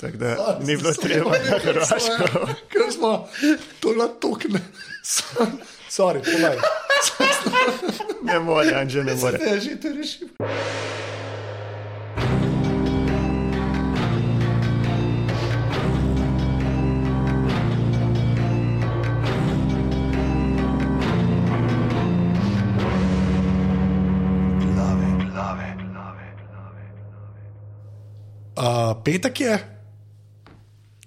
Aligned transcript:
Tako 0.00 0.16
da 0.16 0.58
ni 0.62 0.76
bilo 0.76 0.92
treba 0.92 1.30
na 1.30 1.58
Hrvaško. 1.58 2.46
Ker 2.68 2.92
smo 2.92 3.28
to 3.80 3.92
na 3.92 4.08
tokne. 4.08 4.60
Sorry, 5.88 6.20
polaj. 6.22 6.56
Ne 8.22 8.38
more, 8.38 8.74
Anže, 8.74 9.04
ne 9.04 9.14
more. 9.14 9.38
Ne, 9.38 9.60
že 9.60 9.80
to 9.80 9.88
rešim. 9.88 10.28
Uh, 28.58 29.02
petek 29.04 29.40
je, 29.40 29.77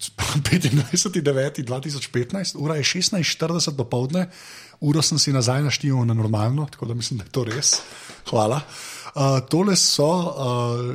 25.9.2015, 0.10 2.58
ura 2.58 2.76
je 2.76 2.84
16:40 2.84 3.76
do 3.76 3.84
povdne, 3.84 4.30
uro 4.80 5.02
sem 5.02 5.20
si 5.20 5.34
nazaj 5.34 5.64
naštel 5.64 6.06
na 6.06 6.14
normalno, 6.14 6.68
tako 6.72 6.86
da 6.86 6.94
mislim, 6.94 7.18
da 7.18 7.24
je 7.26 7.32
to 7.32 7.44
res. 7.44 7.76
Hvala. 8.30 8.62
Uh, 9.16 9.22
tole 9.50 9.76
so 9.76 10.08
uh, 10.08 10.26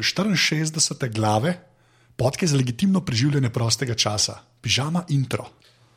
64 0.00 1.14
glave, 1.14 1.60
podke 2.16 2.46
za 2.46 2.56
legitimno 2.56 3.00
preživljanje 3.00 3.50
prostega 3.50 3.94
časa, 3.94 4.38
pižama 4.60 5.04
intro. 5.08 5.44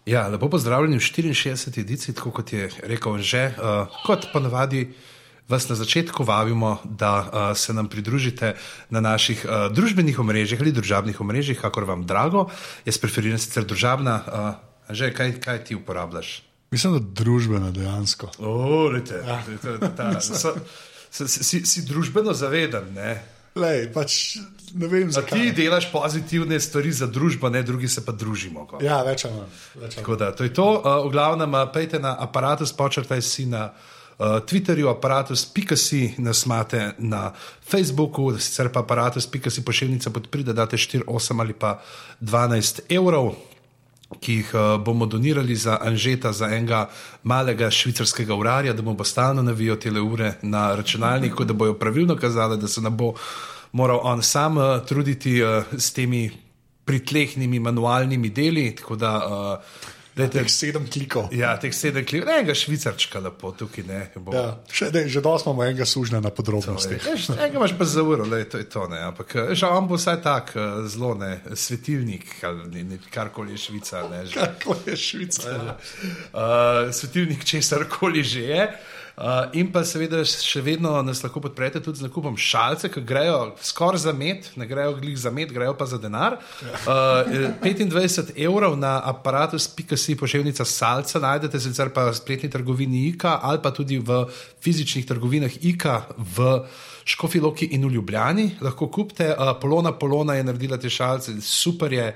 Ja, 0.05 0.27
lepo 0.27 0.49
pozdravljeni 0.49 0.97
v 0.97 1.01
64. 1.01 1.79
edici, 1.79 2.13
tako 2.13 2.31
kot 2.31 2.53
je 2.53 2.69
rekel 2.83 3.17
že. 3.21 3.53
Uh, 3.57 3.87
kot 4.05 4.27
ponavadi 4.33 4.93
vas 5.49 5.69
na 5.69 5.75
začetku 5.75 6.23
vabimo, 6.23 6.77
da 6.85 7.13
uh, 7.19 7.57
se 7.57 7.73
nam 7.73 7.89
pridružite 7.89 8.53
na 8.89 9.01
naših 9.01 9.45
uh, 9.45 9.73
družbenih 9.73 10.19
omrežjih 10.19 10.61
ali 10.61 10.71
družabnih 10.71 11.21
omrežjih, 11.21 11.57
kakor 11.61 11.89
vam 11.89 12.05
drago. 12.05 12.47
Jaz 12.85 13.01
preferiram 13.01 13.41
sicer 13.41 13.65
družabna, 13.65 14.15
uh, 14.21 14.93
že 14.93 15.09
kaj, 15.13 15.39
kaj 15.41 15.63
ti 15.63 15.75
uporabljaš? 15.75 16.43
Mislim, 16.71 16.93
da 16.93 17.23
družbena 17.23 17.71
dejansko. 17.73 18.29
O, 18.37 18.87
lete, 18.93 19.23
ja. 19.25 19.41
ta, 19.97 20.21
so, 20.21 20.53
si, 21.09 21.27
si, 21.27 21.65
si 21.65 21.85
družbeno 21.85 22.33
zaveden. 22.33 22.93
Ne? 22.93 23.17
Lej, 23.57 23.87
pač, 23.93 24.37
ne 24.77 24.87
vem, 24.87 25.09
A 25.17 25.23
ti 25.25 25.49
delaš 25.55 25.89
pozitivne 25.89 26.59
stvari 26.61 26.91
za 26.93 27.09
družbo, 27.09 27.49
ne 27.49 27.63
drugi 27.65 27.89
se 27.89 28.05
pa 28.05 28.13
družimo. 28.13 28.67
Ko. 28.69 28.77
Ja, 28.85 29.01
več 29.03 29.25
ali 29.25 29.41
manj. 29.41 29.95
Tako 29.95 30.15
da, 30.15 30.29
to 30.29 30.45
je 30.45 30.53
to. 30.53 30.67
Uh, 30.77 31.01
v 31.09 31.13
glavnem, 31.17 31.57
uh, 31.57 31.65
pejte 31.73 31.97
na 31.97 32.13
aparatus, 32.21 32.75
počrtaj 32.77 33.25
si 33.25 33.49
na 33.49 33.71
uh, 34.19 34.39
Twitterju, 34.45 34.89
aparatus.si, 34.89 36.13
nas 36.17 36.45
imate 36.45 36.91
na 36.97 37.33
Facebooku, 37.71 38.37
sicer 38.37 38.69
pa 38.71 38.79
aparatus.si 38.79 39.65
pošiljnica 39.65 40.09
podpri, 40.09 40.43
da 40.43 40.53
date 40.53 40.77
4, 40.77 41.03
8 41.07 41.39
ali 41.39 41.53
pa 41.53 41.79
12 42.21 42.79
evrov. 42.89 43.33
Ki 44.19 44.39
jih 44.39 44.51
uh, 44.53 44.81
bomo 44.81 45.05
donirali 45.05 45.55
za 45.55 45.77
Anžeta, 45.81 46.31
za 46.33 46.47
enega 46.49 46.89
malega 47.23 47.69
švicarskega 47.71 48.35
urarja, 48.35 48.73
da 48.73 48.81
mu 48.81 48.93
bo 48.93 49.03
stalno 49.03 49.41
navijal 49.41 49.77
te 49.77 49.91
ure 49.91 50.33
na 50.41 50.75
računalniku, 50.75 51.45
da 51.45 51.53
bojo 51.53 51.73
pravilno 51.73 52.15
kazali, 52.15 52.57
da 52.57 52.67
se 52.67 52.81
ne 52.81 52.89
bo 52.89 53.13
moral 53.71 53.99
on 54.03 54.23
sam 54.23 54.57
uh, 54.57 54.63
truditi 54.85 55.43
uh, 55.43 55.63
s 55.77 55.93
temi 55.93 56.31
pritlehnimi 56.85 57.59
manualnimi 57.59 58.29
deli. 58.29 58.75
Tako 58.75 58.95
da, 58.95 59.13
uh, 59.27 59.98
dajte, 60.19 60.43
Teh 60.43 60.51
sedem 60.51 60.85
klikov. 60.91 61.29
ja, 61.35 61.53
teh 61.61 61.73
sedem 61.75 62.05
klik, 62.05 62.25
ne, 62.27 62.35
enega 62.41 62.55
švicarčka 62.55 63.21
lepo 63.23 63.51
tukaj 63.55 63.85
ne. 63.87 64.01
Bo, 64.19 64.35
Ja, 64.35 64.43
še, 64.67 64.91
dej, 64.93 65.07
že 65.09 65.23
dosti 65.23 65.49
imamo 65.49 65.65
enega 65.65 65.87
sužnja 65.87 66.19
na 66.21 66.29
podrobnostih. 66.29 66.99
Veš, 67.07 67.29
Enega 67.37 67.57
imaš 67.57 67.73
pa 67.79 67.87
za 67.87 68.03
uro, 68.03 68.27
lej, 68.27 68.45
to 68.51 68.61
je 68.61 68.67
to. 68.69 68.85
Ne. 68.91 68.99
Ampak 69.07 69.35
eh, 69.35 69.55
že 69.55 69.71
on 69.71 69.87
bo 69.87 69.97
vsaj 69.97 70.19
tak 70.21 70.53
eh, 70.55 70.85
zelo 70.91 71.15
ne, 71.15 71.39
svetilnik, 71.55 72.37
ne, 72.69 72.83
ne, 72.83 72.99
karkoli 73.09 73.55
je 73.55 73.65
Švica. 73.65 74.05
Ne. 74.11 74.23
Kako 74.29 74.77
je 74.85 74.95
Švica? 74.97 75.57
Uh, 76.33 76.91
svetilnik 76.91 77.43
česar 77.47 77.87
koli 77.89 78.23
že 78.23 78.41
je. 78.43 78.63
Uh, 78.69 78.98
in 79.53 79.67
pa 79.71 79.81
seveda 79.83 80.21
še 80.23 80.61
vedno 80.63 80.93
nas 81.03 81.19
lahko 81.23 81.41
podprete 81.43 81.81
tudi 81.83 81.99
z 81.99 82.07
nakupom 82.07 82.37
šalce, 82.39 82.87
ki 82.91 83.03
grejo 83.03 83.51
skoraj 83.61 84.05
za 84.05 84.13
med, 84.15 84.47
ne 84.55 84.67
grejo 84.67 84.93
glih 84.99 85.17
za 85.19 85.31
med, 85.31 85.51
grejo 85.51 85.73
pa 85.75 85.87
za 85.89 85.99
denar. 85.99 86.37
Uh, 86.87 87.27
25 87.59 88.31
evrov 88.39 88.77
na 88.79 88.95
aparatus.si 89.11 90.15
pošiljnica 90.19 90.65
salca 90.65 91.19
najdete 91.19 91.59
sicer 91.59 91.91
pa 91.95 92.07
v 92.07 92.15
spletni 92.15 92.49
trgovini 92.49 93.07
IKA 93.11 93.39
ali 93.43 93.59
pa 93.63 93.73
tudi 93.75 93.99
v 93.99 94.23
fizičnih 94.63 95.07
trgovinah 95.07 95.59
IKA 95.67 96.01
v 96.17 96.51
Škofiloki 97.09 97.73
in 97.75 97.87
v 97.89 97.95
Ljubljani. 97.97 98.51
Lahko 98.61 98.87
kupite, 98.87 99.33
uh, 99.33 99.55
Polona 99.59 99.91
Polona 99.91 100.39
je 100.39 100.47
naredila 100.47 100.77
te 100.79 100.89
šalce, 100.89 101.41
super 101.41 101.93
je. 101.93 102.13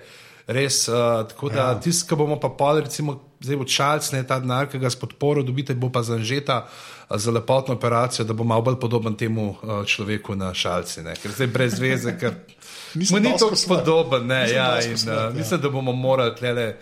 Res, 0.47 0.87
uh, 0.91 1.23
tako 1.29 1.49
da 1.49 1.69
ja. 1.71 1.79
tisti, 1.79 2.07
ki 2.09 2.17
bomo 2.19 2.35
pa 2.39 2.49
pol, 2.51 2.81
recimo, 2.83 3.15
zdaj 3.43 3.59
bo 3.59 3.67
čalc, 3.67 4.09
ne 4.11 4.23
ta 4.27 4.41
denar, 4.43 4.67
ki 4.71 4.81
ga 4.81 4.91
s 4.91 4.99
podporo 4.99 5.43
dobite, 5.43 5.75
bo 5.75 5.87
pa 5.93 6.03
zanžeta 6.03 6.65
uh, 6.65 6.93
za 7.17 7.31
lepotno 7.31 7.73
operacijo, 7.73 8.25
da 8.25 8.33
bo 8.33 8.43
malo 8.43 8.61
bolj 8.61 8.79
podoben 8.79 9.15
temu 9.15 9.49
uh, 9.49 9.85
človeku 9.85 10.35
na 10.35 10.53
šalci. 10.53 11.01
Ne? 11.03 11.15
Ker 11.15 11.31
zdaj 11.31 11.47
brez 11.47 11.79
veze, 11.79 12.17
ker 12.19 12.33
mu 13.11 13.19
ni 13.19 13.31
tako 13.39 13.55
podoben. 13.67 14.27
Ne, 14.27 14.41
Nisem 14.41 14.57
ja, 14.57 14.81
in, 14.81 14.93
uh, 14.93 15.07
ja. 15.07 15.29
mislim, 15.29 15.61
da 15.61 15.69
bomo 15.69 15.91
morali 15.91 16.35
tlele. 16.35 16.75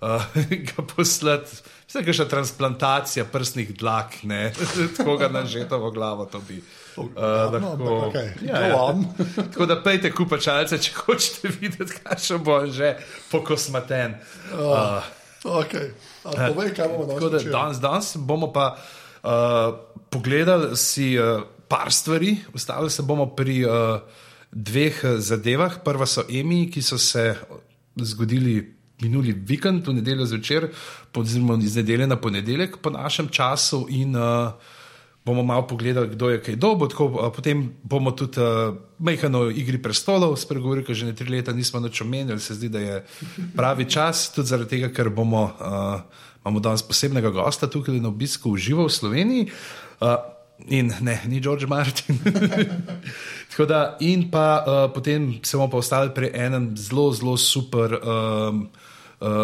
Uh, 0.00 0.22
ga 0.68 0.82
poslati, 0.96 1.56
vse 1.88 2.02
je 2.06 2.12
še 2.12 2.26
transplantacija 2.28 3.24
prstnih 3.24 3.70
dlak, 3.78 4.18
ne, 4.28 4.52
tako 4.96 5.16
ga 5.16 5.28
na 5.32 5.46
žetovo 5.46 5.90
glavo 5.90 6.26
to 6.26 6.40
bi. 6.48 6.60
Uh, 6.96 7.58
no, 7.60 7.72
ampak 7.74 8.06
okej, 8.08 8.28
ja, 8.46 8.60
go 8.60 8.68
ja. 8.68 8.82
on. 8.82 9.04
Tako 9.52 9.66
da 9.66 9.80
pejte 9.82 10.12
kupačalce, 10.14 10.78
če 10.78 10.94
hočete 11.00 11.50
videti, 11.58 12.00
kakšen 12.04 12.42
bo 12.44 12.62
že 12.66 12.96
pokosmaten. 13.30 14.18
Uh, 14.54 15.02
Okay. 15.44 15.92
A, 16.24 16.48
povej, 16.48 16.72
kaj 16.72 16.88
bomo 16.88 17.04
tako 17.04 17.28
da 17.28 17.36
danes 17.36 17.52
danes, 17.52 17.80
danes 17.80 18.06
bomo 18.16 18.48
pa 18.48 18.78
uh, 18.80 19.76
pogledali 20.08 20.72
si 20.76 21.18
uh, 21.20 21.44
par 21.68 21.92
stvari, 21.92 22.38
ustavili 22.54 22.90
se 22.90 23.02
bomo 23.02 23.26
pri 23.36 23.64
uh, 23.64 24.00
dveh 24.54 25.04
eh, 25.04 25.18
zadevah. 25.18 25.82
Prva 25.84 26.06
so 26.06 26.24
Emi, 26.30 26.70
ki 26.70 26.82
so 26.82 26.98
se 26.98 27.34
zgodili 27.96 28.74
minuli 29.02 29.32
vikend, 29.32 29.88
v 29.88 29.98
nedeljo 29.98 30.26
zvečer, 30.26 30.68
oziroma 31.14 31.58
iz 31.62 31.76
nedelje 31.76 32.06
na 32.06 32.16
ponedeljek 32.16 32.78
po 32.78 32.90
našem 32.90 33.28
času. 33.28 33.86
In, 33.90 34.16
uh, 34.16 34.54
Bomo 35.24 35.42
malo 35.42 35.64
pogledali, 35.66 36.08
kdo 36.12 36.28
je 36.30 36.40
kaj 36.44 36.56
dobil, 36.60 36.88
tako, 36.92 37.08
potem 37.32 37.62
bomo 37.82 38.12
tudi 38.12 38.40
uh, 38.40 38.76
mehano 39.00 39.46
igri 39.48 39.80
prestolov 39.80 40.36
spregovorili, 40.36 40.84
ker 40.84 40.94
že 40.94 41.08
ne 41.08 41.16
tri 41.16 41.32
leta 41.32 41.52
nismo 41.56 41.80
več 41.80 42.02
omenjali, 42.04 42.40
se 42.44 42.58
zdi, 42.58 42.68
da 42.68 42.82
je 42.82 42.98
pravi 43.56 43.88
čas, 43.88 44.28
tudi 44.36 44.52
zaradi 44.52 44.76
tega, 44.76 44.92
ker 44.92 45.08
bomo, 45.08 45.46
uh, 45.48 46.28
imamo 46.44 46.60
danes 46.60 46.84
posebnega 46.84 47.32
gosta 47.32 47.70
tukaj 47.72 47.96
na 48.04 48.12
obisku 48.12 48.52
v 48.52 48.60
živo 48.68 48.84
v 48.84 48.92
Sloveniji. 48.92 49.48
Uh, 50.04 50.20
in 50.68 50.92
ne, 51.00 51.16
ni 51.26 51.40
George 51.40 51.66
Martin. 51.66 52.20
da, 53.72 53.96
in 54.04 54.28
pa 54.30 54.60
uh, 54.60 54.92
potem 54.92 55.40
se 55.40 55.56
bomo 55.56 55.72
pa 55.72 55.80
ostali 55.80 56.12
pri 56.12 56.36
enem 56.36 56.74
zelo, 56.76 57.08
zelo 57.16 57.40
super. 57.40 57.96
Um, 57.96 58.68
Uh, 58.68 58.92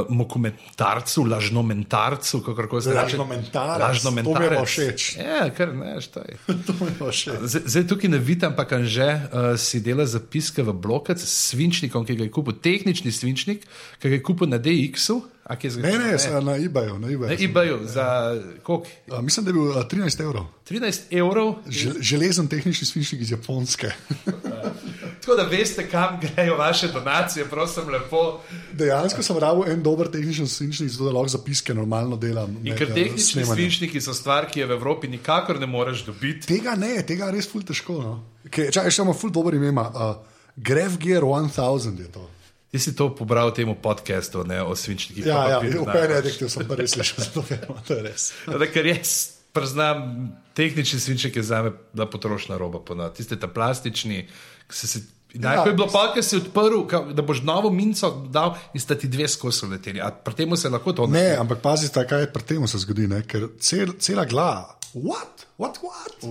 mokumentarcu, 0.09 1.25
lažnomentarcu, 1.25 2.41
kako 2.43 2.81
se 2.81 2.91
reče. 2.91 3.19
Lažnomentarec, 3.19 4.03
to 4.03 4.11
mi 4.11 4.45
je 4.45 4.57
pa 4.57 4.65
všeč. 4.65 5.17
Ja, 5.17 5.51
kar 5.57 5.75
ne, 5.75 6.01
štaj. 6.01 6.37
To 6.67 6.75
mi 6.81 6.91
je 6.91 6.97
pa 6.99 7.11
všeč. 7.11 7.65
Zdaj 7.65 7.87
tukaj 7.89 8.11
ne 8.11 8.19
vidim, 8.19 8.51
ampak 8.51 8.75
že 8.85 9.09
uh, 9.09 9.55
si 9.57 9.81
dela 9.81 10.07
zapiske 10.07 10.63
v 10.63 10.73
blokec 10.73 11.21
s 11.21 11.51
svinčnikom, 11.51 12.05
ki 12.07 12.17
ga 12.17 12.27
je 12.27 12.33
kupil, 12.35 12.57
tehnični 12.61 13.13
svinčnik, 13.13 13.67
ki 13.99 14.07
ga 14.09 14.19
je 14.19 14.23
kupil 14.23 14.51
na 14.51 14.59
DX-u. 14.59 15.23
Ne, 15.51 15.99
ne, 15.99 15.99
ne. 15.99 16.41
na 16.41 16.57
eBayu. 16.57 16.99
Na 16.99 17.09
eBayu. 17.11 17.29
Na 17.29 17.37
eBayu 17.45 17.79
za 17.87 18.37
koliko? 18.63 18.87
Mislim, 19.23 19.45
da 19.45 19.51
je 19.51 19.53
bil 19.53 19.79
a, 19.79 19.85
13 19.91 20.23
evrov. 20.23 20.45
13 20.71 21.01
evrov. 21.11 21.55
Žel, 21.69 21.93
železen 22.01 22.49
tehnični 22.49 22.87
svinčnik 22.87 23.21
iz 23.21 23.31
Japonske. 23.31 23.91
Tako 25.21 25.37
da 25.37 25.43
veste, 25.43 25.89
kam 25.89 26.21
grejo 26.21 26.57
vaše 26.57 26.89
donacije, 26.89 27.45
prosim, 27.45 27.89
lepo. 27.89 28.41
Dejansko 28.73 29.23
sem 29.23 29.39
rabil 29.39 29.73
en 29.73 29.83
dober 29.83 30.11
tehnični 30.11 30.49
svinčnik, 30.49 30.91
zato 30.91 31.05
da 31.05 31.11
lahko 31.11 31.29
zapiske 31.29 31.75
normalno 31.75 32.17
delam. 32.17 32.57
In 32.65 32.77
ker 32.77 32.91
eh, 32.91 32.95
tehnični 32.95 33.19
snemanjem. 33.19 33.57
svinčniki 33.57 34.01
so 34.01 34.15
stvar, 34.15 34.47
ki 34.51 34.61
je 34.61 34.67
v 34.67 34.79
Evropi 34.79 35.09
nikakor 35.09 35.61
ne 35.61 35.67
moreš 35.67 36.05
dobiti. 36.07 36.47
Tega 36.47 36.75
ne, 36.77 37.03
tega 37.07 37.29
je 37.29 37.37
res 37.37 37.51
ful 37.51 37.63
težko. 37.63 38.01
No. 38.03 38.19
Kaj, 38.51 38.71
čakaj, 38.71 38.91
še 38.91 39.03
imamo 39.03 39.19
ful 39.19 39.31
dober 39.35 39.55
ime. 39.55 39.71
Uh, 39.71 40.15
Graf 40.57 40.99
Gear 40.99 41.23
1000 41.23 42.01
je 42.01 42.13
to. 42.13 42.31
Ti 42.71 42.79
si 42.79 42.95
to 42.95 43.11
pobral 43.11 43.51
temu 43.51 43.75
podkastu 43.75 44.45
ne, 44.47 44.63
o 44.63 44.77
svinčnikih. 44.79 45.27
Ja, 45.27 45.37
pa 45.37 45.51
ja, 45.51 45.59
v. 45.59 45.83
Addictive 46.15 46.47
sem 46.47 46.63
res 46.71 46.95
slišal 46.95 47.19
za 47.19 47.31
to 47.35 47.43
firmo, 47.43 47.75
to 47.83 47.99
je 47.99 48.03
res. 48.03 48.31
Da, 48.47 48.67
ker 48.67 48.87
jaz 48.87 49.15
priznam, 49.51 50.31
tehnični 50.55 51.01
svinček 51.01 51.37
je 51.37 51.43
za 51.43 51.63
me 51.63 51.73
bila 51.91 52.07
potrošna 52.07 52.55
roba. 52.55 52.79
Ponad. 52.79 53.15
Tiste 53.15 53.35
ta 53.35 53.51
plastični, 53.51 54.29
ki 54.71 54.75
se 54.77 54.87
si. 54.87 55.03
Najprej 55.31 55.71
je 55.71 55.77
bilo 55.77 55.87
pa, 55.87 56.11
ki 56.15 56.23
si 56.23 56.39
odprl, 56.39 56.87
ka- 56.87 57.05
da 57.11 57.23
boš 57.23 57.43
novo 57.43 57.71
minco 57.71 58.11
dal 58.31 58.55
in 58.75 58.83
sta 58.83 58.95
ti 58.95 59.07
dve 59.07 59.29
skozi 59.31 59.67
leteli. 59.67 59.99
A 59.99 60.11
pri 60.11 60.35
tem 60.35 60.57
se 60.57 60.69
lahko 60.69 60.91
to 60.93 61.07
Ne, 61.07 61.35
ampak 61.39 61.63
pazite, 61.63 62.03
kaj 62.03 62.31
pri 62.31 62.43
tem 62.43 62.67
se 62.67 62.79
zgodi, 62.79 63.07
ne? 63.07 63.23
ker 63.23 63.47
cel, 63.59 63.95
cela 63.99 64.25
glava. 64.25 64.75
What? 64.95 65.47
What? 65.59 65.79
What? 65.83 66.23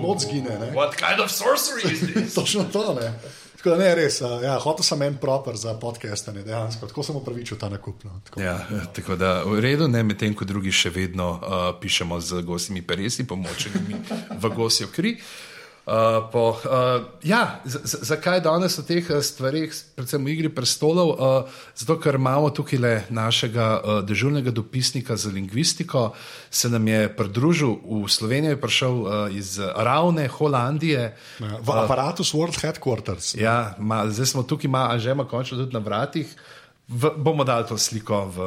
Not 0.00 0.20
zgine. 0.20 0.56
Ne? 0.56 0.72
What 0.72 0.96
kind 0.96 1.20
of 1.20 1.28
sorcery 1.28 1.84
is 1.84 2.00
this? 2.08 2.32
Točno 2.34 2.64
to. 2.72 2.96
Ne? 2.96 3.12
Tako 3.66 3.78
da 3.78 3.84
ne, 3.84 3.94
res, 3.98 4.20
ja, 4.22 4.52
hotel 4.62 4.86
sem 4.86 5.00
en 5.02 5.16
proper 5.18 5.56
za 5.58 5.72
podcastanje, 5.74 6.44
dejansko, 6.46 6.86
tako 6.86 7.02
sem 7.02 7.16
upravičil 7.18 7.58
ta 7.58 7.66
nakup. 7.66 8.04
No, 8.06 8.20
tako. 8.24 8.40
Ja, 8.40 8.60
tako 8.94 9.16
da 9.18 9.40
v 9.42 9.58
redu, 9.60 9.88
ne 9.90 10.04
medtem 10.06 10.36
ko 10.38 10.46
drugi 10.46 10.70
še 10.70 10.92
vedno 10.94 11.26
uh, 11.34 11.56
pišemo 11.80 12.20
z 12.22 12.44
gosimi 12.46 12.84
peresi, 12.86 13.26
pomočenimi 13.26 13.98
v 14.38 14.52
gosjo 14.54 14.86
kri. 14.94 15.16
Uh, 15.18 15.55
po, 16.32 16.50
uh, 16.50 17.06
ja, 17.22 17.60
z- 17.62 17.78
z- 17.84 18.02
zakaj 18.02 18.40
danes 18.42 18.74
o 18.78 18.82
teh 18.82 19.06
eh, 19.06 19.22
stvarih, 19.22 19.70
predvsem 19.94 20.18
v 20.18 20.32
igri 20.34 20.50
prestolov? 20.50 21.08
Uh, 21.14 21.46
zato, 21.78 21.94
ker 22.02 22.18
imamo 22.18 22.50
tukaj 22.50 22.78
le 22.78 22.94
našega 23.06 23.66
uh, 23.78 24.02
dežurnega 24.02 24.50
dopisnika 24.50 25.14
za 25.14 25.30
lingvistiko, 25.30 26.10
se 26.50 26.66
nam 26.68 26.82
je 26.82 27.06
pridružil 27.06 27.78
v 27.78 28.10
Slovenijo, 28.10 28.50
je 28.50 28.60
prišel 28.60 28.94
uh, 28.98 29.08
iz 29.30 29.62
Ravne, 29.62 30.26
Holandije. 30.26 31.14
Ja, 31.38 31.54
v 31.62 31.68
aparatu 31.70 32.26
World 32.26 32.58
Headquarters. 32.58 33.38
Ja, 33.38 33.78
ma, 33.78 34.10
zdaj 34.10 34.26
smo 34.26 34.42
tukaj, 34.42 34.66
ima, 34.66 34.90
a 34.90 34.98
že 34.98 35.14
ima 35.14 35.22
končno 35.22 35.54
tudi 35.56 35.70
na 35.70 35.78
vratih. 35.78 36.26
V, 36.86 37.10
bomo 37.18 37.42
dali 37.42 37.66
to 37.66 37.74
sliko 37.74 38.30
v 38.30 38.38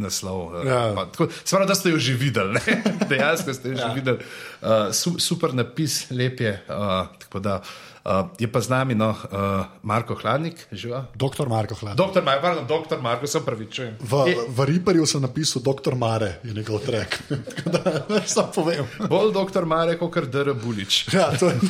naslov. 0.00 0.64
Ja. 0.64 0.96
Ja. 0.96 1.06
Svarno, 1.44 1.68
da 1.68 1.76
ste 1.76 1.92
jo 1.92 2.00
že 2.00 2.16
videli, 2.16 2.56
dejansko 3.10 3.52
ste 3.52 3.68
jo 3.68 3.76
že 3.76 3.84
ja. 3.84 3.92
videli. 3.92 4.24
Uh, 4.64 4.88
su, 4.88 5.20
super 5.20 5.52
napis, 5.52 6.08
lep 6.08 6.40
je. 6.40 6.54
Uh, 6.64 7.12
da 7.36 7.60
uh, 7.60 8.32
je 8.40 8.48
pa 8.48 8.60
z 8.64 8.72
nami 8.72 8.96
no, 8.96 9.12
uh, 9.12 9.68
Marko 9.84 10.16
Hladnik, 10.16 10.64
živa. 10.72 11.12
Doktor 11.12 11.48
Marko 11.48 11.76
Hlad. 11.76 11.92
Doktor 11.92 12.24
Marko, 12.24 12.42
pardon, 12.42 12.64
doktor 12.66 13.02
Marko, 13.04 13.26
se 13.28 13.44
pravičujem. 13.44 14.00
V, 14.00 14.24
v 14.48 14.58
Riperju 14.64 15.04
sem 15.06 15.20
napisal 15.20 15.62
Doktor 15.62 15.92
Mare, 15.92 16.40
je 16.48 16.56
njegov 16.56 16.88
trek. 16.88 17.20
Da 17.68 18.00
samo 18.26 18.48
povem. 18.54 18.88
Bolj 19.08 19.32
doktor 19.36 19.68
Marko, 19.68 20.08
kot 20.08 20.32
Dr. 20.32 20.56
Bulič. 20.56 21.12
Ja, 21.12 21.36
to 21.36 21.52
je, 21.52 21.60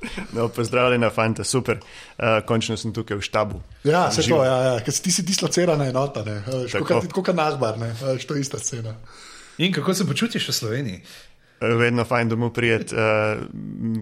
No, 0.36 0.48
pozdravljena, 0.48 1.10
fanta, 1.10 1.44
super. 1.44 1.80
Uh, 2.18 2.40
končno 2.46 2.76
sem 2.76 2.92
tukaj 2.92 3.16
v 3.16 3.24
štabu. 3.26 3.62
ja, 3.84 4.10
se 4.10 4.22
to, 4.28 4.44
ja, 4.44 4.56
ja. 4.62 4.76
Ker 4.84 4.94
si 4.94 5.02
ti 5.02 5.12
si 5.12 5.22
dislocirana 5.22 5.88
enota, 5.90 6.24
Tako. 6.72 7.02
Kot 7.12 7.34
nazbar, 7.36 7.78
ne. 7.78 7.92
Veš, 8.02 8.26
to 8.26 8.34
je 8.34 8.40
ista 8.40 8.58
scena. 8.58 8.94
In 9.60 9.72
kako 9.72 9.94
se 9.94 10.06
počutiš 10.06 10.48
v 10.48 10.52
Sloveniji? 10.52 11.02
Eh, 11.60 11.74
Vedno 11.76 12.04
fajn 12.04 12.28
domov 12.28 12.54
prijet, 12.56 12.92
uh, 12.92 13.42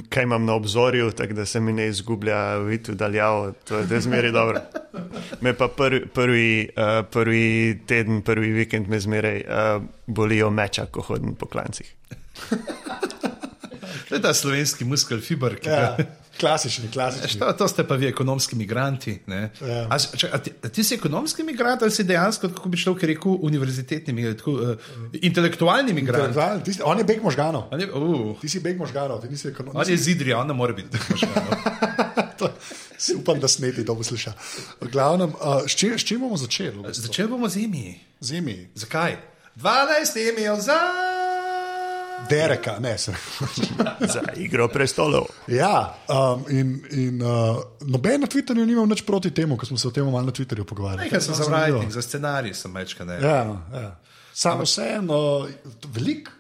kaj 0.09 0.23
imam 0.23 0.45
na 0.47 0.55
obzorju, 0.55 1.11
tako 1.11 1.35
da 1.35 1.47
se 1.47 1.61
mi 1.61 1.73
ne 1.73 1.89
izgublja 1.89 2.56
vid 2.62 2.89
v 2.89 2.95
daljavo, 2.95 3.53
to 3.65 3.79
je 3.79 4.00
zmeraj 4.00 4.31
dobro. 4.31 4.61
Me 5.41 5.55
pa 5.55 5.69
prvi, 5.69 6.06
prvi, 6.06 6.69
uh, 6.77 7.06
prvi 7.11 7.81
teden, 7.87 8.23
prvi 8.23 8.53
vikend 8.53 8.89
me 8.89 9.00
zmeraj 9.00 9.43
uh, 9.43 9.83
bolijo 10.06 10.50
meča, 10.50 10.87
ko 10.87 11.03
hodim 11.03 11.35
po 11.35 11.47
klancih. 11.47 11.95
To 14.08 14.14
je 14.14 14.20
ta 14.20 14.32
slovenski 14.32 14.84
muskel 14.84 15.20
fiber, 15.20 15.58
Ja, 15.60 15.96
ga. 15.96 16.05
klasični, 16.37 16.88
klasični. 16.88 17.40
To, 17.40 17.52
to 17.52 17.69
ste 17.69 17.84
pa 17.84 17.94
vi, 17.94 18.06
ekonomski 18.06 18.56
migranti. 18.56 19.19
ne? 19.26 19.50
Ja. 19.60 19.87
A, 19.87 19.99
čak, 19.99 20.31
a, 20.32 20.38
ti, 20.38 20.52
a 20.62 20.69
ti 20.69 20.81
si 20.81 20.94
ekonomski 20.94 21.43
migrant 21.43 21.82
ali 21.82 21.90
si 21.90 22.05
dejansko, 22.05 22.49
kako 22.49 22.69
bi 22.69 22.78
človek 22.78 23.02
rekel, 23.05 23.37
univerzitetni 23.40 24.12
migrant, 24.12 24.38
tako, 24.38 24.52
uh, 24.52 24.78
intelektualni 25.14 25.93
migrant? 25.93 26.25
Intelektualni, 26.26 26.64
ti 26.64 26.81
On 26.82 26.96
je 26.96 27.05
beg 27.05 27.20
možganov. 27.20 27.69
Ne, 27.70 27.84
uh, 27.87 28.40
Ti 28.40 28.49
si 28.49 28.60
beg 28.60 28.78
možganov, 28.78 29.20
ti 29.20 29.28
nisi 29.28 29.49
ekonom. 29.49 29.76
on 29.76 29.84
je 29.84 29.96
zidrija, 29.99 30.38
on 30.38 30.46
ne 30.46 30.54
more 30.54 30.72
biti. 30.72 30.96
To- 32.38 32.54
Si 32.96 33.14
upam, 33.14 33.38
da 33.38 33.49
sneti 33.49 33.84
to 33.84 33.94
posluša. 33.94 34.32
Glavnem, 34.82 35.31
uh, 35.32 35.62
s, 35.62 35.72
čim, 35.72 35.94
s 35.94 36.02
čim 36.02 36.20
bomo 36.20 36.37
začeli? 36.37 36.70
v 36.72 36.82
bistvu? 36.82 37.02
Začeli 37.04 37.28
bomo 37.28 37.49
z 37.49 37.56
emi. 37.58 37.94
Zimi. 38.20 38.69
Zakaj? 38.75 39.16
12 39.56 40.19
emijev 40.28 40.56
za. 40.56 40.78
Dereka, 42.26 42.79
ne 42.79 42.99
se. 42.99 43.12
Za 44.12 44.20
igro 44.37 44.69
prestolov. 44.69 45.26
Ja, 45.47 45.94
um, 46.06 46.44
in, 46.50 46.69
in 46.91 47.23
uh, 47.23 47.29
noben 47.82 48.20
na 48.20 48.26
Twitterju 48.26 48.67
ni 48.67 48.73
imel 48.73 48.87
nič 48.87 49.03
proti 49.03 49.31
temu, 49.31 49.56
ko 49.56 49.67
smo 49.67 49.79
se 49.79 49.88
o 49.88 49.91
tem 49.91 50.05
malo 50.05 50.23
na 50.23 50.32
Twitterju 50.32 50.65
pogovarjali. 50.65 51.05
Nekaj 51.05 51.20
sem 51.20 51.26
To 51.26 51.32
je 51.32 51.38
za 51.38 51.44
zanimivo. 51.47 51.79
writing, 51.79 51.91
za 51.91 52.03
scenarij 52.03 52.55
sem 52.55 52.75
večkrat. 52.75 53.09
ne. 53.09 53.15
Ja, 53.17 53.38
ja. 53.73 53.91
Samo 54.35 54.62
vseeno, 54.62 55.49
veliko. 55.87 56.31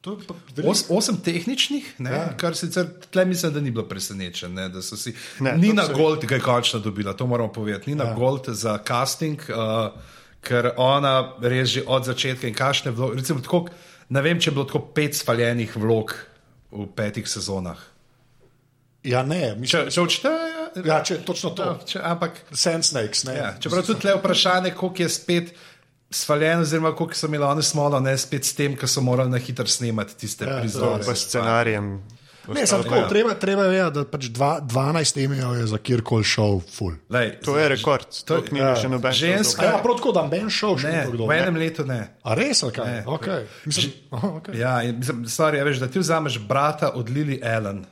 To 0.00 0.12
je 0.12 0.26
pa 0.26 0.34
veliko. 0.50 0.70
Os, 0.70 0.84
osem 0.90 1.16
tehničnih, 1.16 1.94
ne, 1.98 2.10
ja. 2.10 2.28
kar 2.36 2.54
sicer 2.54 2.86
tle 3.06 3.24
mislim, 3.24 3.52
da 3.52 3.60
ni 3.60 3.70
bilo 3.70 3.84
presenečen. 3.84 4.52
Ne, 4.52 4.68
da 4.68 4.82
so 4.82 4.96
si, 4.96 5.14
Ne, 5.40 5.56
Nina 5.56 5.82
to 5.82 5.88
se- 5.88 5.94
Gold 5.94 6.24
ga 6.24 6.34
je 6.34 6.40
končno 6.42 6.80
dobila, 6.80 7.12
to 7.12 7.26
moramo 7.26 7.52
povedati. 7.52 7.90
Nina 7.90 8.04
ja. 8.04 8.14
Gold 8.14 8.48
za 8.48 8.78
casting, 8.80 9.40
uh, 9.40 9.94
ker 10.40 10.72
ona 10.76 11.14
res 11.40 11.68
že 11.68 11.82
od 11.86 12.04
začetka 12.04 12.46
in 12.46 12.54
kašne 12.54 12.90
vloge. 12.90 13.16
Recimo, 13.16 13.40
tako, 13.40 13.66
ne 14.12 14.22
vem, 14.24 14.40
če 14.40 14.50
je 14.50 14.54
bilo 14.56 14.66
tako 14.68 14.84
pet 14.96 15.16
spaljenih 15.16 15.72
vlog 15.80 16.12
v 16.72 16.86
petih 16.96 17.28
sezonah. 17.28 17.80
Ja, 19.02 19.24
ne, 19.26 19.56
mislim, 19.58 19.88
Če, 19.88 19.96
če 19.96 20.00
odšteje, 20.04 20.50
ja, 20.86 21.00
če, 21.02 21.16
točno 21.26 21.50
to. 21.58 21.64
ja, 21.72 21.86
če, 21.90 22.00
ampak 22.06 22.36
Sand 22.54 22.86
snakes, 22.86 23.24
ne. 23.26 23.34
ja, 23.34 23.48
čeprav 23.58 23.82
tudi 23.88 24.04
tle 24.04 24.14
vprašanje, 24.20 24.74
koliko 24.78 25.02
je 25.06 25.08
spet. 25.10 25.54
Svaljen, 26.12 26.60
oziroma 26.60 26.90
koliko 26.92 27.16
so 27.16 27.24
imeli 27.26 27.46
one 27.48 27.62
smolo, 27.64 27.96
ne 28.04 28.12
spet 28.20 28.44
s 28.44 28.52
tem, 28.52 28.74
ker 28.76 28.84
so 28.84 29.00
morali 29.00 29.32
na 29.32 29.38
hitro 29.40 29.64
snemati 29.66 30.12
tiste 30.20 30.44
Ja, 30.44 30.58
ja, 30.58 30.60
prizore. 30.60 31.00
Pa 31.06 31.14
scenarijem. 31.16 31.86
Ne, 32.44 32.66
samo 32.66 32.82
tako, 32.82 32.94
Ja. 32.96 33.08
treba, 33.08 33.34
treba 33.34 33.64
je 33.64 33.90
da 33.90 34.04
pač 34.04 34.24
dva, 34.26 34.60
12 34.60 35.16
emijev 35.16 35.54
je 35.54 35.66
za 35.66 35.78
kjerkoli 35.78 36.24
šel 36.24 36.60
full. 36.68 36.94
Lej, 37.08 37.38
To 37.40 37.54
je 37.54 37.68
rekord, 37.68 38.06
to 38.24 38.42
ni 38.50 38.58
ja. 38.58 38.74
še 38.74 38.88
noben. 38.88 39.12
Ženska- 39.12 39.62
Ja, 39.64 39.78
prav 39.78 39.96
tako, 39.96 40.12
da 40.12 40.22
Ben 40.24 40.50
šel 40.50 40.74
še 40.76 40.88
Ne, 40.88 41.06
kdo. 41.08 41.24
v 41.24 41.32
enem 41.32 41.56
letu 41.56 41.84
ne. 41.84 42.00
A 42.20 42.34
res, 42.34 42.62
ali 42.62 42.72
kaj? 42.72 42.86
Ne. 42.86 43.00
Okay. 43.06 43.46
Mislim, 43.64 43.92
aha, 44.10 44.28
okay. 44.34 44.54
Ja, 44.56 44.82
mislim, 44.88 45.24
sorry, 45.24 45.54
ja, 45.54 45.64
veš, 45.64 45.78
da 45.78 45.86
ti 45.86 45.98
vzameš 45.98 46.38
brata 46.40 46.90
od 46.90 47.08
Lili 47.08 47.38
Allen. 47.40 47.86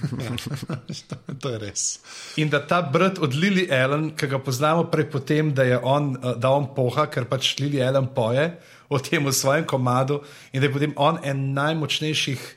to 1.40 1.48
je 1.48 1.58
res. 1.58 1.98
In 2.36 2.48
da 2.48 2.60
ta 2.60 2.82
brat 2.82 3.18
od 3.18 3.34
Lili 3.34 3.66
Allen, 3.66 4.10
ki 4.12 4.26
ga 4.26 4.38
poznamo 4.38 4.84
prej 4.84 5.08
potem, 5.08 5.50
da, 5.50 5.62
je 5.62 5.78
on, 5.78 6.16
eh, 6.16 6.34
da 6.36 6.50
on 6.50 6.68
poha, 6.68 7.06
ker 7.06 7.24
pač 7.24 7.58
Lili 7.58 7.80
Allen 7.80 8.06
poje 8.08 8.52
o 8.88 8.98
tem 8.98 9.22
v 9.22 9.32
svojem 9.32 9.64
komadu, 9.64 10.20
in 10.52 10.60
da 10.60 10.66
je 10.66 10.72
potem 10.72 10.92
on 10.96 11.18
en 11.22 11.52
najmočnejših 11.52 12.56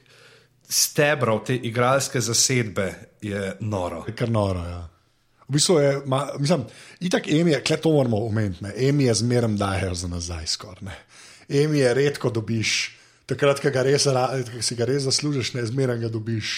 stebrov 0.74 1.44
te 1.46 1.56
igralske 1.56 2.22
zasedbe, 2.22 2.94
je 3.22 3.54
noro. 3.60 4.04
Je 4.08 4.16
kar 4.18 4.30
noro. 4.30 4.64
Ja. 4.66 4.82
V 5.48 5.54
bistvu 5.54 5.78
je, 5.80 6.02
ma, 6.06 6.26
mislim, 6.40 6.66
itak 7.00 7.28
Emi 7.28 7.52
je, 7.52 7.62
kle 7.62 7.78
to 7.78 7.92
moramo 7.92 8.26
omeniti. 8.26 8.66
Emi 8.88 9.06
je 9.06 9.14
zmeraj 9.14 9.58
dajo 9.60 9.94
za 9.96 10.08
nazaj 10.08 10.48
skoraj. 10.48 10.96
Emi 11.50 11.80
je 11.80 11.94
redko 11.94 12.30
dobiš, 12.30 12.98
takrat, 13.26 13.60
ko 13.60 13.70
si 14.62 14.76
ga 14.76 14.86
res 14.86 15.04
zaslužiš, 15.04 15.54
ne 15.54 15.66
zmeraj 15.66 16.00
ga 16.06 16.10
dobiš. 16.10 16.54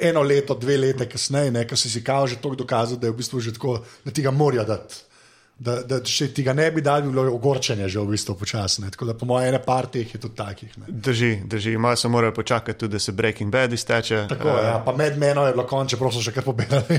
Eno 0.00 0.22
leto, 0.22 0.54
dve 0.54 0.76
leta 0.78 1.08
kasneje, 1.08 1.50
ne, 1.50 1.66
ko 1.68 1.76
si 1.76 1.90
si 1.90 2.04
kao 2.04 2.26
že 2.26 2.38
toliko 2.40 2.62
dokazal, 2.62 2.96
da 2.96 3.06
je 3.06 3.12
v 3.12 3.16
bistvu 3.16 3.40
že 3.40 3.52
tako, 3.52 3.80
da 4.04 4.10
ti 4.10 4.22
ga 4.22 4.30
morajo 4.30 4.64
dati. 4.64 5.02
Da, 5.62 5.76
da 5.86 6.00
če 6.02 6.26
ti 6.34 6.42
ga 6.42 6.54
ne 6.56 6.64
bi 6.74 6.82
dali, 6.82 7.04
bi 7.06 7.12
bilo 7.12 7.28
ogorčenje 7.36 7.86
že 7.92 8.02
v 8.02 8.16
bistvu 8.16 8.34
počasne. 8.38 8.90
Tako 8.90 9.06
da 9.12 9.14
po 9.18 9.28
mojem, 9.30 9.52
ene 9.52 9.60
par 9.62 9.86
teh 9.92 10.08
je 10.14 10.18
tudi 10.20 10.34
takih. 10.34 10.72
Ne. 10.80 10.90
Drži, 10.90 11.30
drži, 11.46 11.76
malo 11.78 11.96
so 11.96 12.10
morali 12.10 12.34
počakati 12.34 12.78
tudi, 12.78 12.96
da 12.96 12.98
se 12.98 13.12
Breaking 13.12 13.52
Bad 13.52 13.72
izteče. 13.72 14.24
Tako, 14.32 14.48
uh, 14.48 14.58
ja, 14.64 14.82
pa 14.84 14.96
med 14.96 15.18
menom 15.18 15.46
je 15.46 15.54
bilo 15.54 15.66
konče, 15.70 15.94
čeprav 15.94 16.10
so 16.14 16.24
še 16.24 16.34
kar 16.34 16.46
pobirali. 16.46 16.98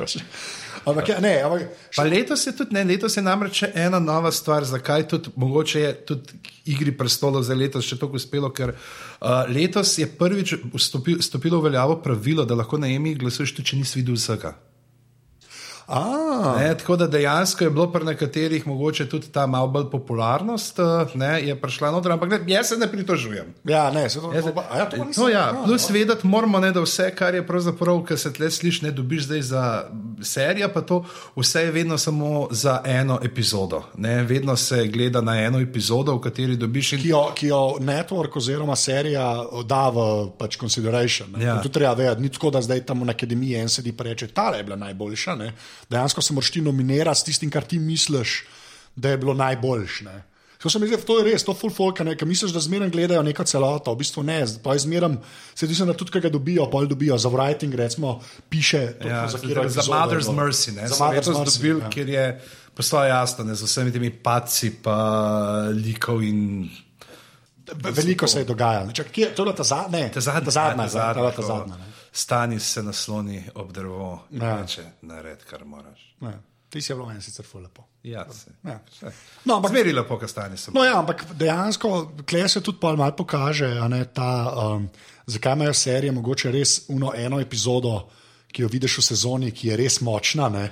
ampak 0.88 1.12
ja, 1.12 1.20
ne, 1.20 1.34
ampak 1.44 1.68
Pa 1.96 2.08
letos 2.08 2.46
je 2.46 2.56
tudi, 2.56 2.74
ne, 2.74 2.86
letos 2.88 3.18
je 3.18 3.22
namreč 3.22 3.64
še 3.64 3.72
ena 3.84 4.00
nova 4.00 4.32
stvar, 4.32 4.64
zakaj 4.64 5.08
tudi, 5.12 5.34
mogoče 5.36 5.84
je 5.84 5.94
tudi 6.08 6.42
Igri 6.72 6.94
prestolov 6.96 7.44
za 7.44 7.52
letos 7.52 7.84
še 7.84 7.98
tako 8.00 8.16
uspelo, 8.16 8.48
ker 8.48 8.72
uh, 8.72 9.44
letos 9.52 9.98
je 10.00 10.08
prvič 10.08 10.56
vstopil, 10.72 11.20
stopilo 11.20 11.60
v 11.60 11.68
veljavo 11.68 12.00
pravilo, 12.00 12.48
da 12.48 12.56
lahko 12.56 12.80
na 12.80 12.88
emi 12.88 13.12
glasuješ 13.20 13.58
tudi, 13.58 13.74
če 13.74 13.82
nisi 13.82 14.00
videl 14.00 14.16
vsega. 14.16 14.56
A, 15.86 16.56
Ne, 16.58 16.78
tako 16.78 16.96
da 16.96 17.06
dejansko 17.06 17.64
je 17.64 17.70
bilo 17.70 17.92
pri 17.92 18.04
nekaterih 18.04 18.66
mogoče 18.66 19.08
tudi 19.08 19.26
ta 19.32 19.46
malo 19.46 19.66
bolj 19.66 19.90
popularnost, 19.90 20.78
uh, 20.78 21.14
ne, 21.14 21.42
je 21.46 21.60
prišla 21.60 21.90
noter, 21.90 22.12
ampak 22.12 22.30
ne, 22.30 22.38
jaz 22.46 22.68
se 22.68 22.76
ne 22.76 22.90
pritožujem. 22.92 23.54
ja, 23.64 23.90
ne, 23.90 24.08
se 24.10 24.20
to 24.20 24.32
a 24.70 24.78
ja, 24.78 24.88
to 24.88 24.96
no, 25.16 25.28
ja, 25.28 25.50
a, 25.50 25.64
plus 25.64 25.90
vedeti 25.90 26.26
moramo, 26.26 26.58
ne, 26.60 26.72
da 26.72 26.80
vse, 26.80 27.10
kar 27.14 27.34
je 27.34 27.46
pravzaprav, 27.46 28.02
kar 28.04 28.18
se 28.18 28.32
tle 28.32 28.50
sliši, 28.50 28.84
ne 28.84 28.90
dobiš 28.90 29.24
zdaj 29.24 29.42
za 29.42 29.84
serijo, 30.22 30.68
pa 30.74 30.80
to 30.80 31.04
vse 31.36 31.60
je 31.60 31.70
vedno 31.70 31.98
samo 31.98 32.48
za 32.50 32.80
eno 32.84 33.18
epizodo. 33.22 33.82
Ne, 33.96 34.22
vedno 34.22 34.56
se 34.56 34.86
gleda 34.86 35.20
na 35.20 35.40
eno 35.40 35.60
epizodo, 35.60 36.16
v 36.16 36.20
kateri 36.20 36.56
dobiš 36.56 36.92
in 36.92 37.02
Ki 37.02 37.08
jo, 37.08 37.32
ki 37.34 37.46
jo 37.46 37.76
network 37.80 38.36
oziroma 38.36 38.76
serija 38.76 39.44
da 39.64 39.88
v 39.88 40.30
pač 40.38 40.58
consideration. 40.60 41.28
ne. 41.36 41.44
Ja. 41.44 41.60
To 41.62 41.68
treba 41.68 41.92
vedeti. 41.94 42.22
Ni 42.22 42.28
tako, 42.28 42.50
da 42.50 42.62
zdaj 42.62 42.86
tam 42.86 43.04
na 43.06 43.12
akademiji 43.12 43.54
en 43.54 43.68
sedi 43.68 43.90
in 43.90 43.96
reče, 43.98 44.26
ta 44.26 44.48
je 44.56 44.62
bila 44.62 44.76
najboljša. 44.76 45.34
Ne. 45.34 45.52
Dejansko 45.90 46.22
se 46.22 46.32
moraš 46.32 46.50
ti 46.50 46.60
nominirati 46.60 47.20
s 47.20 47.24
tistim, 47.24 47.50
kar 47.50 47.64
ti 47.64 47.78
misliš, 47.78 48.44
da 48.96 49.10
je 49.10 49.18
bilo 49.18 49.34
najboljše. 49.34 50.04
To 50.58 50.70
se 50.70 50.78
mi 50.78 50.86
zdi, 50.86 50.96
to 50.96 51.18
je 51.18 51.24
res, 51.28 51.42
to 51.44 51.52
full 51.54 51.68
folk, 51.68 51.98
ki 52.16 52.24
misliš, 52.24 52.52
da 52.52 52.60
zmeraj 52.60 52.88
gledajo 52.90 53.22
neko 53.22 53.44
celoto, 53.44 53.92
v 53.92 53.98
bistvu 54.00 54.22
ne, 54.24 54.38
pa 54.62 54.72
je 54.72 54.78
zmeraj, 54.78 55.18
se 55.54 55.68
ti 55.68 55.74
se 55.74 55.84
da 55.84 55.92
tudi, 55.92 56.10
kaj 56.10 56.20
ga 56.20 56.30
dobijo, 56.32 56.64
pol 56.70 56.86
dobijo, 56.86 57.18
za 57.18 57.28
writing 57.28 57.74
recimo 57.74 58.20
piše, 58.48 58.94
ja, 59.04 59.28
za, 59.28 59.36
za, 59.38 59.46
je 59.46 59.54
Mother's 59.84 60.24
bilo. 60.24 60.32
Mercy, 60.32 60.72
ne, 60.72 60.88
Za 60.88 60.96
Mother's 60.96 61.28
Mercy, 61.28 61.58
dobil, 61.58 61.78
ja. 61.80 61.90
kjer 61.90 62.08
je 62.08 62.24
postalo 62.74 63.04
jasno, 63.04 63.44
ne, 63.44 63.54
z 63.54 63.62
vsemi 63.62 63.92
temi 63.92 64.10
paci, 64.10 64.70
pa 64.82 64.96
likov 65.68 66.22
in 66.22 66.70
Veliko 67.74 68.26
se 68.26 68.38
je 68.38 68.44
dogajalo. 68.44 68.88
Kje, 69.12 69.34
to 69.34 69.42
je 69.42 69.44
bila 69.44 69.54
ta 69.56 69.62
zadnja, 69.64 69.98
ne, 69.98 70.10
Ta 70.12 70.20
zadnja, 70.20 70.40
ta 70.40 70.50
zadnja, 70.50 70.82
ta 70.82 70.88
zadnja, 70.88 71.14
ta, 71.14 71.30
ta 71.30 71.36
ko- 71.36 71.46
zadnja. 71.46 71.76
Stani 72.14 72.60
se 72.60 72.82
nasloni 72.82 73.42
ob 73.54 73.72
drevo 73.72 74.22
in 74.30 74.42
Ja. 74.42 74.60
reče: 74.60 74.82
nared, 75.02 75.44
kar 75.44 75.64
moraš. 75.64 76.14
Ne, 76.20 76.38
ti 76.70 76.80
si 76.80 76.94
bilo 76.94 77.06
meni 77.06 77.22
sicer 77.22 77.44
ful 77.44 77.62
lepo. 77.62 77.84
Ja, 78.02 78.26
se. 78.32 78.50
Ja. 78.64 78.78
Saj. 79.00 79.12
No, 79.44 79.56
ampak 79.56 79.70
Zmeri 79.70 79.92
lepo, 79.92 80.18
kar 80.18 80.28
stani 80.28 80.56
se. 80.56 80.70
No, 80.74 80.84
ja, 80.84 80.98
ampak 80.98 81.24
dejansko 81.34 82.12
tle 82.26 82.48
se 82.48 82.60
tudi 82.60 82.78
malo 82.82 83.16
pokaže, 83.16 83.68
ne, 83.88 84.04
ta, 84.04 84.52
um, 84.56 84.88
zakaj 85.26 85.52
imajo 85.52 85.74
serije 85.74 86.12
mogoče 86.12 86.52
res 86.52 86.82
uno 86.88 87.12
eno 87.16 87.40
epizodo, 87.40 88.08
ki 88.52 88.62
jo 88.62 88.68
vidiš 88.68 88.98
v 88.98 89.02
sezoni, 89.02 89.50
ki 89.50 89.68
je 89.68 89.76
res 89.76 90.00
močna. 90.00 90.48
Ne, 90.48 90.68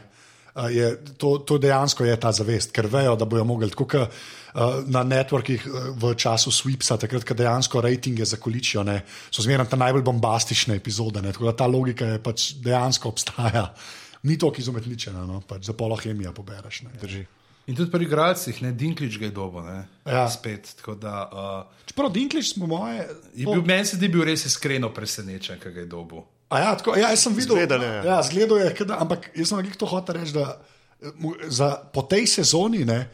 je, 0.70 0.92
to, 1.18 1.38
to 1.38 1.58
dejansko 1.58 2.04
je 2.04 2.20
ta 2.20 2.32
zavest, 2.32 2.72
ker 2.72 2.86
vejo, 2.86 3.16
da 3.16 3.24
bojo 3.24 3.44
mogli 3.44 3.70
tako. 3.70 4.06
Uh, 4.52 4.84
na 4.84 5.00
networkih 5.00 5.62
uh, 5.64 5.72
v 5.96 6.12
času 6.12 6.50
Sweepsa, 6.50 6.98
takrat, 6.98 7.24
ko 7.24 7.32
dejansko 7.32 7.80
rejtinge 7.80 8.24
zakoličijo, 8.24 8.82
ne, 8.84 8.98
so 9.30 9.40
zmeraj 9.40 9.64
ta 9.66 9.76
najbolj 9.76 10.02
bombastične 10.04 10.76
epizode. 10.76 11.22
Ne, 11.22 11.32
tako 11.32 11.44
da 11.44 11.56
ta 11.56 11.66
logika 11.66 12.04
je 12.06 12.18
pač 12.20 12.52
dejansko 12.60 13.08
obstaja. 13.08 13.70
Ni 14.22 14.36
to, 14.36 14.52
ki 14.52 14.60
izumetničena, 14.60 15.24
no, 15.24 15.40
pač 15.40 15.64
za 15.64 15.72
polo 15.72 15.96
chemija 15.96 16.30
pobereš. 16.32 16.82
Ne. 16.82 16.92
Drži. 17.00 17.24
In 17.64 17.74
tudi 17.74 17.90
pri 17.90 18.04
igralcih, 18.04 18.60
ne 18.60 18.72
Dinklič 18.72 19.16
ga 19.16 19.24
je 19.24 19.32
dobo, 19.32 19.62
ne. 19.62 19.86
Ja. 20.04 20.26
Spet. 20.28 20.74
Tako 20.76 20.94
da. 20.96 21.14
Uh, 21.24 21.86
Čeprav 21.86 22.10
Dinklič 22.10 22.52
smo 22.52 22.66
moje. 22.66 23.06
je 23.32 23.46
bil, 23.46 23.62
meni 23.62 23.86
se 23.86 23.96
zdi 23.96 24.08
bil 24.08 24.22
res 24.22 24.44
iskreno 24.44 24.90
presenečen, 24.90 25.56
kaj 25.58 25.72
ga 25.72 25.80
je 25.80 25.88
dobo. 25.88 26.26
A 26.48 26.58
Ja, 26.60 26.76
tako, 26.76 26.92
ja, 26.94 27.08
jaz 27.08 27.22
sem 27.22 27.32
videl, 27.32 27.56
Zgledal 27.56 27.82
je. 27.82 27.92
ja, 28.04 28.20
zgledal 28.22 28.58
je 28.58 28.74
kada, 28.74 28.98
ampak 29.00 29.30
jaz 29.32 29.48
sem 29.48 29.58
nekaj 29.58 29.78
to 29.78 29.86
hotel 29.86 30.14
reči, 30.14 30.34
da 30.34 30.58
eh, 31.00 31.08
mu- 31.16 31.38
za, 31.48 31.72
po 31.88 32.02
tej 32.02 32.26
sezoni 32.28 32.84
ne, 32.84 33.08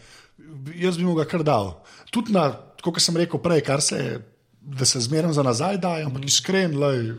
jaz 0.75 0.99
bi 0.99 1.05
mu 1.05 1.15
ga 1.19 1.25
kar 1.29 1.43
dal. 1.47 1.75
Tudi 2.11 2.33
na, 2.33 2.51
kot 2.83 3.01
sem 3.03 3.17
rekel 3.17 3.41
prej, 3.43 3.65
kar 3.67 3.83
se, 3.85 4.21
da 4.61 4.87
se 4.89 5.01
zmeraj 5.01 5.37
za 5.39 5.43
nazaj 5.43 5.81
daje, 5.83 6.07
ampak 6.09 6.29
iskren, 6.29 6.79
lej, 6.79 7.17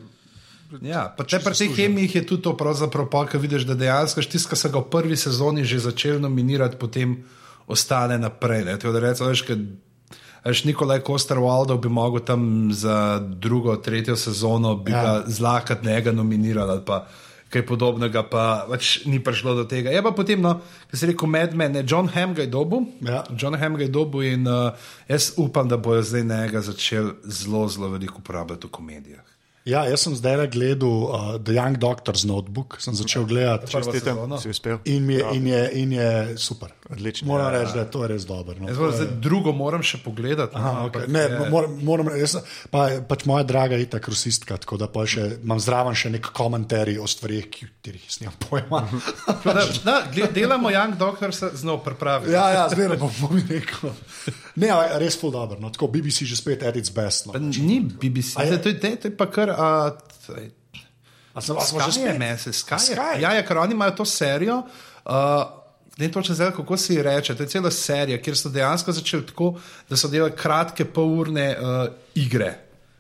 Ja, 0.82 1.08
pa 1.18 1.26
te 1.26 1.40
pri 1.42 1.56
teh 1.58 1.72
chemijih 1.74 2.16
je 2.16 2.22
tudi 2.30 2.46
to 2.46 2.54
pravzaprav 2.58 3.08
pa, 3.10 3.24
ker 3.26 3.42
vidiš, 3.42 3.66
da 3.66 3.74
dejansko 3.74 4.22
štiska 4.22 4.56
se 4.56 4.70
ga 4.70 4.84
v 4.84 4.90
prvi 4.94 5.18
sezoni 5.18 5.66
že 5.66 5.80
začel 5.82 6.20
nominirati, 6.22 6.78
potem 6.78 7.24
ostane 7.68 8.20
naprej. 8.22 8.66
Ne. 8.66 8.78
Tako 8.78 8.94
da 8.94 9.02
rečeš, 9.02 9.44
veš, 10.46 10.64
Nikolaj 10.70 11.02
Koster-Waldov 11.02 11.82
bi 11.82 11.90
mogel 11.90 12.22
tam 12.22 12.70
za 12.74 13.18
drugo, 13.20 13.76
tretjo 13.76 14.16
sezono 14.16 14.76
bi 14.76 14.92
Ja. 14.92 15.04
ja. 15.04 15.24
zlahka 15.28 15.78
njega 15.84 16.12
nominirali 16.12 16.72
ali 16.72 16.86
pa 16.86 17.08
kaj 17.50 17.66
podobnega, 17.66 18.24
pa 18.30 18.66
pač 18.70 19.06
ni 19.10 19.20
prišlo 19.24 19.56
do 19.58 19.66
tega. 19.70 19.90
Je 19.94 20.02
pa 20.06 20.14
potem, 20.14 20.42
no, 20.42 20.60
ki 20.92 20.98
se 20.98 21.10
reče, 21.10 21.28
Medmen, 21.28 21.74
ne, 21.74 21.84
John 21.88 22.10
Ham 22.14 22.36
ga 22.38 22.46
je 22.46 22.52
dobil. 22.54 22.86
Ja. 23.06 23.24
John 23.34 23.58
Ham 23.58 23.78
ga 23.80 23.88
je 23.88 23.94
dobil 23.94 24.34
in 24.34 24.48
uh, 24.48 24.78
jaz 25.10 25.34
upam, 25.38 25.70
da 25.70 25.78
bojo 25.78 26.06
zdaj 26.06 26.24
njega 26.30 26.62
začeli 26.62 27.18
zelo, 27.26 27.68
zelo 27.68 27.90
veliko 27.90 28.22
uporabljati 28.22 28.68
v 28.68 28.72
komedijah. 28.72 29.39
Ja, 29.70 29.84
jaz 29.86 30.02
sem 30.02 30.16
zdaj 30.16 30.48
gledal 30.50 30.90
uh, 31.04 31.12
The 31.38 31.54
Young 31.54 31.78
Doctor's 31.78 32.24
Notebook, 32.24 32.80
sem 32.80 32.94
začel 32.94 33.24
gledati. 33.24 33.68
Čestitam. 33.68 34.18
Čestitam, 34.18 34.38
si 34.38 34.50
uspel. 34.50 34.78
In, 34.86 35.06
mi 35.06 35.14
je, 35.14 35.26
in, 35.32 35.48
je, 35.48 35.62
in 35.76 35.92
je 35.92 36.10
super. 36.38 36.74
Odlično. 36.90 37.28
Moram 37.28 37.46
Ja, 37.46 37.60
reči, 37.60 37.74
da 37.74 37.80
je 37.80 37.92
to 37.92 38.02
res 38.04 38.24
dobro. 38.24 38.56
No. 38.58 38.66
Moram, 38.68 38.92
zdaj, 38.92 39.08
drugo 39.20 39.52
moram 39.52 39.84
še 39.84 40.00
pogledati. 40.00 40.56
no, 40.56 40.60
Aha, 40.60 40.80
ampak 40.80 41.04
okay. 41.04 41.08
ne, 41.08 41.20
je- 41.22 41.50
moram, 41.50 41.76
moram, 41.84 42.10
jaz, 42.18 42.34
pa, 42.70 42.88
pač 43.04 43.26
moja 43.26 43.44
draga 43.44 43.76
je 43.76 43.86
ta 43.88 44.00
krusistka, 44.00 44.58
tako 44.58 44.78
da 44.78 44.88
pa 44.88 45.06
še, 45.06 45.38
imam 45.40 45.60
zraven 45.60 45.94
še 45.94 46.10
nek 46.10 46.32
komentarij 46.34 46.98
o 46.98 47.06
stvarih, 47.06 47.46
ki 47.48 47.70
jih 47.86 48.10
nimam 48.22 48.36
pojma. 48.42 48.82
Da, 49.40 49.64
da, 49.84 49.96
delamo 50.30 50.70
Young 50.70 50.98
Doctor, 50.98 51.32
se 51.32 51.52
znov 51.54 51.84
pripravi. 51.84 52.32
ja, 52.32 52.50
ja, 52.52 52.64
zmeraj 52.70 52.98
bom, 52.98 53.12
bom 53.22 53.38
rekel. 53.46 53.94
Ne, 54.56 54.70
a, 54.70 54.98
res 55.00 55.16
ful 55.16 55.32
dobro. 55.32 55.60
No. 55.60 55.70
Tako 55.70 55.88
BBC 55.90 56.26
že 56.26 56.36
spet 56.36 56.64
at 56.64 56.76
its 56.76 56.90
best. 56.90 57.26
No. 57.26 57.38
Ni 57.38 57.80
BBC, 57.82 58.36
A 58.36 58.44
je- 58.44 58.58
to, 58.58 58.70
je- 58.70 58.96
to 58.98 59.08
je 59.08 59.16
pa 59.16 59.26
kar. 59.28 59.54
A, 59.60 59.92
sem, 61.42 61.56
smo 61.60 61.80
že 61.86 61.92
spet? 61.92 62.18
mese, 62.20 62.52
Sky. 62.56 62.80
je. 62.80 62.96
Sky? 62.96 63.22
Ja, 63.22 63.34
ja, 63.36 63.44
ker 63.46 63.58
oni 63.58 63.76
imajo 63.76 64.02
to 64.02 64.06
serijo. 64.06 64.64
Uh, 65.06 65.60
Ne 66.00 66.08
točno 66.12 66.36
zdaj, 66.36 66.52
kako 66.56 66.78
si 66.78 67.02
reče. 67.04 67.36
To 67.36 67.44
je 67.44 67.50
cela 67.52 67.72
serija, 67.72 68.22
kjer 68.22 68.38
so 68.38 68.50
dejansko 68.50 68.92
začeli 68.92 69.26
tako, 69.26 69.58
da 69.90 69.98
so 70.00 70.08
delali 70.08 70.32
kratke, 70.32 70.86
polurne 70.86 71.58
uh, 71.60 71.92
igre. 72.16 72.54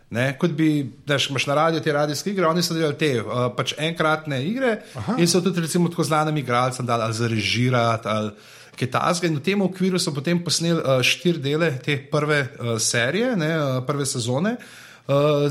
Ne, 0.09 0.33
kot 0.37 0.51
bi, 0.51 0.91
znaš, 1.05 1.29
imaš 1.29 1.45
na 1.47 1.55
radiju 1.55 1.81
te 1.81 1.93
radijske 1.93 2.33
igre, 2.33 2.47
oni 2.47 2.63
so 2.63 2.73
delali 2.73 2.97
te 2.97 3.21
uh, 3.21 3.45
pač 3.55 3.73
enkratne 3.77 4.41
igre 4.43 4.81
Aha. 4.99 5.15
in 5.17 5.27
so 5.31 5.39
tudi 5.41 5.61
recimo 5.61 5.87
tako 5.89 6.03
znanim 6.03 6.37
igralcem 6.37 6.85
dali 6.85 7.03
ali 7.03 7.13
zarežirati 7.13 8.07
ali 8.07 8.31
kaj 8.75 8.91
tasga. 8.91 9.27
In 9.27 9.39
v 9.39 9.43
tem 9.47 9.61
okviru 9.61 9.99
so 9.99 10.11
potem 10.13 10.43
posneli 10.43 10.81
uh, 10.81 10.99
štiri 10.99 11.39
dele 11.39 11.71
te 11.85 11.95
prve 12.11 12.41
uh, 12.41 12.75
serije, 12.81 13.35
ne, 13.35 13.53
uh, 13.59 13.83
prve 13.87 14.05
sezone. 14.05 14.57
Uh, 14.59 14.88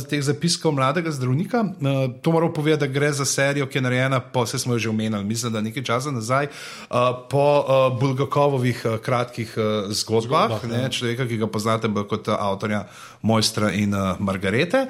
teh 0.08 0.22
zapiskov 0.22 0.72
mladega 0.74 1.10
zdravnika. 1.10 1.60
Uh, 1.60 2.14
to 2.22 2.32
moram 2.32 2.52
povedati, 2.52 2.86
da 2.86 2.92
gre 2.92 3.12
za 3.12 3.24
serijo, 3.24 3.66
ki 3.66 3.78
je 3.78 3.82
narejena, 3.82 4.20
po, 4.20 4.44
vse 4.44 4.58
smo 4.58 4.74
jo 4.74 4.78
že 4.78 4.90
omenili, 4.90 5.24
mislim, 5.24 5.52
da 5.52 5.60
nekaj 5.60 5.84
časa 5.84 6.10
nazaj, 6.10 6.46
uh, 6.46 6.96
po 7.30 7.46
uh, 7.60 8.00
Bulgakovovih 8.00 8.82
uh, 8.84 8.98
kratkih 9.02 9.54
uh, 9.56 9.92
zgodbah, 9.92 10.48
Zgodbah, 10.58 10.70
ne, 10.70 10.90
človeka, 10.90 11.26
ki 11.26 11.36
ga 11.36 11.46
poznate 11.46 11.90
kot 12.08 12.28
uh, 12.28 12.36
avtorja 12.38 12.84
Mojstra 13.22 13.72
in 13.72 13.94
uh, 13.94 14.14
Margarete. 14.18 14.86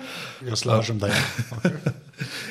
Jaz 0.46 0.64
lažem, 0.64 0.98
da 0.98 1.06
je. 1.06 1.22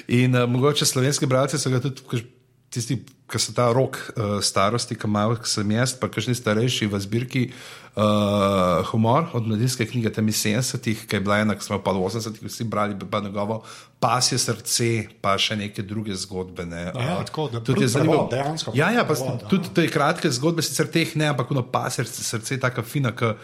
In 0.24 0.36
uh, 0.36 0.50
mogoče 0.50 0.86
slovenski 0.86 1.25
bralci 1.25 1.59
so 1.59 1.69
ga 1.69 1.79
tudi, 1.83 2.24
tisti, 2.69 3.01
ki 3.27 3.39
so 3.39 3.51
ta 3.51 3.67
rok 3.75 3.98
uh, 4.00 4.38
starosti, 4.39 4.96
ki 4.96 5.07
imajo, 5.07 5.36
ki 5.43 5.50
sem 5.51 5.72
jaz, 5.75 5.93
pa 6.00 6.07
kakšni 6.07 6.36
starejši 6.38 6.88
v 6.88 7.00
zbirki 7.03 7.41
uh, 7.51 8.88
Humor 8.88 9.27
od 9.36 9.50
mladinske 9.50 9.84
knjige, 9.89 10.13
tam 10.15 10.31
iz 10.31 10.39
70-ih, 10.46 11.03
ki 11.03 11.19
je 11.19 11.24
bila 11.25 11.41
ena, 11.43 11.57
ki 11.60 11.67
smo 11.67 11.81
pa 11.84 11.91
v 11.91 12.07
80-ih 12.07 12.48
vsi 12.48 12.67
brali, 12.72 12.96
pa 12.96 13.19
njegovo 13.19 13.60
pasje 14.00 14.39
srce, 14.39 14.89
pa 15.19 15.36
še 15.36 15.60
neke 15.60 15.84
druge 15.84 16.15
zgodbe. 16.15 16.65
Ne. 16.65 16.88
Ja, 16.88 17.19
Uh, 17.19 17.27
tako, 17.27 17.50
da 17.51 17.60
tudi 17.60 17.84
je 17.84 17.91
zanimivo. 17.98 18.29
dejansko 18.31 18.72
Ja, 18.79 18.93
ja, 18.96 19.03
pa 19.03 19.12
prvi 19.12 19.27
prevod, 19.27 19.50
tudi 19.51 19.75
te 19.75 19.88
kratke 19.91 20.31
zgodbe, 20.31 20.63
sicer 20.63 20.88
teh 20.88 21.15
ne, 21.19 21.34
ampak 21.36 21.51
ono 21.51 21.67
pasje 21.67 22.07
srce 22.07 22.55
je 22.55 22.63
tako 22.63 22.88
fina, 22.88 23.12
ki 23.12 23.36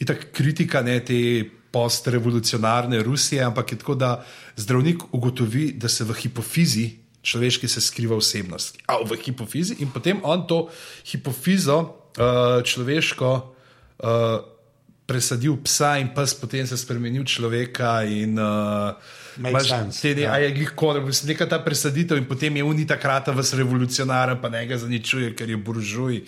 je 0.00 0.08
tako 0.08 0.32
kritika 0.32 0.80
ne, 0.80 0.96
te 1.04 1.20
postrevolucionarne 1.76 3.02
Rusije, 3.04 3.44
ampak 3.44 3.72
je 3.72 3.84
tako, 3.84 3.94
da 4.00 4.24
zdravnik 4.56 5.10
ugotovi, 5.12 5.74
da 5.76 5.92
se 5.92 6.08
v 6.08 6.16
hipofizi 6.16 6.94
človeški 7.26 7.68
se 7.68 7.82
skriva 7.82 8.16
osebnost. 8.16 8.78
A 8.86 9.02
v 9.02 9.18
hipofizi 9.18 9.80
in 9.82 9.90
potem 9.90 10.22
on 10.22 10.46
to 10.46 10.68
hipofizo 11.10 11.78
uh, 11.82 12.62
človeško 12.62 13.30
uh, 13.42 14.08
presadil 15.06 15.54
psa 15.62 15.96
in 16.02 16.10
pes 16.14 16.34
potem 16.34 16.66
se 16.66 16.76
spremenil 16.76 17.24
človeka 17.24 18.02
in 18.02 18.38
uh, 18.38 18.98
imaš 19.38 19.68
sense, 19.68 20.02
te 20.02 20.14
ne, 20.14 20.26
ja. 20.26 20.32
a 20.34 20.42
je 20.42 20.50
glih 20.50 20.72
kod, 20.74 20.98
neka 21.26 21.46
ta 21.46 21.60
presaditev 21.62 22.18
in 22.18 22.26
potem 22.26 22.56
je 22.56 22.64
uni 22.66 22.86
takrat 22.86 23.30
vas 23.30 23.54
revolucionaren, 23.54 24.40
pa 24.42 24.50
ne 24.50 24.64
ga 24.66 24.78
zaničuje, 24.82 25.30
ker 25.38 25.50
je 25.50 25.56
buržuj. 25.56 26.22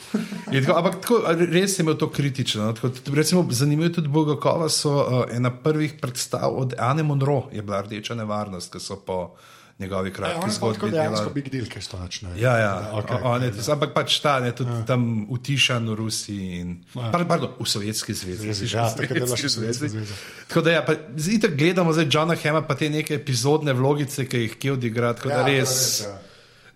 Je 0.55 0.63
Tako, 0.63 0.79
ampak 0.79 1.01
tako, 1.03 1.19
res 1.51 1.79
je 1.79 1.83
imel 1.83 1.99
to 1.99 2.11
kritično. 2.11 2.71
no, 2.71 2.73
Tako, 2.79 2.95
tudi, 2.95 3.17
recimo, 3.19 3.47
zanimivo 3.51 3.91
je 3.91 3.99
tudi 3.99 4.09
Bogokova, 4.09 4.69
so 4.71 4.95
uh, 4.95 5.25
ena 5.35 5.51
prvih 5.51 5.99
predstav 6.01 6.55
od 6.55 6.79
Anne 6.79 7.03
Monroe, 7.03 7.51
je 7.53 7.63
bila 7.63 7.83
rdeča 7.83 8.15
nevarnost, 8.15 8.73
ki 8.73 8.81
so 8.81 9.03
po 9.03 9.35
njegovi 9.79 10.09
Ja, 10.11 10.15
kratki 10.15 10.39
on 10.39 10.51
je 10.51 10.55
pa 10.55 10.55
tako 10.55 10.73
zgodbi 10.75 10.97
dejansko 10.97 11.31
big 11.35 11.49
deal, 11.51 11.67
kaj 11.71 11.83
to 11.91 11.99
načne. 11.99 12.31
Ja, 12.37 12.57
ja, 12.59 12.73
okay, 12.95 13.15
okay, 13.15 13.21
on 13.23 13.43
je, 13.43 13.53
tis- 13.53 13.69
ampak 13.73 13.93
pač 13.95 14.19
ta, 14.21 14.41
ne, 14.41 14.51
tudi 14.53 14.71
ja. 14.71 14.85
tam 14.87 15.27
utišan 15.31 15.87
v 15.89 15.95
Rusiji 15.95 16.49
in 16.61 16.73
Ja. 16.95 17.11
par, 17.13 17.25
pardon, 17.29 17.53
v 17.61 17.67
Sovjetski 17.69 18.15
zvezi. 18.15 18.43
Zvezi, 18.43 18.67
ja, 18.75 18.89
je 18.91 19.07
še 19.07 19.27
Sovjetski 19.27 19.49
Sovjetska 19.49 19.89
zvezi. 19.89 20.15
Tako 20.49 20.65
da 20.67 20.71
ja, 20.73 20.83
pa 20.83 20.95
tako 20.95 21.55
gledamo 21.55 21.93
zdaj 21.93 22.09
Johna 22.11 22.35
Hema, 22.35 22.63
pa 22.63 22.75
te 22.75 22.91
neke 22.91 23.15
epizodne 23.15 23.73
vlogice, 23.73 24.27
ki 24.27 24.39
jih 24.47 24.57
kje 24.59 24.73
odigra, 24.73 25.15
tako 25.15 25.31
Ja, 25.31 25.37
da 25.37 25.43
to 25.45 25.49
je 25.49 25.61
res, 25.61 25.71
res, 25.71 26.01
ja. 26.07 26.19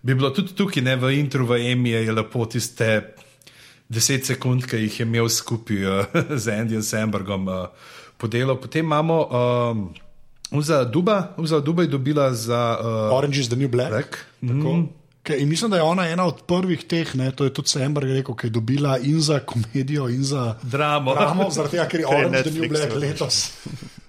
bi 0.01 0.15
bilo 0.15 0.31
tudi 0.31 0.55
tukaj, 0.55 0.83
ne, 0.83 0.95
v 0.95 1.11
intru, 1.19 1.45
v 1.45 1.59
Emi 1.73 1.91
je 1.91 2.11
lepo 2.11 2.45
tiste 2.45 2.87
deset 3.89 4.25
sekund, 4.25 4.63
ki 4.65 4.79
jih 4.87 4.99
je 4.99 5.05
imel 5.05 5.27
skupaj 5.29 5.83
uh, 5.83 6.07
z 6.43 6.55
Andyjem 6.55 6.81
Sambergom 6.83 7.47
uh, 7.51 7.67
podelal. 8.17 8.55
Potem 8.55 8.85
imamo 8.85 9.19
um, 9.27 9.83
Uza 10.53 10.83
Duba, 10.85 11.33
Uza 11.37 11.59
Duba 11.59 11.81
je 11.81 11.87
dobila 11.89 12.33
za 12.33 12.77
uh, 12.79 12.85
Orange 13.11 13.39
is 13.39 13.47
the 13.47 13.55
New 13.55 13.67
Black. 13.67 13.89
Black. 13.89 14.17
Tako. 14.41 14.83
Ke- 15.23 15.37
In 15.37 15.49
mislim, 15.49 15.71
da 15.71 15.77
je 15.77 15.83
ona 15.83 16.03
ena 16.05 16.25
od 16.25 16.41
prvih 16.43 16.83
teh, 16.83 17.15
ne, 17.15 17.31
to 17.31 17.43
je 17.43 17.53
tudi 17.53 17.69
Sember 17.69 18.03
rekel, 18.05 18.35
ki 18.35 18.47
je 18.47 18.51
dobila 18.51 18.97
in 18.99 19.21
za 19.21 19.39
komedijo, 19.39 20.09
in 20.09 20.23
za 20.23 20.55
Dramo. 20.63 21.13
dramo, 21.13 21.49
zaradi 21.49 21.71
tega, 21.71 21.85
ker 21.85 21.99
je 21.99 22.07
Orange 22.13 22.39
is 22.39 22.43
the 22.45 22.51
New 22.51 22.69
Black 22.69 22.89
to 22.89 22.99
letos. 22.99 23.51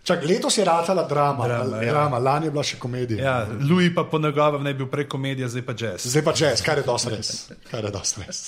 Čak, 0.02 0.24
letos 0.24 0.58
je 0.58 0.64
ratala 0.64 1.02
drama, 1.04 1.46
Drama, 1.46 1.64
drama, 1.64 1.82
ja. 1.82 1.92
drama 1.92 2.18
lani 2.18 2.46
je 2.46 2.50
bila 2.50 2.62
še 2.62 2.76
komedija. 2.76 3.24
Ja, 3.24 3.36
Louis 3.62 3.94
pa 3.94 4.04
po 4.04 4.18
njegovem 4.18 4.62
naj 4.62 4.74
bil 4.74 4.86
prej 4.86 5.06
komedija, 5.06 5.48
zdaj 5.48 5.62
pa 5.62 5.72
jazz. 5.74 6.04
Zdaj 6.04 6.22
pa 6.22 6.32
jazz, 6.34 6.60
kar 6.60 6.76
je 6.76 6.84
dosti 6.84 7.08
res. 7.10 7.30
Kar 7.70 7.84
je 7.84 7.90
dosti 7.90 8.20
res. 8.20 8.42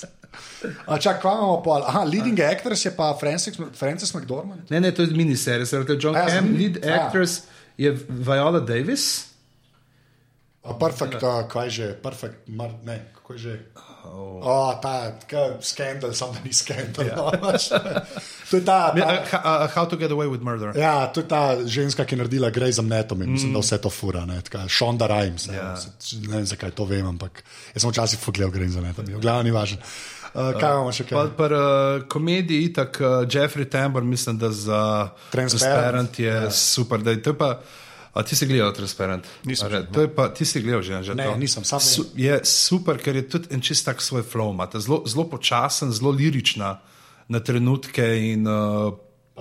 A 0.85 0.97
čak, 0.97 1.17
kva 1.17 1.33
imamo 1.33 1.63
pa? 1.63 1.79
Aha, 1.83 2.03
leading 2.03 2.37
actress 2.41 2.85
je 2.85 2.91
pa 2.93 3.15
Francis, 3.15 3.57
Francis 3.73 4.13
McDormand. 4.13 4.69
Ne, 4.69 4.79
ne, 4.79 4.91
to 4.91 5.01
je 5.01 5.07
miniserija, 5.09 5.65
zaradi 5.65 5.97
John 5.97 6.15
A 6.15 6.19
ja, 6.19 6.35
Hamm, 6.35 6.53
lead 6.53 6.77
ja. 6.77 7.09
Je 7.77 7.97
Viola 8.09 8.59
Davis. 8.59 9.25
A 10.67 10.75
perfect, 10.75 11.23
uh, 11.23 11.47
kaj 11.47 11.69
že, 11.71 11.87
perfect, 11.95 12.43
mar, 12.51 12.75
ne, 12.83 12.99
kako 13.15 13.33
je 13.33 13.39
že. 13.39 13.53
Oh. 14.07 14.39
Oh, 14.43 14.71
ta 14.79 15.15
skandal, 15.59 16.13
samo 16.13 16.33
da 16.33 16.39
ni 16.43 16.53
skandal. 16.53 17.05
Yeah. 17.05 17.15
No, 17.15 17.31
pač. 17.39 17.71
to 18.51 18.59
je 18.59 18.63
ta. 18.63 18.91
ta 18.95 19.63
uh, 19.63 19.67
how 19.71 19.85
to 19.85 19.95
get 19.95 20.11
away 20.11 20.27
with 20.27 20.43
murder. 20.43 20.75
Ja, 20.75 21.07
to 21.07 21.23
je 21.23 21.27
ta 21.27 21.55
ženska, 21.63 22.03
ki 22.03 22.15
je 22.15 22.19
naredila 22.23 22.51
grej 22.51 22.79
za 22.79 22.83
mnetom 22.83 23.21
in 23.23 23.29
mm. 23.29 23.33
mislim, 23.33 23.55
da 23.55 23.63
vse 23.63 23.79
to 23.79 23.89
fura. 23.89 24.27
Šonda 24.67 25.07
Rhimes. 25.07 25.47
Ne, 25.47 25.55
yeah. 25.55 25.79
ne 26.27 26.35
vem, 26.35 26.45
zakaj 26.45 26.71
to 26.71 26.83
vem, 26.83 27.07
ampak 27.07 27.43
jaz 27.75 27.83
sem 27.83 27.91
včasih 27.91 28.19
pogledal 28.19 28.51
grej 28.51 28.75
za 28.75 28.83
mnetom. 28.83 29.07
Glavno 29.23 29.43
ni 29.47 29.55
važno. 29.55 29.79
Uh, 29.79 30.16
kaj 30.37 30.71
imamo 30.75 30.93
še 30.93 31.07
kaj? 31.09 31.33
Pri 31.37 31.57
uh, 31.57 32.05
komediji, 32.09 32.69
tako 32.73 33.03
uh, 33.03 33.17
Jeffrey 33.25 33.65
Tambor, 33.69 34.03
mislim, 34.03 34.37
da 34.37 34.51
za 34.51 35.09
Transparent, 35.31 35.61
Transparent 35.61 36.19
je 36.19 36.31
yeah. 36.31 36.51
super. 36.53 37.01
Da, 37.01 37.15
to 37.21 37.33
je 37.33 37.37
pa. 37.37 37.59
A 38.17 38.23
ti 38.25 38.33
si 38.35 38.47
gledal 38.49 38.73
Transparent? 38.73 39.27
Nisem. 39.45 39.69
Re, 39.69 39.83
to 39.93 40.01
je 40.01 40.09
pa, 40.09 40.31
ti 40.33 40.45
si 40.45 40.61
gledal 40.61 40.81
že, 40.81 41.03
že 41.05 41.13
ne, 41.13 41.27
to? 41.29 41.37
nisem, 41.37 41.61
sam 41.61 41.77
Su, 41.77 42.07
je 42.17 42.39
super, 42.49 42.97
ker 42.97 43.13
je 43.13 43.27
tudi 43.29 43.53
en 43.53 43.61
čist 43.61 43.85
tak 43.85 44.01
svoj 44.01 44.25
flow, 44.25 44.49
imate 44.55 44.81
zelo, 44.81 45.03
zelo 45.05 45.27
počasen, 45.29 45.93
zelo 45.93 46.09
lirična 46.09 46.79
na 47.29 47.39
trenutke. 47.39 48.01
In, 48.33 48.49
uh, 48.49 48.89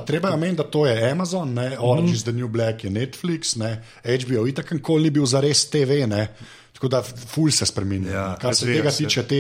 Treba 0.05 0.29
je 0.29 0.35
omeniti, 0.35 0.61
da 0.61 0.69
to 0.69 0.85
je 0.87 1.11
Amazon, 1.11 1.55
ne? 1.57 1.73
Orange 1.81 2.13
mm. 2.13 2.15
is 2.15 2.25
the 2.25 2.33
New 2.37 2.49
Black, 2.53 2.85
je 2.85 2.91
Netflix, 2.91 3.57
ne? 3.57 3.81
HBO, 4.05 4.45
itak 4.45 4.77
nikoli 4.77 5.09
ni 5.09 5.11
bil 5.11 5.25
za 5.25 5.41
res 5.41 5.65
TV. 5.73 6.05
Ne? 6.05 6.29
Tako 6.77 6.89
da 6.93 7.03
ful 7.03 7.51
se 7.51 7.67
spremenja. 7.67 8.11
Ja, 8.13 8.25
Kar 8.41 8.55
se 8.55 8.67
tega 8.69 8.91
tiče, 8.93 9.23
te 9.25 9.39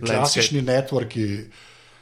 klasični 0.00 0.62
networki. 0.64 1.26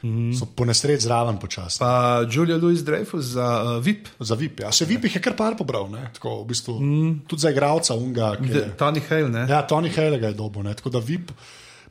-hmm. 0.03 0.39
so 0.39 0.45
po 0.45 0.65
nesreč 0.65 1.01
zraven 1.01 1.39
počasi. 1.39 1.79
Pa 1.79 2.23
Julia 2.29 2.57
Louis 2.57 2.79
Dreyfus 2.79 3.33
za 3.33 3.63
uh, 3.63 3.83
VIP. 3.83 4.07
Za 4.19 4.35
VIP. 4.35 4.59
Ja. 4.59 4.71
Se 4.71 4.85
VIP 4.85 5.03
jih 5.03 5.15
je 5.15 5.21
kar 5.21 5.35
par 5.35 5.57
pobral, 5.57 5.89
Tako, 6.13 6.41
v 6.43 6.47
bistvu, 6.47 6.79
mm. 6.79 7.13
tudi 7.27 7.41
za 7.41 7.49
igralca 7.49 7.95
Unga. 7.95 8.35
Tony 8.77 9.01
Hale. 9.09 9.29
Ne? 9.29 9.47
Ja, 9.49 9.67
Tony 9.67 9.91
Hale 9.95 10.19
ga 10.19 10.27
je 10.27 10.33
dobo. 10.33 10.63
Tako 10.63 10.89
da 10.89 10.99
VIP. 10.99 11.31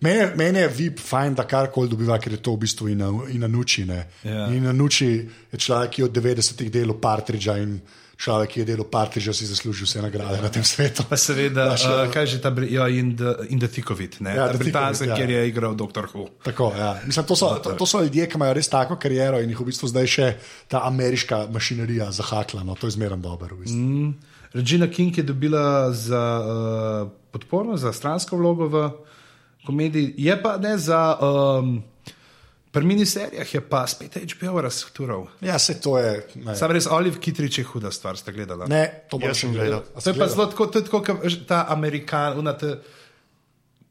Mene, 0.01 0.33
mene 0.37 0.61
je 0.61 0.69
VIP 0.69 0.99
fajn, 1.01 1.35
da 1.35 1.47
karkoli 1.49 1.89
dobiva, 1.89 2.19
ker 2.21 2.35
je 2.37 2.43
to 2.45 2.53
v 2.53 2.67
bistvu 2.67 2.91
in 2.93 3.01
na, 3.41 3.49
nuči. 3.49 3.87
Ja. 3.89 4.49
In 4.53 4.67
na 4.69 4.73
nuči 4.77 5.09
je 5.53 5.59
človek, 5.59 5.91
ki 5.91 6.03
je 6.03 6.05
od 6.05 6.13
90-ih 6.13 6.69
delal 6.73 6.99
partridža 7.01 7.57
in 7.63 7.79
človek, 8.17 8.49
ki 8.51 8.61
je 8.65 8.67
delal 8.73 8.89
parti, 8.89 9.21
že 9.21 9.37
si 9.37 9.45
zaslužil 9.45 9.85
vse 9.85 10.01
nagrade 10.01 10.41
na 10.41 10.49
tem 10.49 10.65
svetu. 10.65 11.05
Pa 11.05 11.21
seveda, 11.21 11.77
da, 11.77 11.77
uh, 11.77 12.09
kaj 12.09 12.27
že 12.27 12.39
ta 12.41 12.49
ja, 12.65 12.89
in 12.89 13.13
the 13.61 13.69
thick 13.69 13.93
of 13.93 14.01
it, 14.01 14.17
ja, 14.21 14.49
Britanska, 14.57 15.13
ja. 15.13 15.17
kjer 15.17 15.31
je 15.31 15.41
igral 15.49 15.77
Dr. 15.77 16.09
Who. 16.09 16.33
Tako, 16.43 16.73
ja. 16.73 16.97
Mislim, 17.05 17.25
to, 17.29 17.37
so, 17.37 17.61
to, 17.61 17.77
to 17.77 17.87
so 17.87 18.01
ljudje, 18.01 18.27
ki 18.27 18.41
imajo 18.41 18.57
res 18.57 18.69
tako 18.73 18.97
kariero 18.97 19.41
in 19.41 19.53
jih 19.53 19.61
v 19.61 19.69
bistvu 19.69 19.93
zdaj 19.93 20.07
še 20.09 20.27
ta 20.73 20.89
ameriška 20.89 21.47
mašinerija 21.53 22.09
zahakla. 22.11 22.65
No, 22.65 22.75
to 22.75 22.89
je 22.89 22.97
zmerno 22.97 23.21
dobro. 23.21 23.53
V 23.57 23.69
bistvu. 23.69 23.81
mm. 23.81 24.11
Regina 24.57 24.89
King 24.89 25.13
je 25.13 25.23
dobila 25.23 25.93
za 25.93 26.23
uh, 26.41 27.13
podporo, 27.31 27.77
za 27.77 27.93
stransko 27.93 28.41
vlogo 28.41 28.71
v 28.73 28.89
komediji, 29.69 30.15
je 30.17 30.33
pa 30.41 30.57
ne 30.57 30.79
za. 30.81 31.19
Um, 31.21 31.85
Pri 32.77 32.85
miniserijah 32.85 33.55
je 33.55 33.61
pa 33.65 33.87
spet 33.89 34.19
HBO 34.21 34.61
raztural. 34.61 35.27
Ja, 35.41 35.59
se 35.59 35.79
to 35.81 35.97
je. 35.99 36.27
Sam 36.55 36.75
res 36.77 36.85
Olive 36.93 37.17
Kitrič 37.21 37.59
je 37.59 37.65
huda 37.65 37.89
stvar, 37.91 38.19
ste 38.21 38.35
gledali. 38.37 38.69
Ne, 38.69 38.83
to 39.09 39.17
bo 39.17 39.31
še 39.33 39.49
gledal. 39.49 39.87
To 39.97 40.05
je 40.11 40.13
pa 40.19 40.27
zelo 40.29 40.45
tako, 40.53 40.67
to 40.69 40.83
je 40.83 40.85
tako, 40.85 41.01
kot 41.07 41.39
ta 41.49 41.63
Amerikan, 41.73 42.37
unata 42.37 42.75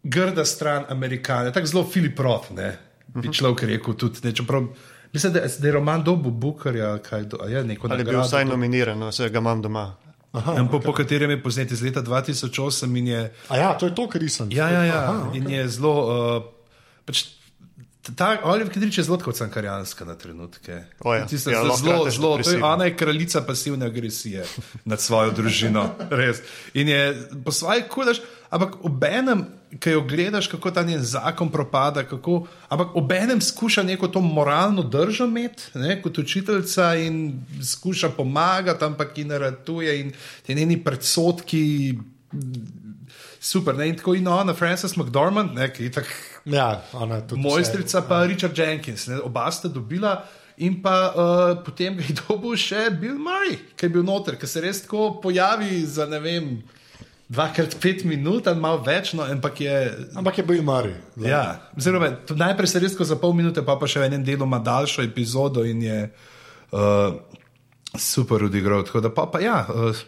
grda 0.03 0.45
stran 0.45 0.85
Amerikane, 0.93 1.49
tako 1.53 1.71
zelo 1.71 1.83
Filip 1.89 2.19
Roth, 2.21 2.51
ne, 2.53 2.75
bi 3.15 3.31
človek 3.33 3.63
rekel 3.71 3.97
tudi, 3.97 4.21
ne, 4.21 4.35
čeprav. 4.37 4.67
Mislim, 5.15 5.33
da, 5.33 5.41
da 5.49 5.67
je 5.67 5.71
roman 5.73 6.03
dobu 6.05 6.29
Bukarja, 6.29 6.97
kaj 7.01 7.25
do, 7.31 7.39
je 7.49 7.63
neko. 7.65 7.89
Ali 7.89 8.05
je 8.05 8.11
bil 8.11 8.19
vsaj 8.21 8.45
nominiran, 8.45 8.99
no, 9.01 9.09
vse 9.09 9.31
ga 9.33 9.41
imam 9.41 9.63
doma. 9.65 9.87
Aha, 10.35 10.59
po, 10.69 10.77
okay. 10.77 10.85
po 10.85 10.93
katerem 10.93 11.33
je 11.33 11.39
posnet 11.41 11.71
iz 11.71 11.81
leta 11.81 12.03
2008 12.05 12.99
in 12.99 13.07
je. 13.07 13.23
A 13.49 13.57
ja, 13.57 13.73
to 13.79 13.89
je 13.89 13.95
to, 13.95 14.05
kar 14.11 14.21
nisem. 14.21 14.53
Ja, 14.53 14.69
ja, 14.69 14.83
ja. 14.85 15.01
Aha, 15.07 15.23
okay. 15.23 15.41
in 15.41 15.49
je 15.49 15.65
zelo. 15.79 15.95
Uh, 16.05 16.43
pač, 17.07 17.23
Ta 18.15 18.37
Oliver 18.43 18.73
Kidrič 18.73 18.97
je 18.97 19.03
zelo 19.03 19.17
kot 19.17 19.35
Cankarijanska 19.35 20.05
na 20.05 20.15
trenutke. 20.15 20.71
Ja. 21.05 21.15
Ja, 21.15 21.27
zelo, 21.27 22.09
zelo. 22.11 22.39
Ona 22.61 22.85
je 22.85 22.97
kraljica 22.97 23.41
pasivne 23.41 23.85
agresije 23.85 24.45
nad 24.85 25.01
svojo 25.01 25.31
družino. 25.31 25.89
Res. 26.19 26.37
In 26.73 26.89
je 26.89 27.29
po 27.45 27.51
svoje 27.51 27.87
kudaš, 27.89 28.21
ampak 28.49 28.77
obenem, 28.85 29.45
ki 29.79 29.89
jo 29.89 30.03
gledaš, 30.05 30.47
kako 30.47 30.71
ta 30.71 30.83
njen 30.83 31.01
zakon 31.01 31.49
propada, 31.51 32.03
kako, 32.05 32.45
ampak 32.69 32.95
obenem 32.95 33.41
skuša 33.41 33.83
neko 33.83 34.07
to 34.07 34.21
moralno 34.21 34.83
držo 34.83 35.25
imeti, 35.25 35.63
ne, 35.73 36.01
kot 36.01 36.17
učiteljica 36.17 36.95
in 36.95 37.41
skuša 37.63 38.09
pomagati, 38.09 38.85
ampak 38.85 39.17
in 39.17 39.31
ratuje 39.31 39.99
in 40.01 40.13
te 40.45 40.53
njeni 40.53 40.83
predsotki. 40.83 41.93
Super, 43.45 43.75
ne? 43.77 43.87
in 43.87 43.97
tako 43.97 44.15
in 44.17 44.27
ona, 44.27 44.53
Frances 44.57 44.95
McDormand, 44.97 45.53
ne, 45.53 45.67
ki 45.69 45.83
je 45.83 45.91
tako. 45.99 46.15
Ja, 46.49 46.81
mojstrica, 47.37 48.01
pa 48.01 48.23
ja. 48.23 48.29
Richard 48.31 48.57
Jenkins, 48.57 49.07
ne? 49.07 49.19
oba 49.21 49.51
sta 49.53 49.69
dobila. 49.69 50.23
In 50.57 50.79
pa 50.81 50.93
uh, 51.11 51.63
potem 51.65 51.99
je 51.99 52.15
dobil 52.23 52.55
še 52.57 52.87
Bill 52.95 53.19
Murray, 53.19 53.57
ki 53.75 53.85
je 53.85 53.91
bil 53.91 54.05
noter, 54.07 54.37
ki 54.39 54.47
se 54.47 54.63
res 54.63 54.79
tako 54.85 55.19
pojavi 55.21 55.83
za 55.83 56.07
ne 56.09 56.21
vem. 56.23 56.49
Dvakrat 57.25 57.73
pet 57.81 58.03
minut, 58.05 58.45
ali 58.45 58.61
malo 58.61 58.83
več, 58.85 59.15
no, 59.17 59.25
ampak 59.25 59.61
je. 59.65 59.77
Ampak 60.13 60.39
je 60.39 60.45
bil 60.45 60.61
Mari. 60.61 60.93
Ja, 61.25 61.57
zelo, 61.81 61.97
najprej 62.37 62.69
se 62.69 62.81
res 62.83 62.93
za 62.93 63.17
pol 63.17 63.33
minute, 63.33 63.63
pa 63.65 63.77
pa 63.81 63.89
še 63.89 64.03
v 64.03 64.09
enem 64.11 64.25
delu 64.25 64.45
ima 64.45 64.61
daljšo 64.61 65.01
epizodo 65.01 65.65
in 65.65 65.81
je 65.81 65.97
uh, 66.05 67.17
super 67.97 68.45
odigral. 68.45 68.85
Tako 68.85 69.01
da 69.01 69.09
pa, 69.09 69.25
pa 69.25 69.41
ja, 69.41 69.57
uh, 69.65 70.05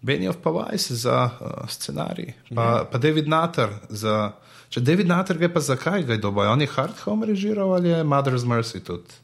Benioff 0.00 0.38
pa 0.42 0.50
Weiss 0.50 0.92
za 0.92 1.30
uh, 1.40 1.68
scenarij, 1.68 2.34
pa, 2.54 2.62
ja. 2.64 2.84
pa 2.84 2.98
David 2.98 3.28
Nutter 3.28 3.72
za. 3.88 4.32
Če 4.68 4.80
David 4.84 5.08
Nutter 5.08 5.38
gre 5.38 5.48
pa 5.52 5.60
zakaj 5.64 6.04
ga 6.04 6.12
je 6.12 6.20
dobil? 6.22 6.44
On 6.50 6.60
je 6.60 6.68
Hard 6.68 7.00
Home 7.06 7.26
režiral 7.26 7.72
ali 7.74 7.88
je 7.88 8.04
Mother's 8.04 8.44
Mercy 8.44 8.82
tudi? 8.84 9.16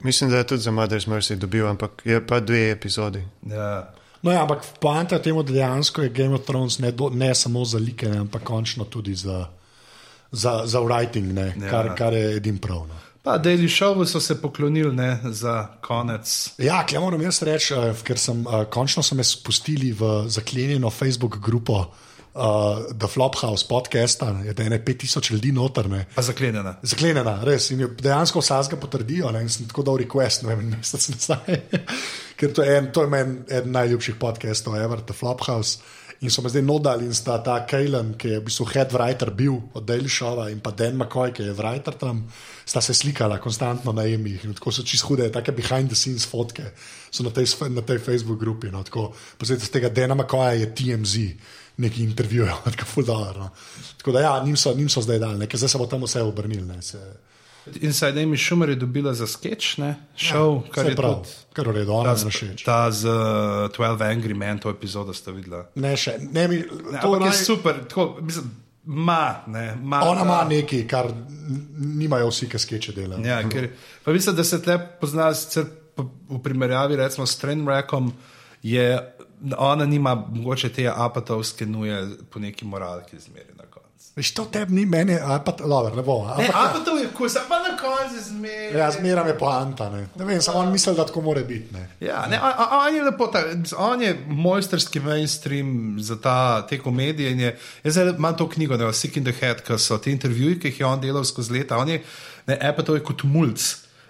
Mislim, 0.00 0.30
da 0.30 0.36
je 0.36 0.46
tudi 0.46 0.62
za 0.62 0.70
Mother's 0.70 1.08
Mercy 1.08 1.34
dobil, 1.34 1.66
ampak 1.66 2.02
je 2.04 2.20
pa 2.26 2.40
dve 2.40 2.70
epizodi. 2.70 3.24
Ja. 3.42 3.90
No, 4.22 4.32
ja, 4.32 4.42
ampak 4.42 4.64
poanta 4.80 5.18
temu, 5.22 5.42
dejansko 5.42 6.02
je 6.02 6.08
Game 6.08 6.34
of 6.34 6.46
Thrones 6.46 6.78
ne, 6.78 6.92
do, 6.92 7.10
ne 7.10 7.34
samo 7.34 7.64
za 7.64 7.78
like, 7.78 8.08
ampak 8.08 8.42
končno 8.42 8.84
tudi 8.84 9.14
za, 9.14 9.46
za, 10.32 10.62
za 10.64 10.80
writing, 10.80 11.32
ne, 11.32 11.54
ja. 11.60 11.70
kar, 11.70 11.94
kar 11.94 12.14
je 12.14 12.36
edin 12.36 12.58
prav. 12.58 12.86
Pa 13.26 13.38
Daily 13.38 13.66
Show 13.68 14.04
so 14.04 14.20
se 14.20 14.40
poklonili 14.40 14.94
ne, 14.94 15.18
za 15.24 15.66
konec. 15.80 16.50
Ja, 16.58 16.84
kaj 16.86 17.00
moram 17.02 17.22
jaz 17.22 17.40
reči, 17.42 17.72
uh, 17.74 18.02
ker 18.06 18.20
sem 18.22 18.44
uh, 18.46 18.60
končno 18.70 19.02
sem 19.02 19.18
me 19.18 19.24
spustili 19.26 19.90
v 19.90 20.28
zaklenjeno 20.30 20.90
Facebook 20.94 21.40
grupo 21.42 21.80
uh, 21.80 22.86
The 22.94 23.10
Flophouse 23.10 23.66
podcasta, 23.68 24.28
je 24.44 24.54
da 24.54 24.62
je 24.62 24.70
ne 24.70 24.78
5000 24.84 25.32
ljudi 25.32 25.52
notrne. 25.52 26.04
Zaklenjena. 26.16 26.76
Zaklenjena, 26.82 27.40
res. 27.42 27.70
In 27.74 27.82
dejansko 27.98 28.44
vsak 28.44 28.70
ga 28.76 28.80
potrdijo, 28.86 29.34
ne? 29.34 29.42
in 29.42 29.50
sem 29.50 29.66
tako 29.66 29.82
dal 29.82 29.98
request, 29.98 30.46
ne 30.46 30.54
vem, 30.54 30.70
mesec 30.76 31.08
nazaj. 31.16 31.60
Ker 32.38 32.54
to 32.54 32.62
je, 32.62 32.78
en, 32.78 32.92
to 32.94 33.02
je 33.02 33.10
meni 33.10 33.40
eden 33.50 33.74
najljubših 33.74 34.22
podcastov, 34.22 34.78
Ever, 34.78 35.02
The 35.02 35.18
Flophouse. 35.18 35.82
In 36.20 36.30
so 36.30 36.42
me 36.42 36.48
zdaj 36.48 36.62
nodali 36.64 37.04
in 37.04 37.14
sta 37.14 37.36
ta 37.44 37.58
Kejlen, 37.68 38.14
ki 38.16 38.28
je 38.28 38.38
v 38.40 38.44
bistvu 38.48 38.64
head 38.72 38.92
writer 38.92 39.30
bil 39.30 39.58
od 39.76 39.90
Showa 40.08 40.48
in 40.50 40.60
pa 40.60 40.70
Dan 40.70 40.96
McCoy, 40.96 41.32
ki 41.32 41.42
je 41.42 41.52
writer 41.52 41.92
tam, 41.92 42.24
sta 42.64 42.80
se 42.80 42.94
slikala 42.94 43.38
konstantno 43.38 43.92
na 43.92 44.06
emih 44.08 44.40
tako 44.54 44.72
so 44.72 44.82
čisto 44.82 45.06
hude, 45.06 45.28
take 45.30 45.52
behind 45.52 45.88
the 45.88 45.96
scenes 45.96 46.24
fotke 46.24 46.72
so 47.10 47.22
na 47.22 47.30
tej, 47.30 47.44
na 47.68 47.82
tej 47.82 47.98
Facebook 47.98 48.40
grupi. 48.40 48.72
No, 48.72 48.82
tako, 48.82 49.12
z 49.42 49.68
tega 49.68 49.88
Dana 49.88 50.14
McCoya 50.14 50.56
je 50.56 50.74
TMZ 50.74 51.14
neki 51.76 52.04
intervjuji, 52.04 52.50
tako 52.64 52.84
fuldoor. 52.84 53.36
No. 53.36 53.50
Tako 53.98 54.12
da, 54.12 54.20
ja, 54.20 54.44
njim 54.44 54.56
so, 54.56 54.74
njim 54.74 54.88
so 54.88 55.02
zdaj 55.02 55.18
dali, 55.18 55.48
zdaj 55.52 55.68
se 55.68 55.78
bo 55.78 55.86
tam 55.86 56.02
vse 56.02 56.22
obrnili. 56.22 56.74
In 56.74 56.82
saj 56.82 57.25
da 58.14 58.26
mi 58.26 58.36
Šumer 58.36 58.68
je 58.68 58.74
dobila 58.76 59.14
za 59.14 59.26
sketch, 59.26 59.78
ne? 59.78 59.94
Šov, 60.16 60.54
ja, 60.54 60.72
kar 60.72 60.86
je 60.86 60.96
prav, 60.96 61.14
tudi, 61.14 61.34
kar 61.52 61.76
je 61.76 61.88
ona 61.88 62.14
za 62.16 62.30
všeč. 62.30 62.64
Ta 62.64 62.90
z 62.90 63.04
uh, 63.04 63.14
12 63.78 64.02
Angry 64.02 64.34
Men, 64.34 64.58
to 64.58 64.70
epizodo 64.70 65.14
ste 65.14 65.32
videli. 65.32 65.62
Ne, 65.74 65.96
še, 65.96 66.18
ne, 66.20 66.48
mi, 66.48 66.60
ne, 66.92 67.00
to 67.02 67.18
naj... 67.18 67.28
je 67.28 67.32
super, 67.44 67.82
tako, 67.88 68.18
mislim, 68.20 68.52
ma, 68.84 69.42
ne, 69.46 69.74
ma, 69.82 70.04
ona 70.06 70.22
ima 70.22 70.44
nekaj, 70.50 70.86
kar 70.88 71.10
nimajo 71.78 72.30
vsi, 72.30 72.48
ki 72.48 72.58
skeče 72.58 72.94
delajo. 72.96 73.24
Ja, 73.26 73.42
ker, 73.48 73.70
pa 74.04 74.14
mislim, 74.14 74.36
da 74.36 74.44
se 74.44 74.62
te 74.62 74.78
pozna 75.00 75.32
v 76.28 76.40
primerjavi 76.42 76.96
recimo 76.96 77.26
s 77.26 77.40
Trainwreckom, 77.40 78.12
je 78.62 78.88
ona 79.58 79.86
nima 79.86 80.14
mogoče 80.14 80.68
te 80.68 80.88
apatovske 80.94 81.66
nuje 81.66 82.00
po 82.30 82.38
neki 82.38 82.64
moralki 82.64 83.18
zmeri. 83.18 83.55
Veš, 84.16 84.30
to 84.32 84.46
tebi 84.48 84.72
ni 84.72 84.86
meni, 84.88 85.12
apat, 85.20 85.58
lover, 85.60 85.92
ne 85.92 86.02
bo. 86.02 86.22
Apat, 86.24 86.38
ne, 86.40 86.48
apatov 86.48 86.96
je 86.96 87.08
kus, 87.12 87.34
pa 87.48 87.58
na 87.60 87.74
koncu 87.76 88.16
zmeri. 88.24 88.78
Ja, 88.78 88.86
zmeri 88.90 89.28
je 89.28 89.34
poanta, 89.36 89.90
ne. 89.92 90.06
Ne 90.16 90.24
vem, 90.24 90.38
samo 90.40 90.62
on 90.62 90.70
misli, 90.72 90.94
da 90.96 91.04
tako 91.04 91.20
more 91.26 91.42
biti, 91.44 91.74
ne. 91.74 91.82
Ja, 92.00 92.22
ne, 92.30 92.38
a, 92.40 92.52
a, 92.64 92.78
on 92.86 92.96
je 92.96 93.02
lepo, 93.04 93.26
ta, 93.28 93.42
on 93.76 94.02
je 94.02 94.14
mojsterski 94.26 95.02
mainstream 95.04 95.98
za 96.00 96.16
ta, 96.16 96.64
te 96.64 96.78
komedije 96.80 97.34
je, 97.36 97.50
jaz 97.84 97.98
imam 98.06 98.36
to 98.36 98.48
knjigo, 98.48 98.78
ne, 98.80 98.88
Sick 98.96 99.20
in 99.20 99.28
the 99.28 99.36
Head, 99.36 99.60
ki 99.66 99.76
so 99.76 100.00
te 100.00 100.16
intervjuji, 100.16 100.62
ki 100.62 100.72
jih 100.72 100.80
je 100.80 100.86
on 100.88 101.04
delal 101.04 101.28
skozi 101.28 101.52
leta, 101.58 101.76
on 101.76 101.92
je, 101.92 102.00
ne, 102.48 102.56
apatov 102.70 102.96
je 102.96 103.04
kot 103.04 103.26
mulc, 103.28 103.66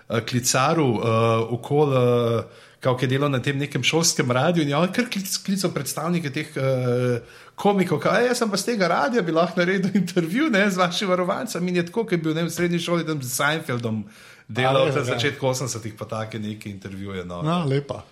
uh, 0.06 0.20
klicaru, 0.22 0.86
uh, 1.00 1.52
okoli, 1.58 1.98
uh, 1.98 2.62
ki 2.80 3.04
je 3.04 3.08
delal 3.08 3.30
na 3.30 3.40
tem 3.42 3.58
nekem 3.58 3.82
šolskem 3.82 4.30
radiju 4.30 4.62
in 4.62 4.68
je 4.68 4.76
on 4.76 4.92
kar 4.92 5.08
klical 5.10 5.72
predstavnike 5.74 6.30
teh 6.30 6.52
uh, 6.60 7.18
komikov, 7.56 8.00
kaj 8.04 8.28
jaz 8.28 8.42
sem 8.42 8.50
pa 8.52 8.60
z 8.60 8.72
tega 8.72 8.88
radia, 8.92 9.22
bi 9.24 9.32
lahko 9.32 9.60
naredil 9.60 9.96
intervju 9.96 10.50
ne, 10.52 10.66
z 10.70 10.76
vašim 10.76 11.08
varovancem. 11.08 11.68
In 11.68 11.80
je 11.80 11.86
tako, 11.88 12.04
kot 12.04 12.12
je 12.12 12.18
bil 12.22 12.36
ne, 12.36 12.44
v 12.44 12.52
srednji 12.52 12.82
šoli 12.84 13.06
tam 13.08 13.22
z 13.22 13.32
Seinfeldom 13.32 14.04
delal 14.48 14.84
A, 14.84 14.90
res, 14.90 14.98
na 15.00 15.02
ja. 15.06 15.08
začetku 15.14 15.46
80-ih, 15.46 15.96
pa 15.98 16.06
take 16.10 16.38
neke 16.38 16.70
intervjuje. 16.70 17.24
No. 17.24 17.40
No, 17.42 17.64
lepa. 17.66 18.04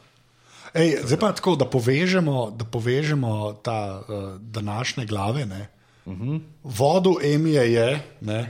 Ej, 0.75 1.05
zdaj 1.07 1.21
pa 1.21 1.31
tako, 1.37 1.55
da 1.61 1.69
povežemo, 1.71 2.51
da 2.57 2.67
povežemo 2.67 3.61
ta 3.63 4.01
uh, 4.01 4.25
današnje 4.41 5.07
glave. 5.07 5.47
Ne? 5.47 5.69
Uh 6.05 6.19
-huh. 6.19 6.41
Vodu 6.65 7.17
Emije 7.23 7.73
je 7.73 8.03
ne, 8.21 8.41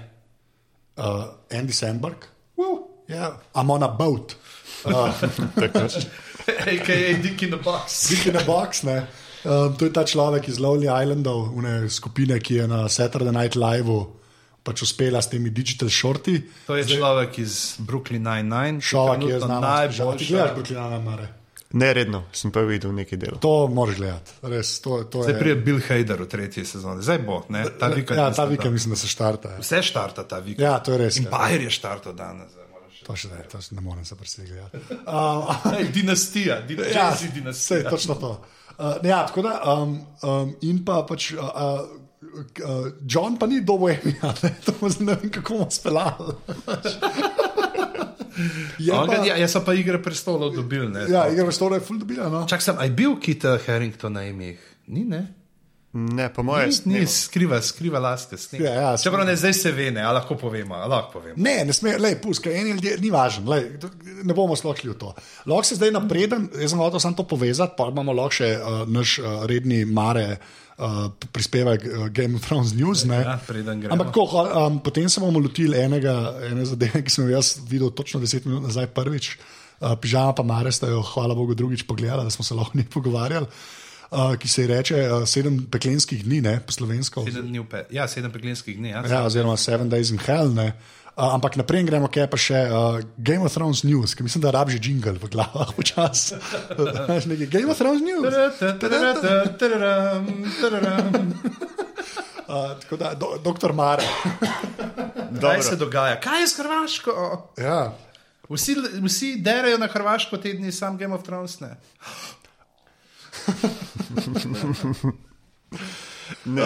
uh, 0.96 1.04
Andy 1.50 1.72
Samberg, 1.72 2.16
uh, 2.56 2.78
yeah, 3.08 3.34
I'm 3.54 3.70
on 3.70 3.82
a 3.82 3.88
boat. 3.88 4.36
AKA 6.66 7.22
Dick 7.22 7.42
in 7.42 7.50
the 7.50 7.60
Box. 7.62 8.08
Dick 8.10 8.26
in 8.26 8.36
a 8.36 8.44
box. 8.44 8.82
Ne? 8.82 9.06
Um, 9.44 9.76
to 9.76 9.84
je 9.84 9.92
ta 9.92 10.04
človek 10.04 10.48
iz 10.48 10.58
Lonely 10.58 10.88
Islandov, 10.88 11.52
une 11.52 11.88
skupine, 11.92 12.40
ki 12.40 12.54
je 12.54 12.68
na 12.68 12.88
Saturday 12.88 13.32
Night 13.32 13.56
Live 13.56 14.06
pač 14.64 14.80
uspela 14.82 15.20
s 15.20 15.28
temi 15.28 15.52
digital 15.52 15.92
shorti. 15.92 16.40
To 16.66 16.76
je 16.76 16.88
človek 16.88 17.36
iz 17.38 17.76
Brooklyn 17.84 18.24
Nine-Nine, 18.24 18.80
Šova, 18.80 19.18
ki 19.20 19.28
je 19.28 19.40
trenutno 19.40 19.60
znana. 19.60 20.16
Ti 20.16 20.28
gledaš. 20.32 20.54
Brooklyn 20.56 20.80
Nine-Nine? 20.80 21.32
Neredno 21.74 22.22
sem 22.32 22.52
pa 22.54 22.62
videl 22.62 22.94
nekaj 22.94 23.18
delov. 23.18 23.40
To 23.42 23.66
moraš 23.66 23.96
gledati, 23.98 24.34
res. 24.46 24.76
To, 24.80 25.02
to 25.10 25.24
Zdaj 25.26 25.34
je, 25.34 25.40
pride 25.40 25.56
Bill 25.66 25.80
Hader 25.82 26.22
v 26.22 26.28
tretji 26.30 26.62
sezoni, 26.64 27.02
zdaj 27.02 27.18
bo, 27.26 27.40
ne? 27.50 27.64
ta 27.80 27.88
vikend. 27.90 28.20
ja, 28.20 28.28
ta 28.30 28.44
vikend 28.46 28.72
mislim, 28.72 28.94
da 28.94 28.98
se 29.00 29.10
štarta. 29.10 29.56
Ja. 29.56 29.62
Vse 29.64 29.82
štarta 29.82 30.22
ta 30.22 30.38
vikend. 30.38 30.62
Ja, 30.62 30.78
to 30.78 30.94
je 30.94 31.00
res. 31.02 31.18
Ja. 31.18 31.26
Empire 31.26 31.66
je 31.66 31.74
štartal 31.74 32.14
danes. 32.14 32.54
To 33.04 33.12
še 33.14 33.28
ne, 33.28 33.42
to 33.44 33.60
še 33.60 33.74
ne 33.74 33.80
morem 33.80 34.04
se 34.04 34.16
presegati. 34.16 34.78
Um, 35.04 35.48
Ej, 35.74 35.90
Dinastija, 35.92 36.54
ja, 36.54 36.62
dinastija. 36.62 37.10
vse 37.10 37.28
dinastija. 37.30 37.78
je 37.78 37.90
točno 37.90 38.14
to. 38.16 38.30
Uh, 38.74 38.96
ne, 39.02 39.08
ja, 39.08 39.26
tako 39.26 39.42
da, 39.42 39.52
um, 39.74 39.92
um, 40.22 40.54
in 40.62 40.84
pa 40.84 41.02
pač. 41.04 41.32
Uh, 41.32 41.44
uh, 41.44 42.00
Uh, 42.24 42.88
John 43.04 43.36
pa 43.36 43.46
ni 43.46 43.60
to 44.64 44.72
mu 44.80 44.88
zdaj 44.90 45.06
ne 45.06 45.14
vem, 45.14 45.30
kako 45.30 45.54
bomo 45.54 45.66
speljali. 45.70 46.32
On 48.90 49.06
pa- 49.06 49.20
Ja, 49.22 49.36
jaz 49.36 49.52
sem 49.52 49.62
pa 49.62 49.74
igre 49.74 50.00
prestolov 50.02 50.50
dobil. 50.50 50.88
Ne, 50.90 51.04
Ja, 51.06 51.28
igra 51.28 51.44
v 51.44 51.52
Store 51.52 51.76
je 51.76 51.80
full 51.80 51.98
dobila. 51.98 52.26
No? 52.28 52.42
Čak 52.44 52.58
sem, 52.60 52.74
aj 52.74 52.90
bil 52.90 53.14
Kit 53.16 53.44
uh, 53.44 53.60
Harrington 53.60 54.12
na 54.12 54.24
imih? 54.24 54.58
Ni, 54.88 55.04
ne? 55.04 55.20
Ne, 55.94 56.26
po 56.34 56.42
mojem, 56.42 56.70
Ni, 56.84 56.98
ni 56.98 57.06
skriva, 57.06 57.60
skriva 57.62 58.00
laske. 58.02 58.34
Ja, 58.58 58.72
ja, 58.74 58.86
Čeprav 58.98 59.22
ne, 59.28 59.36
zdaj 59.38 59.52
se 59.54 59.70
ve, 59.72 59.92
ne, 59.94 60.02
a 60.02 60.10
lahko 60.12 60.34
povemo, 60.34 60.74
lahko 60.90 61.20
povemo. 61.20 61.36
Ne, 61.38 61.60
ne 61.68 61.76
sme, 61.76 61.92
lej, 62.02 62.16
puska, 62.22 62.50
eni 62.50 62.72
ljudje, 62.74 62.96
ni 62.98 63.12
važno, 63.14 63.46
lej, 63.52 63.68
ne 64.26 64.34
bomo 64.34 64.56
slokli 64.58 64.90
v 64.90 64.96
to. 64.98 65.12
Lahko 65.46 65.68
se 65.68 65.78
zdaj 65.78 65.92
napreden, 65.94 66.48
jaz 66.58 66.74
sem 66.74 66.82
hotel 66.82 66.98
samo 66.98 67.14
to 67.20 67.26
povezati, 67.30 67.76
pa 67.78 67.86
imamo 67.94 68.16
lahko 68.18 68.40
še 68.40 68.48
uh, 68.58 68.80
naš 68.90 69.20
uh, 69.22 69.44
redni 69.50 69.84
mare. 69.86 70.26
Uh, 70.74 71.04
prispevek 71.30 71.84
uh, 71.86 72.08
Game 72.10 72.34
of 72.34 72.42
Thrones 72.42 72.72
News. 72.74 73.04
ne. 73.06 73.20
Ja. 73.22 73.36
Ampak 73.94 74.08
tako, 74.10 74.42
um, 74.42 74.80
potem 74.82 75.06
se 75.06 75.22
bomo 75.22 75.38
lotili 75.38 75.78
enega, 75.78 76.16
ene 76.48 76.66
zadeve, 76.66 77.04
ki 77.06 77.14
sem 77.14 77.28
jo 77.28 77.36
jaz 77.36 77.52
videl 77.70 77.94
točno 77.94 78.18
10 78.18 78.48
minut 78.50 78.66
nazaj 78.66 78.90
prvič. 78.90 79.36
Uh, 79.78 79.94
Pižama 80.02 80.34
pa 80.34 80.42
Mare 80.42 80.74
sta 80.74 80.90
jo, 80.90 80.98
hvala 81.14 81.38
Bogu, 81.38 81.54
drugič 81.54 81.86
pogledala, 81.86 82.26
da 82.26 82.34
smo 82.34 82.42
se 82.42 82.58
lahko 82.58 82.74
njej 82.74 82.90
pogovarjali. 82.90 83.46
Uh, 83.46 83.83
ki 84.40 84.48
se 84.48 84.62
ji 84.62 84.68
reče 84.70 84.98
uh, 85.10 85.24
sedem 85.28 85.58
peklenskih 85.70 86.24
dni, 86.24 86.40
ne, 86.44 86.58
po 86.66 86.72
slovensko. 86.72 87.24
Sedem 87.26 87.48
dni 87.48 87.64
pe, 87.70 87.84
ja, 87.94 88.06
sedem 88.08 88.32
peklinskih 88.32 88.76
dni. 88.78 88.94
Ja, 88.94 89.02
Ja, 89.10 89.24
oziroma 89.26 89.56
Seven 89.56 89.90
Days 89.90 90.12
in 90.14 90.18
Hell. 90.22 90.54
Ne. 90.54 90.72
Uh, 91.14 91.30
ampak 91.30 91.54
naprej 91.54 91.86
gremo, 91.86 92.10
kaj 92.10 92.26
pa 92.26 92.38
še 92.40 92.60
uh, 92.74 92.98
Game 93.22 93.46
of 93.46 93.54
Thrones 93.54 93.84
News, 93.86 94.16
ki 94.18 94.26
mislim, 94.26 94.42
da 94.42 94.50
rabi 94.50 94.74
že 94.74 94.82
jingle 94.82 95.14
v 95.22 95.30
glavah 95.30 95.70
včasih. 95.78 96.42
Game 97.46 97.70
of 97.70 97.78
Thrones 97.78 98.02
News. 98.02 98.34
Uh, 102.44 102.74
tako 102.82 102.96
da, 102.98 103.14
do, 103.14 103.38
doktor 103.44 103.72
Mare. 103.72 104.02
Kaj 105.40 105.62
se 105.62 105.76
dogaja? 105.78 106.18
Kaj 106.20 106.40
je 106.42 106.48
s 106.50 106.58
Hrvaško? 106.58 107.14
Ja. 107.62 107.94
Vsi, 108.50 108.74
vsi 109.06 109.36
derajo 109.38 109.78
na 109.78 109.86
Hrvaško 109.86 110.36
te 110.36 110.52
dni, 110.52 110.72
sam 110.72 110.98
Game 110.98 111.14
of 111.14 111.22
Thrones. 111.22 111.60
Ne. 111.62 111.78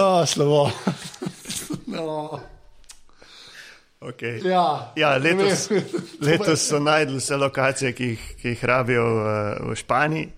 Oh, 0.01 0.27
slabo. 0.31 0.71
no. 1.87 2.41
Okay. 4.01 4.41
Ja, 4.45 4.93
Ja, 4.97 5.19
ne 5.19 5.35
letos, 5.35 5.69
letos 6.21 6.69
so 6.69 6.79
najdli 6.79 7.19
vse 7.19 7.37
lokacije, 7.37 7.93
ki 7.93 8.05
jih, 8.05 8.27
ki 8.43 8.49
jih 8.49 8.65
rabijo 8.65 9.05
v, 9.05 9.25
v 9.71 9.75
Španiji. 9.77 10.29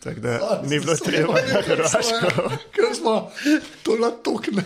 Tako 0.00 0.20
da 0.20 0.62
ni 0.64 0.78
bilo 0.80 0.96
treba 0.96 1.32
na 1.34 1.60
Hrvaško. 1.66 2.50
Ker 2.72 2.94
smo 2.94 3.30
to 3.82 3.96
natukne. 3.96 4.62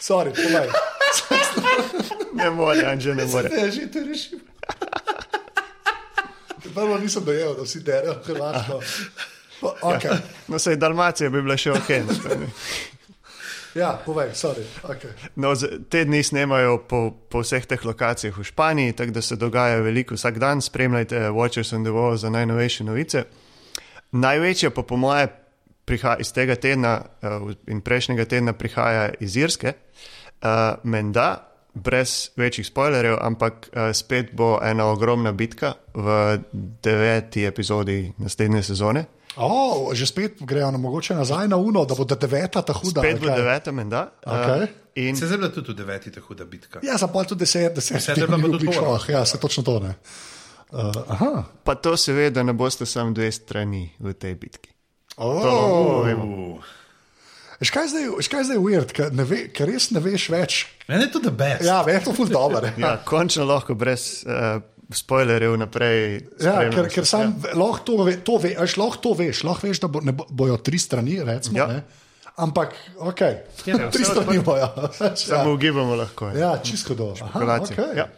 Sorry, 0.00 0.30
povej. 0.30 0.70
Ne 2.32 2.50
more, 2.50 2.84
Anže, 2.86 3.14
ne 3.14 3.26
more. 3.26 3.48
Ne, 3.48 3.70
že 3.70 3.90
te 3.90 4.00
rešim. 4.00 4.40
Prvo 6.74 6.98
nisem 6.98 7.24
dojel, 7.24 7.54
da 7.54 7.62
vsi 7.62 7.80
derajo 7.80 8.14
Hrvaško. 8.24 8.80
Pa, 9.60 9.74
okay. 9.82 10.18
No, 10.48 10.58
sej 10.58 10.76
Dalmacija 10.76 11.30
bi 11.30 11.42
bila 11.42 11.56
še 11.56 11.72
ok. 11.72 11.90
Ja, 13.76 13.92
povej, 14.00 14.32
sorry. 14.32 14.64
Okay. 14.88 15.12
No, 15.36 15.52
te 15.92 16.04
dni 16.08 16.22
snemajo 16.24 16.78
po, 16.88 17.10
po 17.28 17.42
vseh 17.44 17.66
teh 17.68 17.84
lokacijah 17.84 18.32
v 18.32 18.44
Španiji, 18.44 18.94
tako 18.96 19.12
da 19.12 19.22
se 19.22 19.36
dogaja 19.36 19.82
veliko 19.84 20.16
vsak 20.16 20.38
dan. 20.40 20.64
Spremljajte 20.64 21.28
Watchers 21.28 21.74
on 21.76 21.84
the 21.84 21.92
Wall 21.92 22.16
za 22.16 22.32
najnovejše 22.32 22.84
novice. 22.88 23.26
Največja 24.16 24.70
pa 24.72 24.82
po 24.82 24.96
moje 24.96 25.28
prihaja 25.84 26.16
iz 26.24 26.32
tega 26.32 26.56
tedna 26.56 27.02
eh, 27.04 27.36
in 27.68 27.84
prejšnjega 27.84 28.24
tedna 28.24 28.56
prihaja 28.56 29.10
iz 29.20 29.36
Irske. 29.36 29.76
Uh, 30.36 30.76
Menda, 30.84 31.55
brez 31.76 32.30
večjih 32.36 32.66
spoilerjev, 32.66 33.18
ampak 33.20 33.68
uh, 33.68 33.92
spet 33.92 34.32
bo 34.32 34.56
ena 34.62 34.86
ogromna 34.88 35.32
bitka 35.32 35.74
v 35.94 36.38
deveti 36.82 37.44
epizodi 37.44 38.12
naslednje 38.18 38.62
sezone. 38.62 39.04
Oh, 39.36 39.92
že 39.92 40.06
spet 40.08 40.40
grejo 40.40 40.70
na 40.72 40.78
mogoče 40.78 41.14
nazaj 41.14 41.48
na 41.48 41.56
uno, 41.56 41.84
da 41.84 41.94
bo 41.94 42.04
deveta 42.04 42.62
ta 42.62 42.72
huda. 42.72 43.00
Spet 43.00 43.20
bo 43.20 43.28
deveta, 43.28 43.72
menda. 43.72 44.08
Okej. 44.24 44.62
Uh, 44.62 44.68
in 44.94 45.16
Se 45.16 45.26
zdaj 45.26 45.38
bila 45.38 45.50
tudi 45.52 45.74
deveti 45.74 46.10
ta 46.10 46.20
huda 46.20 46.44
bitka. 46.44 46.80
Ja, 46.82 46.96
za 46.96 47.06
pol 47.06 47.24
tudi 47.24 47.44
deset, 47.44 47.74
deset. 47.74 48.00
Deset 48.00 48.16
je 48.16 48.26
bila 48.26 48.38
pa 48.38 48.48
tudi 48.48 48.72
to. 48.72 48.98
Ja, 49.12 49.24
se 49.24 49.38
točno 49.38 49.62
to 49.62 49.80
ne. 49.80 49.94
Uh, 50.72 50.92
aha. 51.08 51.44
Pa 51.64 51.74
to 51.74 51.96
seveda 51.96 52.42
ne 52.42 52.52
boste 52.52 52.86
samo 52.86 53.12
dve 53.12 53.32
strani 53.32 53.92
v 54.00 54.14
tej 54.14 54.34
bitki. 54.34 54.72
Oh. 55.16 55.44
Uh. 55.44 56.35
Veš 57.60 57.70
kaj 57.72 57.84
je 57.86 57.88
zdaj, 57.88 58.08
veš, 58.18 58.28
kaj 58.28 58.40
je 58.40 58.46
zdaj 58.50 58.58
weird, 58.60 58.92
ker, 58.92 59.12
ne 59.16 59.24
ve, 59.24 59.46
ker 59.54 59.70
res 59.70 59.88
ne 59.94 60.00
veš 60.04 60.28
več. 60.32 60.56
Meni 60.90 61.06
je 61.06 61.12
to 61.14 61.22
the 61.24 61.32
best. 61.32 61.64
Ja, 61.64 61.80
ve, 61.86 61.94
je 61.96 62.02
to 62.04 62.12
ful 62.16 62.28
dobro. 62.28 62.60
Ja, 62.82 62.96
končno 63.04 63.46
lahko 63.48 63.74
brez 63.78 64.26
uh, 64.28 64.58
spoilerjev 64.92 65.56
naprej. 65.60 66.26
Ja, 66.42 66.58
ker, 66.72 66.90
ker 66.92 67.08
sam 67.08 67.32
ja. 67.32 67.54
lahko 67.56 67.84
to, 67.88 67.96
ve, 68.04 68.18
to, 68.20 68.36
ve, 68.42 68.52
až, 68.60 68.76
lahko 68.80 69.00
to 69.08 69.14
veš, 69.16 69.40
lahko 69.48 69.70
veš, 69.70 69.80
da 69.86 69.90
bo, 69.92 70.04
ne 70.04 70.12
bo, 70.16 70.28
bojo 70.28 70.60
tri 70.60 70.80
strani, 70.82 71.16
recimo. 71.24 71.62
Ja. 71.62 71.80
Ja. 71.80 72.04
Ampak, 72.36 72.76
ok, 73.00 73.20
Ja, 73.64 73.80
tri 73.94 74.04
vse 74.04 74.12
strani 74.12 74.44
bojo. 74.44 74.68
Samo 75.16 75.56
ugibamo 75.56 75.96
lahko. 75.96 76.28
Ja. 76.36 76.38
Ja, 76.38 76.52
čisto 76.60 76.94
do. 76.94 77.14
Aha, 77.24 77.40
okay. 77.64 77.96
Ja. 77.96 78.10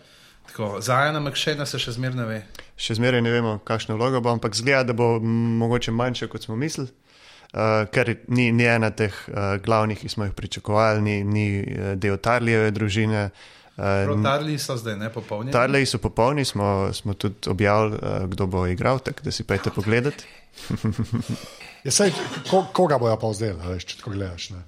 Tako, 0.51 0.81
za 0.83 0.99
Jana 1.07 1.21
McShane 1.21 1.67
se 1.67 1.79
še 1.79 1.95
zmerno 1.95 2.27
ve. 2.27 2.43
Še 2.75 2.99
zmeraj 2.99 3.23
ne 3.23 3.31
vemo, 3.31 3.59
kakšno 3.63 3.95
vlogo 3.95 4.19
bo, 4.25 4.33
ampak 4.35 4.59
zgleda, 4.59 4.91
da 4.91 4.97
bo 4.99 5.21
mogoče 5.23 5.95
manjše, 5.95 6.27
kot 6.33 6.49
smo 6.49 6.57
mislili. 6.59 6.91
Uh, 7.49 7.87
ker 7.89 8.11
ni, 8.29 8.51
ni 8.53 8.67
ena 8.69 8.91
teh 8.93 9.15
uh, 9.33 9.57
glavnih, 9.65 9.97
ki 9.99 10.11
smo 10.13 10.27
jih 10.27 10.35
pričakovali, 10.37 11.01
ni, 11.01 11.23
ni 11.25 11.47
uh, 11.63 11.95
del 11.97 12.19
Tarlijeve 12.21 12.75
družine. 12.77 13.31
Uh, 13.79 14.05
Rotarli 14.11 14.59
so 14.61 14.77
zdaj 14.77 14.99
ne 15.01 15.09
popolni. 15.13 15.55
Tarliji 15.55 15.89
so 15.89 16.01
popolni, 16.03 16.45
smo, 16.45 16.91
smo 16.93 17.15
tudi 17.15 17.49
objavili, 17.49 17.97
uh, 18.03 18.27
kdo 18.29 18.47
bo 18.53 18.67
igral, 18.69 19.01
tako 19.01 19.25
da 19.25 19.33
si 19.33 19.49
pejte 19.49 19.73
pogledati. 19.75 20.29
Ja, 21.87 21.93
sej, 21.95 22.11
ko, 22.51 22.65
koga 22.75 22.99
bojo 22.99 23.15
pa 23.23 23.29
vzeli, 23.31 23.55
a 23.63 23.71
veš, 23.71 23.85
če 23.87 24.01
tako 24.01 24.11
gledaš. 24.17 24.49
Ne? 24.51 24.59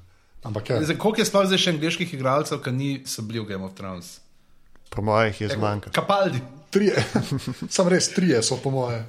Ampak 0.46 0.70
ja. 0.70 0.78
Zdaj, 0.84 0.96
koliko 1.02 1.20
je 1.20 1.26
sploh 1.28 1.46
zdaj 1.50 1.60
še 1.60 1.72
angliških 1.74 2.12
igralcev, 2.16 2.60
ki 2.64 2.72
niso 2.72 3.24
bili 3.26 3.42
v 3.42 3.48
Game 3.50 3.66
of 3.66 3.74
Thrones? 3.76 4.20
Po 4.94 5.02
mojih 5.04 5.40
je 5.42 5.50
zmanjkalo. 5.50 5.92
Kapaldi. 5.94 6.40
Trije, 6.70 7.02
sam 7.74 7.90
res 7.90 8.12
trije 8.14 8.40
so 8.46 8.60
po 8.62 8.70
moje. 8.70 9.02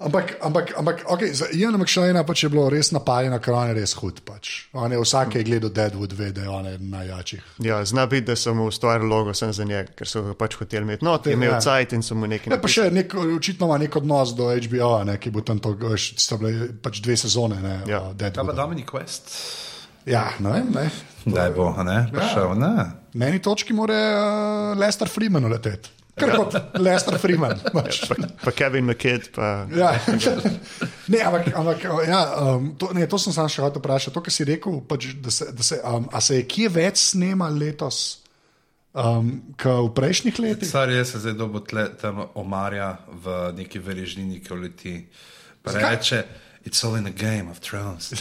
Ampak, 0.00 0.38
ampak, 0.40 0.72
ampak 0.80 1.02
okay, 1.12 1.28
za 1.36 1.44
Iana 1.52 1.76
McShane 1.76 2.22
pač 2.24 2.44
je 2.44 2.48
bilo 2.48 2.70
res 2.72 2.88
napajeno, 2.88 3.36
ker 3.44 3.52
on 3.52 3.68
je 3.68 3.74
res 3.76 3.92
hud. 4.00 4.22
Pač. 4.24 4.64
On 4.72 4.88
je 4.88 4.96
vsak, 4.96 5.28
ki 5.34 5.42
je 5.42 5.44
gledal 5.44 5.70
Deadwood, 5.76 6.14
ve, 6.16 6.30
da 6.32 6.46
je 6.46 6.48
on 6.48 6.66
eden 6.70 6.88
najjačih. 6.88 7.42
Ja, 7.60 7.82
zna 7.84 8.06
biti, 8.08 8.24
da 8.30 8.36
so 8.36 8.54
mu 8.56 8.70
ustvarili 8.72 9.08
logo 9.12 9.34
sem 9.36 9.52
za 9.52 9.64
njega, 9.68 9.92
ker 9.98 10.08
so 10.08 10.22
ga 10.24 10.32
pač 10.34 10.56
hoteli 10.56 10.88
imeti. 10.88 11.04
No, 11.04 11.18
je 11.20 11.36
imel 11.36 11.52
Ja. 11.52 11.60
cajt 11.60 11.92
in 11.92 12.02
so 12.02 12.16
mu 12.16 12.24
nekaj 12.26 12.48
Ja, 12.48 12.58
pa 12.58 12.68
še 12.68 12.88
nek, 12.90 13.12
očitno 13.36 13.68
ima 13.68 13.76
nek 13.78 13.96
odnos 14.00 14.32
do 14.32 14.48
HBO, 14.48 15.04
ne, 15.04 15.18
ki 15.20 15.30
bo 15.30 15.44
tam 15.44 15.60
to, 15.60 15.76
sta 16.00 16.40
bile 16.40 16.70
pač 16.80 17.02
dve 17.04 17.16
sezone, 17.20 17.60
ne, 17.60 17.76
Ja. 17.84 18.00
ja. 18.00 18.00
Kaj 18.00 18.16
pa 18.16 18.40
Deadwood. 18.40 18.56
Dominic 18.56 18.88
West? 18.96 19.28
Ja, 20.08 20.30
ne 20.40 20.48
vem, 20.56 20.72
ne. 20.72 20.88
Kdaj 21.28 21.50
bo, 21.52 21.74
ne? 21.84 22.06
Prišel, 22.08 22.56
ne? 22.56 22.72
Na 23.20 23.26
eni 23.28 23.38
točki 23.44 23.76
mora 23.76 24.00
uh, 24.72 24.78
Lester 24.80 25.08
Freeman 25.12 25.44
leteti. 25.44 25.92
Kar 26.18 26.32
kot 26.36 26.56
Lester 26.82 27.18
Freeman. 27.22 27.60
pač. 27.72 28.00
Pa, 28.08 28.14
pa 28.44 28.50
Kevin 28.56 28.88
McKidd, 28.90 29.30
pa 29.34 29.66
Ja. 29.74 29.92
Ne, 31.10 31.20
ampak, 31.26 31.50
ampak 31.56 31.84
ja, 32.06 32.20
um, 32.54 32.72
to, 32.78 32.90
ne, 32.94 33.06
to 33.10 33.18
sem 33.18 33.32
samo 33.34 33.48
še 33.50 33.62
hotel 33.64 33.82
vprašati. 33.82 34.14
To, 34.14 34.22
kar 34.22 34.34
si 34.34 34.44
rekel, 34.48 34.80
pač, 34.86 35.12
da 35.22 35.30
se, 35.34 35.48
da 35.56 35.62
se, 35.66 35.78
um, 35.84 36.08
a 36.12 36.20
se 36.22 36.40
je 36.40 36.44
kje 36.50 36.68
več 36.74 37.00
snema 37.14 37.48
letos, 37.50 38.20
um, 38.94 39.32
kot 39.58 39.90
v 39.90 39.94
prejšnjih 39.96 40.38
letih? 40.44 40.68
Stari 40.70 40.98
je 40.98 41.04
se 41.14 41.22
zdaj 41.24 41.34
dobo 41.38 41.62
tle, 41.66 41.88
tam 41.98 42.24
omarja 42.34 42.92
v 43.10 43.52
neki 43.58 43.82
verižnini, 43.82 44.38
ki 44.44 44.60
leti. 44.60 44.94
Pa 45.62 45.74
reče, 45.76 46.22
it's 46.64 46.84
all 46.84 46.94
in 46.96 47.04
the 47.04 47.12
game 47.12 47.50
of 47.50 47.58
thrones. 47.60 48.12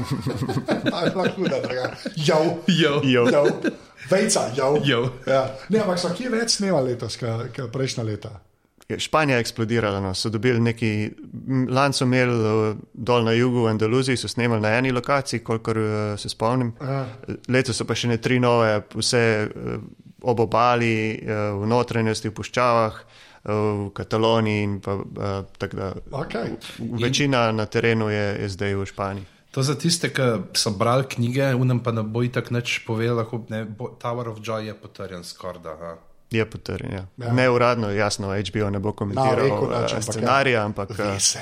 Pa 0.90 1.28
huda, 1.36 1.60
draga. 1.62 1.94
Jo, 2.16 2.58
Jo. 2.66 3.00
Jo. 3.04 3.26
jo. 3.30 3.44
Vejca, 4.10 4.48
jo. 4.56 4.80
Jo. 4.84 5.04
Ja. 5.26 5.46
Ne, 5.68 5.80
ampak 5.80 5.98
so 5.98 6.10
kje 6.16 6.30
več 6.32 6.58
snema 6.58 6.80
letos, 6.84 7.16
kot 7.20 7.70
prejšnja 7.72 8.04
leta? 8.04 8.34
Španija 8.98 9.36
je 9.36 9.40
eksplodirala. 9.40 10.00
No. 10.00 10.14
So 10.14 10.28
dobili 10.28 10.60
neki, 10.60 11.10
lani 11.70 11.94
so 11.94 12.04
imeli 12.04 12.32
eh, 12.32 12.76
dol 12.92 13.24
na 13.24 13.32
jugu 13.32 13.64
v 13.64 13.70
Andaluziji, 13.72 14.16
so 14.16 14.28
snemali 14.28 14.60
na 14.60 14.74
eni 14.78 14.92
lokaciji, 14.92 15.40
kolikor 15.40 15.78
uh, 15.78 16.18
se 16.20 16.28
spomnim. 16.28 16.74
Ja. 16.80 17.06
Letos 17.48 17.80
so 17.80 17.86
pa 17.88 17.96
še 17.96 18.12
ne 18.12 18.20
tri 18.20 18.38
nove, 18.40 18.82
vse 18.94 19.22
uh, 19.48 19.76
ob 20.22 20.40
obali, 20.44 21.16
uh, 21.16 21.56
v 21.62 21.70
notranjosti, 21.72 22.28
v 22.28 22.36
puščavah, 22.36 23.04
v 23.44 23.90
Kataloniji. 23.92 24.62
in 24.64 24.80
Pa, 24.80 24.94
tako 25.58 25.76
da, 25.76 25.92
Okay. 26.10 26.56
večina 26.80 27.52
na 27.52 27.66
terenu 27.66 28.08
je, 28.08 28.38
je 28.40 28.48
zdaj 28.48 28.74
v 28.74 28.86
Španiji. 28.86 29.26
To 29.54 29.62
za 29.62 29.74
tiste, 29.78 30.10
ki 30.10 30.22
so 30.58 30.70
brali 30.74 31.04
knjige, 31.06 31.52
unem 31.54 31.78
pa 31.78 31.92
ne 31.94 32.02
bo 32.02 32.24
itak 32.26 32.50
nič 32.50 32.82
povedal, 32.86 33.22
lahko 33.22 33.44
ne, 33.54 33.62
bo, 33.64 33.94
Tower 34.02 34.28
of 34.28 34.42
Joy 34.42 34.66
je 34.66 34.74
potrjen 34.74 35.22
skoraj. 35.24 35.62
da, 35.62 35.70
a. 35.70 35.94
Je 36.30 36.50
potrjen. 36.50 36.90
Ja. 36.92 37.06
Ja. 37.18 37.26
Ja. 37.26 37.32
Ne 37.32 37.50
uradno, 37.50 37.90
jasno, 37.90 38.34
HBO 38.34 38.70
ne 38.70 38.78
bo 38.82 38.92
komentiral 38.92 39.48
no, 39.48 39.54
ampak 39.54 39.92
ja. 39.92 40.02
scenarija, 40.02 40.64
ampak 40.64 40.98
Ve 40.98 41.14
eh, 41.14 41.20
se. 41.20 41.38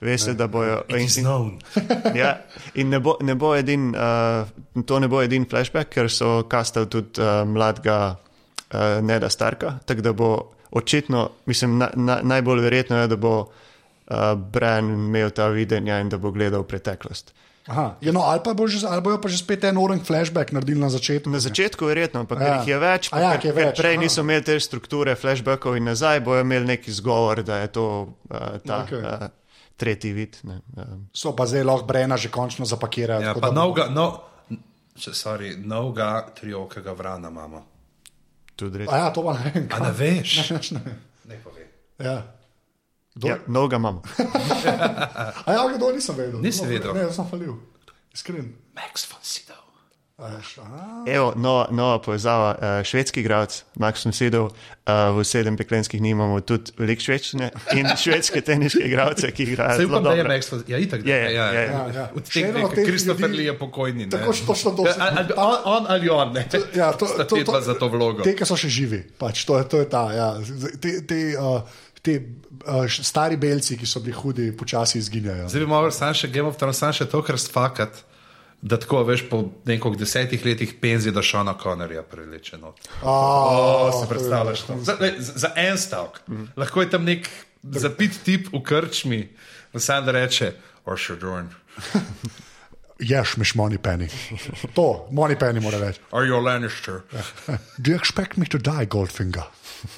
ve 0.00 0.18
se, 0.18 0.34
da 0.34 0.46
bojo. 0.46 0.82
In- 0.88 1.08
known. 1.08 1.56
ja, 2.20 2.36
in 2.74 2.88
ne 2.88 3.00
bo, 3.00 3.16
ne 3.20 3.34
bo 3.34 3.54
edin, 3.56 3.94
uh, 3.96 4.84
to 4.84 4.98
ne 5.00 5.08
bo 5.08 5.22
edin 5.22 5.48
flashback, 5.48 5.88
ker 5.88 6.10
so 6.12 6.42
kastali 6.48 6.86
tudi 6.86 7.22
uh, 7.22 7.48
mladega 7.48 8.10
uh, 8.12 9.00
Neda 9.00 9.30
Starka. 9.30 9.78
Tako 9.86 10.00
da 10.00 10.12
bo 10.12 10.52
očitno, 10.70 11.30
mislim, 11.46 11.78
na, 11.78 11.88
na, 11.94 12.20
najbolj 12.22 12.60
verjetno 12.60 13.00
je, 13.00 13.08
da 13.08 13.16
bo 13.16 13.38
uh, 13.40 14.34
Bran 14.36 14.92
imel 14.92 15.30
ta 15.30 15.48
videnja 15.48 16.00
in 16.00 16.12
da 16.12 16.18
bo 16.18 16.30
gledal 16.30 16.60
v 16.60 16.68
preteklost. 16.74 17.32
Aha, 17.64 17.96
ja, 17.98 18.12
no, 18.12 18.20
ali, 18.22 18.44
pa 18.44 18.52
bo 18.52 18.68
že, 18.68 18.84
ali 18.84 19.00
bojo 19.00 19.16
pa 19.16 19.24
že 19.24 19.38
spet 19.38 19.64
en 19.64 19.76
oren 19.76 19.96
flashback 19.98 20.52
naredili 20.52 20.76
na 20.76 20.88
začetku. 20.88 21.30
Na 21.30 21.40
začetku 21.40 21.80
verjetno, 21.82 22.20
ampak 22.20 22.36
Ja. 22.36 22.60
jih 22.60 22.68
je 22.68 22.78
več, 22.78 23.02
A 23.08 23.16
ja, 23.18 23.30
ker, 23.32 23.40
ker 23.40 23.48
je 23.48 23.54
ker 23.54 23.64
več, 23.64 23.76
prej 23.78 23.94
aha. 23.94 24.02
niso 24.02 24.20
imeli 24.20 24.42
te 24.42 24.54
strukture 24.58 25.14
flashbackov 25.14 25.72
in 25.74 25.84
nazaj, 25.84 26.20
bojo 26.20 26.40
imeli 26.40 26.66
neki 26.68 26.92
zgovor, 26.92 27.40
da 27.42 27.58
je 27.58 27.68
to 27.70 27.86
uh, 28.28 28.60
ta 28.60 28.84
okay. 28.84 29.00
uh, 29.00 29.32
tretji 29.74 30.12
vid. 30.12 30.36
Ne, 30.44 30.60
um, 30.76 31.08
So 31.10 31.32
pa 31.32 31.46
zdaj 31.46 31.64
lahko 31.64 31.86
Brena 31.86 32.16
že 32.16 32.28
končno 32.28 32.64
zapakirajo. 32.64 33.22
Ja, 33.22 33.32
tako 33.32 33.40
pa 33.40 33.48
bo- 33.48 33.56
novega, 33.56 33.88
no, 33.88 34.06
če, 34.94 35.10
sorry, 35.10 35.56
novega 35.56 36.28
triokega 36.30 36.92
vrana 36.92 37.28
imamo. 37.28 37.64
tudi 38.54 38.78
res. 38.78 38.88
A 38.88 38.96
ja, 38.98 39.08
to 39.10 39.24
pa 39.24 39.32
ne 39.34 39.50
vem. 39.50 39.64
A 39.66 39.78
ne 39.80 39.90
veš? 39.90 40.30
Ne, 40.52 40.60
ne, 40.70 40.80
ne. 40.84 40.94
Ne 41.26 41.36
pove. 41.40 41.64
Ja. 41.98 42.20
Kdo, 43.14 43.28
Ja, 43.28 43.38
mnoga 43.46 43.76
imamo. 43.76 44.02
A 45.46 45.48
ja, 45.48 45.62
kdo 45.70 45.92
nisem 45.92 46.16
vedel. 46.16 46.40
Nisi 46.40 46.62
No, 46.62 46.68
vedel? 46.68 46.94
Ne, 46.94 47.12
sem 47.12 47.26
falil. 47.26 47.54
Iskren. 48.10 48.54
Max 48.74 49.06
von 49.06 49.22
Sydow. 49.22 49.54
Evo, 51.06 51.32
nova, 51.36 51.66
nova 51.70 51.98
povezava, 51.98 52.50
uh, 52.52 52.82
švedski 52.82 53.20
igralec, 53.20 53.64
Max 53.74 54.06
Sedov, 54.08 54.44
uh, 54.44 54.54
v 55.10 55.24
sedem 55.24 55.56
peklenskih 55.56 55.98
dni 55.98 56.10
imamo 56.10 56.38
tudi 56.40 56.70
veliko 56.78 57.02
švedščine 57.02 57.48
in 57.72 57.88
švedske 57.98 58.38
teniške 58.40 58.78
igralce, 58.80 59.32
ki 59.32 59.42
igrajo. 59.44 59.76
Zelo 59.76 59.98
da 60.00 60.10
je 60.10 60.16
dobro. 60.16 60.30
Max 60.30 60.52
von 60.52 60.62
Ja, 60.68 60.78
itak. 60.78 61.02
da 61.02 61.10
Je, 61.10 61.16
je, 61.18 61.34
ja, 61.34 61.46
je, 61.46 61.54
je. 61.56 61.64
ja. 61.64 61.72
Ja, 61.72 61.94
ja. 61.94 62.06
Od 62.14 62.22
Še 62.24 62.32
teh 62.32 62.44
eno 62.44 62.52
dveh, 62.54 62.64
od 62.64 62.74
teh 62.74 62.86
Kristofer 62.86 63.26
ljudi- 63.26 63.36
Lee 63.36 63.44
je 63.44 63.58
pokojni. 63.58 64.04
ne. 64.04 64.10
Tako 64.10 64.32
što- 64.32 64.46
točno 64.46 64.70
to. 64.72 64.82
Ja, 64.84 64.94
ali, 65.00 65.18
ali, 65.18 65.32
on, 65.36 65.56
on 65.66 65.86
ali 65.88 66.08
on, 66.10 66.32
ne. 66.32 66.42
Ja, 66.72 66.92
to, 66.92 67.06
Sta 67.08 67.24
to, 67.24 67.36
tedva 67.36 67.60
za 67.60 67.74
to 67.74 67.88
vlogo. 67.88 68.22
Te, 68.22 68.34
ki 68.34 68.44
so 68.44 68.56
še 68.56 68.68
živi, 68.70 69.02
pač, 69.18 69.44
to, 69.44 69.58
je, 69.58 69.64
to 69.66 69.76
je 69.78 69.88
ta. 69.88 70.04
Ja. 70.12 70.28
Z- 70.40 70.78
Te, 70.78 71.02
te, 71.02 71.18
uh, 71.34 71.58
te 72.04 72.18
uh, 72.20 72.84
stari 72.90 73.36
belci, 73.40 73.78
ki 73.80 73.86
so 73.88 74.00
bili 74.04 74.12
hudi, 74.18 74.50
počasi 74.56 74.98
izginjajo. 75.00 75.48
Zdaj 75.48 75.64
bi 75.64 75.68
moral 75.70 75.92
sam 75.94 76.12
še 76.14 76.28
Game 76.28 76.48
of 76.50 76.58
Thrones, 76.60 76.78
sam 76.82 76.92
še 76.92 77.06
to, 77.08 77.22
kar 77.24 77.40
sfakat. 77.40 78.02
Da 78.64 78.78
tako 78.80 79.02
veš, 79.04 79.26
po 79.28 79.42
nekih 79.68 79.96
desetih 80.00 80.40
letih 80.46 80.70
penzije, 80.80 81.12
da 81.12 81.20
Šona 81.20 81.52
Connerja 81.60 82.00
preleče 82.08 82.56
not. 82.62 82.78
Oh, 83.02 83.90
O, 83.90 83.90
si 83.98 84.08
predstavljaš 84.08 84.62
to? 84.64 84.78
Za, 84.88 84.94
za 85.18 85.50
en 85.60 85.76
stavek. 85.78 86.22
Lahko 86.56 86.80
je 86.80 86.88
tam 86.94 87.04
nek 87.04 87.28
zapit 87.76 88.16
tip 88.24 88.48
v 88.54 88.62
krčmi, 88.64 89.20
in 89.74 89.80
sam 89.84 90.06
da 90.08 90.14
reče, 90.16 90.54
Ošer 90.88 91.20
Dorn, 91.20 91.52
Ješ, 93.04 93.36
miš 93.36 93.54
money 93.58 93.76
penny. 93.82 94.06
To, 94.78 95.08
money 95.10 95.36
penny 95.36 95.60
mora 95.60 95.80
reči. 95.82 95.98
are 96.12 96.24
you 96.24 96.36
a 96.36 96.40
Lannister? 96.40 97.02
Do 97.82 97.90
you 97.90 97.96
expect 97.98 98.36
me 98.38 98.46
to 98.46 98.58
die, 98.58 98.86
Goldfinger? 98.86 99.44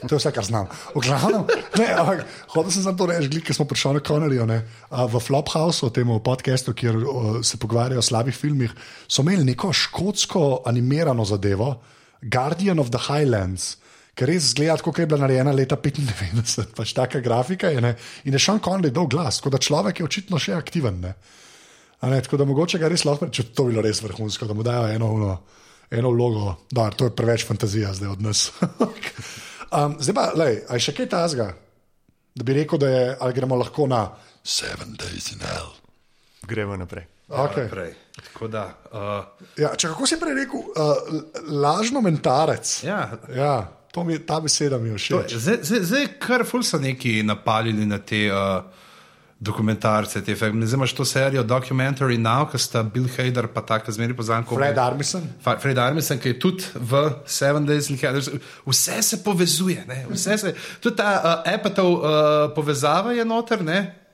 To 0.09 0.15
je 0.15 0.19
vse, 0.19 0.33
kar 0.35 0.45
znam. 0.45 0.69
V 0.95 1.03
glavnem, 1.05 1.47
ne, 1.79 1.87
ampak 1.95 2.25
hodil 2.55 2.75
sem 2.75 2.85
samo 2.85 2.99
to 2.99 3.07
reči, 3.11 3.41
ker 3.41 3.57
smo 3.57 3.69
prišli 3.71 3.97
na 3.99 4.03
Connerju. 4.05 4.47
V 4.91 5.23
Flophouse, 5.23 5.91
tem 5.95 6.11
podkastu, 6.25 6.75
kjer 6.75 6.99
o, 6.99 7.25
se 7.47 7.61
pogovarjajo 7.63 8.03
o 8.03 8.07
slabih 8.07 8.37
filmih, 8.37 8.75
so 9.09 9.23
imeli 9.23 9.47
neko 9.53 9.73
škotsko 9.73 10.63
animirano 10.67 11.25
zadevo, 11.25 11.77
Guardian 12.23 12.79
of 12.83 12.91
the 12.91 13.07
Highlands. 13.09 13.77
Ker 14.17 14.31
res 14.33 14.55
zgleda, 14.55 14.81
kot 14.81 14.97
je 14.99 15.07
bila 15.07 15.27
narejena 15.27 15.53
leta 15.53 15.77
95, 15.77 16.73
pač 16.77 16.95
taka 16.97 17.21
grafika 17.21 17.69
je. 17.69 17.83
Ne? 17.85 17.97
In 18.25 18.33
je 18.33 18.41
Sean 18.41 18.63
Connery 18.65 18.89
dol 18.89 19.11
glas, 19.13 19.43
tako 19.43 19.53
da 19.53 19.61
človek 19.61 20.01
je 20.01 20.07
očitno 20.07 20.41
še 20.41 20.57
aktiven. 20.57 21.03
Ne? 21.05 21.13
A 22.01 22.09
Ne, 22.11 22.23
tako 22.23 22.37
da 22.37 22.45
mogoče 22.45 22.79
ga 22.79 22.89
res 22.93 23.05
lahko, 23.05 23.29
če 23.33 23.51
to 23.57 23.65
bi 23.67 23.75
bilo 23.75 23.85
res 23.85 24.03
vrhunsko, 24.05 24.49
da 24.49 24.55
mu 24.55 24.65
dajo 24.67 24.89
eno, 24.93 25.13
eno, 25.17 25.37
eno 25.91 26.13
vlogo. 26.13 26.57
Da, 26.71 26.91
to 26.93 27.09
je 27.09 27.15
preveč 27.17 27.47
fantazija 27.49 27.95
zdaj 27.97 28.13
od 28.13 28.25
nas. 28.25 28.51
um, 29.77 29.97
zdaj 30.01 30.15
pa, 30.15 30.33
lej, 30.35 30.63
a 30.65 30.75
je 30.75 30.81
še 30.81 30.93
kaj 30.93 31.09
tazga, 31.09 31.47
da 32.35 32.43
bi 32.43 32.53
rekel, 32.53 32.79
da 32.79 32.89
je, 32.89 33.05
ali 33.21 33.33
gremo 33.33 33.57
lahko 33.57 33.87
na 33.87 34.07
Seven 34.45 34.97
Days 34.97 35.33
in 35.33 35.41
Hell. 35.41 35.73
Gremo 36.43 36.77
naprej. 36.77 37.07
Okay. 37.29 37.67
Prej. 37.69 37.95
Tako 38.23 38.49
da. 38.49 38.65
Uh, 38.93 39.25
Ja, 39.59 39.73
če 39.75 39.89
kako 39.89 40.07
si 40.07 40.17
prej 40.17 40.37
rekel, 40.37 40.63
uh, 40.63 41.23
lažno 41.51 42.01
mentarec. 42.01 42.85
ja, 42.85 43.01
Ja, 43.35 43.55
to 43.93 44.05
mi, 44.05 44.19
ta 44.19 44.41
beseda 44.41 44.79
mi 44.79 44.89
je 44.89 44.99
všeč. 44.99 45.35
zdaj, 45.35 45.59
zdaj, 45.63 45.81
zdaj 45.83 46.07
kar 46.21 46.45
ful 46.45 46.63
so 46.63 46.79
neki 46.79 47.23
napalili 47.23 47.87
na 47.87 47.99
te. 47.99 48.29
Uh, 48.31 48.63
Dokumentarce, 49.41 50.23
te 50.25 50.35
filme. 50.35 50.67
Zdaj 50.67 50.77
imaš 50.79 50.93
to 50.97 51.05
serijo 51.05 51.43
Documentary 51.45 52.17
Now, 52.19 52.47
ki 52.49 52.59
sta 52.59 52.83
Bill 52.83 53.05
Hader, 53.17 53.47
pa 53.53 53.61
tako 53.61 53.93
zmeri 53.93 54.17
poznam 54.17 54.45
kot 54.49 54.57
Fred 54.57 54.79
Armisen. 54.79 55.27
Fa- 55.45 55.59
Fred 55.61 55.79
Armisen, 55.79 56.19
ki 56.19 56.29
je 56.29 56.39
tudi 56.41 56.65
v 56.75 57.03
Seven 57.27 57.67
Days 57.69 57.91
in 57.93 58.01
Hell. 58.01 58.17
Vse 58.67 59.03
se 59.03 59.21
povezuje, 59.25 59.85
ne? 59.89 60.07
vse 60.11 60.39
se. 60.39 60.55
Tudi 60.81 60.97
ta 60.97 61.43
uh, 61.45 61.53
Apatov 61.55 61.93
uh, 61.93 62.09
povezava 62.57 63.13
je 63.13 63.25
noter, 63.25 63.65
ne? 63.65 64.07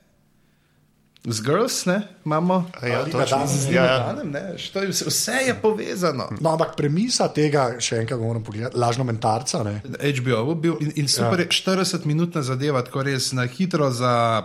Z 1.25 1.41
Girls, 1.41 1.85
ne? 1.87 2.03
Imamo. 2.27 2.71
Ja, 2.83 3.05
točno. 3.05 3.39
danes. 3.39 3.71
Ja, 3.71 3.85
ja. 3.85 3.99
Danem, 3.99 4.31
ne? 4.31 4.59
Što 4.59 4.83
je 4.83 4.89
Vse, 4.89 5.05
vse 5.07 5.33
je 5.47 5.55
povezano. 5.55 6.29
No, 6.41 6.51
ampak 6.51 6.75
premisa 6.77 7.29
tega, 7.29 7.77
še 7.79 8.01
enkrat 8.03 8.19
moram 8.21 8.43
pogledati, 8.43 8.75
lažno 8.79 9.05
mentarca. 9.05 9.63
Ne? 9.63 9.79
HBO 10.19 10.51
je 10.51 10.57
bil 10.57 10.75
in, 10.81 10.91
in 10.97 11.09
super, 11.09 11.41
ja. 11.41 11.47
40-minutna 11.47 12.43
zadeva, 12.43 12.83
tako 12.83 13.07
res 13.07 13.31
na 13.33 13.47
hitro 13.47 13.91
za 13.95 14.43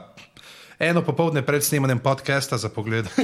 eno 0.80 1.02
popoldne 1.02 1.42
pred 1.42 1.60
snemanjem 1.60 2.00
podcasta 2.00 2.56
za 2.56 2.70
pogled. 2.70 3.06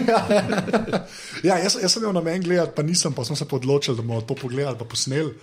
Ja, 1.43 1.57
jaz, 1.57 1.75
jaz 1.75 1.91
sem 1.91 2.01
imel 2.01 2.13
namen 2.13 2.41
gledati, 2.41 2.71
pa 2.71 2.81
nisem, 2.81 3.11
pa 3.11 3.23
sem 3.23 3.35
se 3.35 3.43
pa 3.43 3.55
odločil, 3.55 3.93
da 3.93 4.01
bomo 4.01 4.21
to 4.21 4.33
pogledali, 4.33 4.73
pa 4.73 4.85
posneli. 4.85 5.33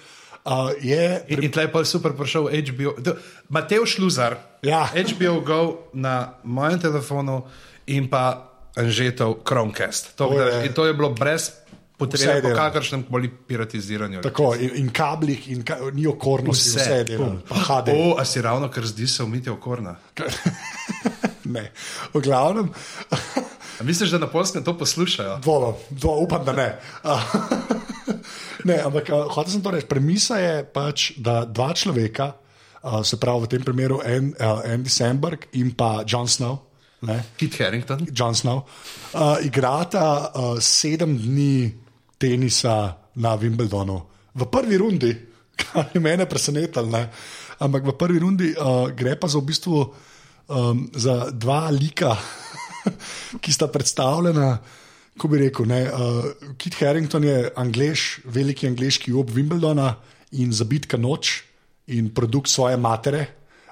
Uh, 0.40 0.72
je, 0.80 1.20
In, 1.28 1.42
in 1.42 1.50
tleh 1.50 1.68
pa 1.68 1.78
je 1.78 1.86
super 1.86 2.12
prišel 2.12 2.48
HBO. 2.48 2.94
Mateo 3.48 3.84
Šluzar, 3.84 4.38
Ja. 4.62 4.86
HBO 4.88 5.40
Go 5.40 5.60
na 5.92 6.14
mojem 6.42 6.80
telefonu 6.80 7.44
in 7.86 8.08
pa 8.08 8.48
Anžetov 8.72 9.42
Chromecast. 9.42 10.14
To, 10.14 10.26
To 10.26 10.34
da, 10.34 10.44
je- 10.46 10.66
in 10.66 10.72
to 10.72 10.86
je 10.86 10.94
bilo 10.94 11.10
brez 11.10 11.52
Vse 12.00 12.08
potrebe 12.16 12.40
po 12.40 12.48
dela. 12.48 12.56
kakršnem 12.62 13.02
koli 13.04 13.28
piratiziranju. 13.28 14.20
tako, 14.22 14.54
in, 14.54 14.70
in 14.74 14.88
kablih, 14.88 15.48
in 15.50 15.60
ka, 15.60 15.76
ni 15.92 16.06
okornosti, 16.06 16.70
vse, 16.70 16.80
vse 16.80 17.04
dela, 17.06 17.36
pa 17.44 17.54
HD. 17.56 17.88
O, 17.90 18.16
a 18.16 18.24
si 18.24 18.40
ravno 18.40 18.68
kar 18.68 18.86
zdi 18.86 19.04
se 19.06 19.22
umiti 19.22 19.50
okorna. 19.50 19.96
Ne, 21.50 21.70
v 22.14 22.22
glavnem, 22.22 22.70
A 23.80 23.84
misliš, 23.84 24.10
da 24.12 24.18
na 24.18 24.28
polskem 24.28 24.64
to 24.64 24.74
poslušajo? 24.78 25.38
dvomim, 25.40 25.74
dvo, 25.90 26.18
upam, 26.20 26.44
da 26.44 26.52
ne. 26.52 26.68
ne, 28.68 28.76
ampak 28.84 29.08
uh, 29.08 29.24
hotel 29.32 29.52
sem 29.52 29.62
to 29.64 29.72
reči. 29.72 29.88
Premisa 29.88 30.36
je 30.36 30.64
pač, 30.68 31.12
da 31.16 31.44
dva 31.48 31.72
človeka, 31.72 32.32
uh, 32.82 33.00
se 33.00 33.16
pravi 33.16 33.46
v 33.46 33.50
tem 33.56 33.64
primeru 33.64 34.02
en, 34.04 34.34
uh, 34.36 34.60
Andy 34.68 34.92
Samberg 34.92 35.48
in 35.56 35.72
pa 35.72 36.04
John 36.04 36.28
Snow. 36.28 36.60
Ne, 37.08 37.24
Kit 37.40 37.56
Harrington. 37.56 38.04
John 38.12 38.36
Snow, 38.36 38.68
uh, 39.16 39.40
igrata 39.40 40.28
uh, 40.28 40.60
sedem 40.60 41.16
dni 41.16 41.72
tenisa 42.20 42.92
na 43.16 43.32
Wimbledonu 43.40 43.96
v 44.36 44.42
prvi 44.44 44.76
rundi, 44.76 45.12
kar 45.60 45.88
je 45.94 46.00
mene 46.00 46.28
presenetilo. 46.28 46.84
ne. 46.86 47.08
Ampak 47.60 47.84
v 47.84 47.92
prvi 47.96 48.18
rundi 48.20 48.52
uh, 48.52 48.92
gre 48.92 49.16
pa 49.16 49.28
za 49.28 49.40
v 49.40 49.48
bistvu 49.48 49.76
um, 50.50 50.90
za 50.94 51.30
dva 51.30 51.70
lika, 51.70 52.16
ki 53.42 53.52
sta 53.54 53.70
predstavljena. 53.70 54.58
Ko 55.20 55.28
bi 55.28 55.40
rekel, 55.42 55.68
ne, 55.68 55.80
uh, 55.86 56.54
Kit 56.58 56.78
Harrington 56.80 57.24
je 57.24 57.50
anglež, 57.56 58.24
veliki 58.24 58.68
angliški 58.70 59.12
ob 59.12 59.32
Wimbledona 59.34 59.92
in 60.40 60.54
zabitka 60.54 60.98
noč 60.98 61.42
in 61.90 62.12
produkt 62.14 62.50
svoje 62.50 62.78
matere, 62.80 63.26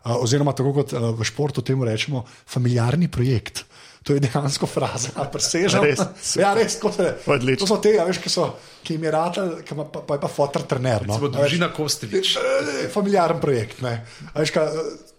uh, 0.05 0.19
oziroma 0.19 0.53
tako 0.53 0.75
kot 0.81 0.93
uh, 0.93 1.11
v 1.17 1.27
športu 1.27 1.65
temu 1.65 1.87
rečemo, 1.89 2.25
familiarni 2.47 3.09
projekt. 3.09 3.65
To 4.09 4.15
je 4.17 4.23
dejansko 4.25 4.65
fraza, 4.65 5.13
presežen. 5.29 5.83
Res? 5.85 6.01
Ja, 6.41 6.55
res, 6.57 6.79
kot 6.81 6.97
je. 6.97 7.11
Odlično. 7.29 7.61
To 7.61 7.69
so 7.69 7.77
te, 7.85 7.93
a 8.01 8.07
veš, 8.09 8.23
ki, 8.25 8.31
so, 8.33 8.47
ki 8.81 8.97
jim 8.97 9.05
je 9.05 9.13
ratelj, 9.13 9.51
ki 9.69 9.75
ima 9.77 9.85
pa, 9.93 10.01
pa 10.09 10.17
je 10.17 10.23
pa 10.23 10.31
fotor 10.33 10.65
trener. 10.71 11.05
No? 11.05 11.19
Veš, 11.21 11.35
družina 11.35 11.69
Kostevič. 11.77 12.31
eh, 12.41 12.87
Familiaren 12.95 13.43
projekt. 13.43 13.83
ne. 13.85 13.99
Veš, 14.33 14.55
ka, 14.55 14.65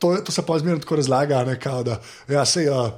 to, 0.02 0.16
to 0.26 0.34
se 0.34 0.42
pa 0.48 0.58
zmerno 0.58 0.82
tako 0.82 0.98
razlaga, 1.04 1.44
ne, 1.46 1.60
kao, 1.62 1.84
da 1.86 2.00
ja, 2.34 2.48
se 2.50 2.66
uh, 2.66 2.90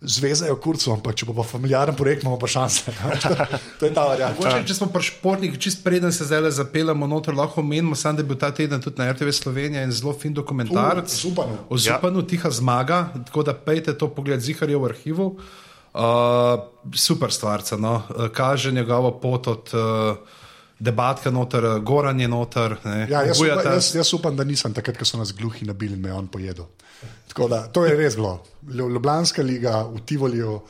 zvezajo 0.00 0.54
kurcem, 0.62 0.92
ampak 0.94 1.16
če 1.18 1.26
bo 1.26 1.34
pa 1.34 1.42
familiaren 1.46 1.96
projekt, 1.98 2.22
imamo 2.22 2.38
pa 2.38 2.46
šanse. 2.50 2.92
to 3.80 3.88
je 3.88 3.90
ta 3.94 4.04
variant. 4.06 4.38
Mogoče, 4.38 4.62
če 4.68 4.76
smo 4.78 4.86
pri 4.94 5.02
športnikih, 5.08 5.58
čist 5.58 5.82
preden 5.82 6.14
se 6.14 6.28
zdaj 6.28 6.52
zapeljemo 6.54 7.08
noter, 7.10 7.34
lahko 7.34 7.64
omenimo, 7.64 7.98
sam, 7.98 8.14
da 8.14 8.22
je 8.22 8.28
bil 8.30 8.38
ta 8.38 8.52
teden 8.54 8.82
tudi 8.84 9.02
na 9.02 9.10
RTV 9.10 9.34
Slovenija 9.34 9.82
in 9.82 9.94
zelo 9.94 10.14
fin 10.14 10.34
dokumentarc. 10.34 11.10
U, 11.10 11.28
Zupanu. 11.28 11.58
O 11.68 11.78
Zupanu, 11.82 12.22
ja. 12.22 12.28
tiha 12.30 12.50
zmaga, 12.54 13.00
tako 13.26 13.42
da 13.50 13.56
pejte 13.58 13.96
to 13.98 14.10
pogled, 14.14 14.42
zihar 14.44 14.70
je 14.70 14.78
v 14.78 14.90
arhivu. 14.92 15.32
Uh, 15.98 16.92
super 16.94 17.32
stvarca, 17.34 17.76
no? 17.80 17.96
Uh, 18.06 18.28
kaže 18.30 18.70
njegovo 18.72 19.16
pot 19.18 19.48
od 19.50 19.74
uh, 19.74 20.38
debatka 20.78 21.32
noter, 21.34 21.64
uh, 21.64 21.78
goranje 21.82 22.28
noter. 22.28 22.76
Ne? 22.84 23.08
Ja, 23.10 23.24
jaz, 23.26 23.40
upam, 23.42 23.72
jaz, 23.72 23.94
jaz 23.98 24.14
upam, 24.14 24.36
da 24.38 24.46
nisem 24.46 24.76
takrat, 24.76 25.00
ko 25.00 25.08
so 25.08 25.18
nas 25.18 25.34
gluhi 25.34 25.66
nabili 25.66 25.98
in 25.98 26.06
me 26.06 26.12
je 26.12 26.14
on 26.14 26.30
pojedel. 26.30 26.70
Tako 27.38 27.48
Da, 27.48 27.66
to 27.70 27.84
je 27.86 27.94
res 27.96 28.16
bilo. 28.16 28.42
Lju- 28.66 28.90
Ljubljanska 28.90 29.42
liga 29.42 29.86
v 29.86 30.00
Tivoliju, 30.06 30.60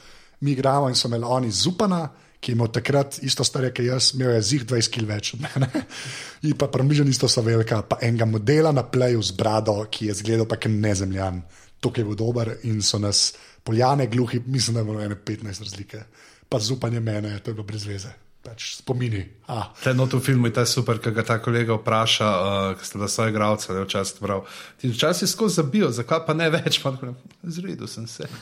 mi 0.40 0.52
igramo 0.52 0.88
in 0.88 0.94
so 0.94 1.08
imeli 1.08 1.24
oni 1.24 1.50
zupana, 1.50 2.08
ki 2.40 2.52
je 2.52 2.54
imel 2.54 2.68
takrat 2.68 3.18
isto 3.22 3.44
stare, 3.44 3.70
kot 3.70 3.86
jaz, 3.86 4.10
imel 4.14 4.34
je 4.34 4.42
zih 4.42 4.66
20 4.66 4.90
kg 4.92 5.06
več 5.08 5.30
od 5.34 5.40
mene. 5.40 5.70
In 6.42 6.52
pa 6.60 6.68
približno 6.68 7.08
isto 7.08 7.28
so 7.28 7.40
velika, 7.42 7.80
pa 7.82 7.96
enega 8.02 8.24
modela 8.24 8.72
na 8.72 8.82
pleju 8.84 9.22
z 9.22 9.32
brado, 9.32 9.86
ki 9.90 10.06
je 10.06 10.14
zgledal 10.14 10.46
pa 10.46 10.56
kot 10.56 10.70
nezemljan. 10.70 11.40
Tukaj 11.80 12.02
je 12.02 12.04
bil 12.04 12.14
dober 12.20 12.52
in 12.62 12.82
so 12.82 12.98
nas 12.98 13.32
poljane 13.64 14.06
gluhi, 14.06 14.42
mislim, 14.46 14.74
da 14.74 14.80
je 14.80 14.84
bilo 14.84 15.00
ene 15.00 15.16
15 15.16 15.64
razlike. 15.64 16.02
Pa 16.48 16.58
zupanje 16.58 17.00
mene, 17.00 17.38
to 17.38 17.50
je 17.50 17.54
bilo 17.54 17.64
brez 17.64 17.84
veze. 17.88 18.12
Pač 18.38 18.78
spomini. 18.78 19.24
Ah. 19.50 19.72
Te 19.82 19.90
not 19.92 20.12
v 20.14 20.20
filmu 20.22 20.46
je 20.46 20.54
ta 20.54 20.64
super, 20.64 21.00
ki 21.02 21.10
ga 21.10 21.24
ta 21.26 21.36
kolega 21.42 21.74
vpraša, 21.74 22.28
uh, 22.28 22.78
ki 22.78 22.86
ste 22.86 23.00
da 23.02 23.08
svoje 23.10 23.32
gravce, 23.34 23.74
da 23.74 23.82
včasih 23.82 24.20
prav. 24.22 24.44
Ti 24.78 24.88
včasih 24.88 25.26
skozi 25.28 25.58
zabijo, 25.58 25.90
zakaj 25.90 26.22
pa 26.22 26.36
ne 26.38 26.46
več? 26.48 26.78
Pa, 26.78 26.94
zredu 27.42 27.86
sem 27.90 28.06
se. 28.06 28.28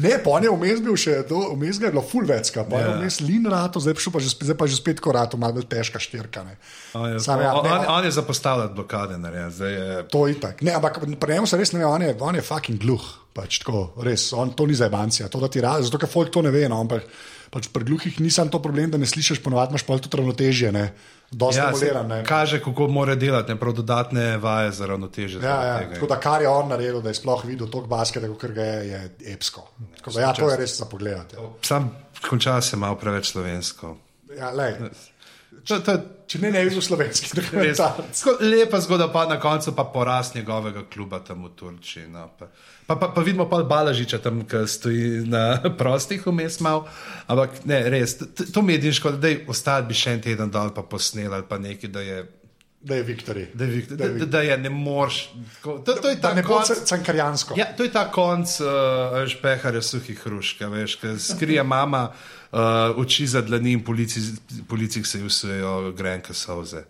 Ne, 0.00 0.14
pa 0.24 0.30
on 0.32 0.40
je 0.40 0.48
vmes 0.48 0.78
bil 0.80 0.94
še, 0.96 1.18
vmes 1.28 1.76
je 1.76 1.90
bilo 1.92 2.00
full 2.00 2.24
večka, 2.24 2.62
pa 2.64 2.78
je 2.78 2.86
Ja. 2.88 2.92
vmes 2.96 3.20
lin 3.20 3.44
rato, 3.44 3.82
zdaj, 3.82 3.98
pa 4.00 4.20
že, 4.22 4.30
zdaj 4.32 4.56
pa 4.56 4.64
že 4.64 4.78
spet 4.78 4.96
korato, 5.02 5.36
malo 5.36 5.58
bolj 5.58 5.66
težka 5.68 6.00
štirka. 6.00 6.40
Ne. 6.46 6.56
On 6.96 7.04
je, 7.10 7.18
Sam, 7.20 7.42
ja, 7.42 7.52
ne, 7.52 7.68
on, 7.74 7.84
on 7.98 8.04
je 8.08 8.12
zapostavljati 8.16 8.72
blokade, 8.72 9.18
narejen. 9.20 9.50
zdaj 9.50 9.72
je. 9.72 10.08
To 10.08 10.24
je 10.24 10.38
itak. 10.38 10.62
Ne, 10.64 10.72
ampak 10.72 11.02
pri 11.20 11.34
njemu 11.34 11.46
se 11.46 11.58
res 11.60 11.74
ne 11.74 11.82
ve, 11.82 11.84
on 11.84 12.02
je, 12.02 12.16
on 12.16 12.34
je 12.34 12.40
fucking 12.40 12.80
gluh. 12.80 13.04
Pač, 13.36 13.60
tako, 13.60 13.92
res, 14.00 14.30
on, 14.32 14.54
to 14.56 14.64
ni 14.64 14.74
za 14.74 14.88
ebancija, 14.88 15.28
to 15.28 15.36
da 15.36 15.52
ti 15.52 15.60
razi, 15.60 15.90
zato 15.90 16.00
ker 16.00 16.08
folk 16.08 16.32
to 16.32 16.40
ne 16.40 16.50
ve. 16.50 16.64
No, 16.70 16.80
ampak 16.80 17.04
pač 17.50 17.68
pri 17.68 17.84
gluhih 17.84 18.20
ni 18.20 18.30
samo 18.30 18.50
to 18.50 18.60
problem, 18.62 18.90
da 18.90 18.98
ne 18.98 19.06
slišiš, 19.06 19.42
ponovadi 19.42 19.74
imaš 19.74 19.82
pa 19.86 19.98
tudi 19.98 20.16
ravnotežje, 20.16 20.72
ne. 20.72 20.92
Dosti 21.30 21.60
Ja, 21.60 21.64
ja, 21.64 21.70
moderan, 21.70 22.08
ne. 22.08 22.24
kaže, 22.26 22.58
kako 22.62 22.88
mora 22.90 23.14
delati, 23.14 23.52
ne 23.52 23.58
prav 23.60 23.72
dodatne 23.72 24.36
vaje 24.42 24.72
za 24.72 24.86
ravnoteže. 24.86 25.38
Ja, 25.42 25.58
ja. 25.64 25.78
tega. 25.78 25.94
Tako 25.94 26.06
da 26.06 26.20
kar 26.20 26.42
je 26.42 26.48
on 26.48 26.68
naredil, 26.68 26.98
da 27.02 27.08
je 27.10 27.18
sploh 27.20 27.44
videl 27.46 27.70
toliko 27.70 27.88
basketa, 27.88 28.26
kot 28.34 28.50
ga 28.50 28.62
je, 28.62 28.88
je 28.88 29.34
epsko. 29.34 29.62
Tako 30.00 30.10
da, 30.10 30.20
ja, 30.20 30.32
to 30.34 30.50
je 30.50 30.56
res 30.58 30.74
za 30.78 30.88
pogled. 30.90 31.36
Ja. 31.38 31.50
Sam 31.62 31.90
konča 32.28 32.60
se 32.60 32.76
malo 32.76 32.98
preveč 32.98 33.30
slovensko. 33.30 33.96
Ja, 34.38 34.50
lej, 34.50 34.74
To, 35.66 35.76
to 35.84 35.92
je 35.92 36.00
če 36.30 36.38
ne, 36.40 36.50
ne 36.54 36.62
bi 36.64 36.70
bil 36.72 36.82
slovenski 36.82 37.26
res 37.36 37.44
dokumentarc. 37.44 38.20
tako 38.22 38.36
lepa 38.40 38.78
zgodba, 38.80 39.08
pa 39.12 39.26
na 39.28 39.36
koncu 39.42 39.74
pa 39.76 39.84
poraz 39.84 40.30
njegovega 40.34 40.84
kluba 40.88 41.18
tam 41.26 41.44
v 41.44 41.50
Turčiji. 41.58 42.06
No. 42.08 42.28
Pa, 42.38 42.46
pa, 42.90 42.96
pa, 42.98 43.08
pa 43.14 43.20
vidimo 43.22 43.46
pa 43.46 43.62
Balažiča 43.62 44.18
tam, 44.18 44.42
ki 44.42 44.64
stoji 44.66 45.22
na 45.30 45.60
prostih 45.80 46.26
vmes 46.26 46.58
mal. 46.60 46.88
Ampak 47.30 47.62
ne, 47.64 47.78
res, 47.90 48.16
to, 48.18 48.66
edinško, 48.66 49.14
da 49.22 49.30
je 49.30 49.44
ostati 49.48 49.86
bi 49.92 49.94
še 49.94 50.16
en 50.18 50.24
teden 50.24 50.50
dol 50.50 50.74
pa 50.74 50.82
posnel 50.82 51.30
ali 51.30 51.46
pa 51.46 51.60
nekaj, 51.62 51.92
da 51.94 52.02
je. 52.02 52.20
Da 52.80 52.96
je 52.96 53.04
Viktori. 53.04 53.42
Da, 53.54 53.64
je, 53.68 53.80
da, 53.92 54.08
da, 54.08 54.26
da 54.26 54.40
je 54.40 54.54
ne 54.58 54.70
moreš. 54.72 55.18
To, 55.62 55.76
to 55.84 56.08
je 56.08 56.16
ta 56.20 56.32
konc, 56.42 56.66
ca- 56.66 56.84
cankarjansko. 56.88 57.54
ja, 57.60 57.66
to 57.76 57.84
je 57.84 57.92
ta 57.92 58.06
konc 58.10 58.54
uh, 58.64 59.20
špeharja 59.28 59.82
suhih 59.84 60.16
hrušk, 60.24 60.64
veš, 60.72 60.96
ki 61.02 61.12
skrije 61.20 61.62
mama 61.62 62.06
uh, 62.08 62.96
oči 62.96 63.28
za 63.28 63.44
dlani 63.44 63.76
in 63.76 63.84
policiji 63.84 65.04
se 65.04 65.20
usujejo 65.22 65.92
grenke 65.92 66.34
solze. 66.34 66.86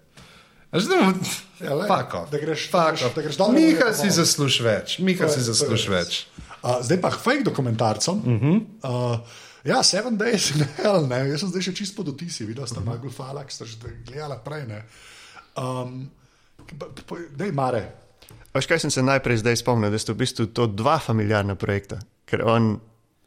A 0.72 0.78
Zdaj, 0.80 0.98
Ja, 1.60 1.74
off. 1.76 1.88
da 1.88 2.38
greš- 2.38 2.70
da 2.70 2.92
greš- 2.94 3.14
da 3.14 3.22
greš 3.22 3.36
dobro, 3.36 3.52
Miha 3.58 3.92
si 3.92 4.06
greš 4.06 4.14
zasluži 4.14 4.62
več, 4.62 4.98
Miha 4.98 5.28
si 5.28 5.40
res. 5.42 5.88
več. 5.88 6.26
Uh, 6.62 6.78
zdaj 6.82 7.00
pa 7.00 7.10
fake 7.10 7.42
dokumentarcem. 7.44 8.14
Uh 8.14 8.24
-huh. 8.24 8.56
uh, 8.84 9.18
ja, 9.64 9.82
Seven 9.82 10.16
Days 10.18 10.50
in 10.54 10.64
Hell, 10.76 11.06
ne. 11.06 11.28
jaz 11.28 11.40
sem 11.40 11.48
zdaj 11.48 11.62
še 11.62 11.74
čisto 11.74 11.96
pod 11.96 12.08
otisi, 12.14 12.44
videl 12.46 12.66
sem 12.66 12.76
uh 12.76 12.82
-huh. 12.82 12.86
malo 12.86 12.98
gulfala, 12.98 13.44
ki 13.44 13.54
ste 13.54 13.64
že 13.64 13.76
gledali 14.06 14.34
prej. 14.44 14.66
Ne. 14.66 14.84
Um, 15.56 16.10
Dej, 17.36 17.52
Mare. 17.52 17.92
Veš, 18.54 18.66
kaj 18.66 18.78
sem 18.78 18.90
se 18.90 19.02
najprej 19.02 19.36
zdaj 19.36 19.56
spomnil, 19.56 19.90
da 19.90 19.98
sta 19.98 20.12
v 20.12 20.16
bistvu 20.16 20.46
to 20.46 20.66
dva 20.66 20.98
familiarna 20.98 21.54
projekta. 21.54 21.98
Ker 22.26 22.42
on, 22.44 22.80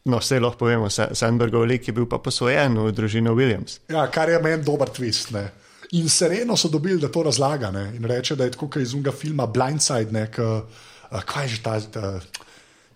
no, 0.05 0.17
vse 0.19 0.39
lahko 0.39 0.57
povemo, 0.57 0.89
Sa- 0.89 1.15
Sandbergov 1.15 1.65
lik 1.65 1.87
je 1.87 1.93
bil 1.93 2.05
pa 2.05 2.17
posvojen 2.17 2.75
v 2.79 2.91
družino 2.91 3.35
Williams. 3.35 3.79
Ja, 3.89 4.07
kar 4.11 4.29
je 4.29 4.39
meni 4.39 4.63
dober 4.63 4.87
twist. 4.87 5.31
Ne. 5.31 5.51
In 5.93 6.09
sereno 6.09 6.55
so 6.57 6.69
dobili, 6.69 6.97
da 7.01 7.11
to 7.11 7.23
razlaga 7.23 7.71
ne. 7.71 7.91
in 7.95 8.05
reče, 8.05 8.35
da 8.35 8.43
je 8.43 8.51
tako 8.51 8.79
iz 8.79 8.93
unega 8.93 9.11
filma 9.11 9.45
Blindside, 9.45 10.11
ne, 10.11 10.31
k, 10.31 10.39
uh, 10.39 11.21
kaj 11.25 11.43
je 11.43 11.49
že 11.49 11.61
ta, 11.63 11.79
ta, 11.81 12.19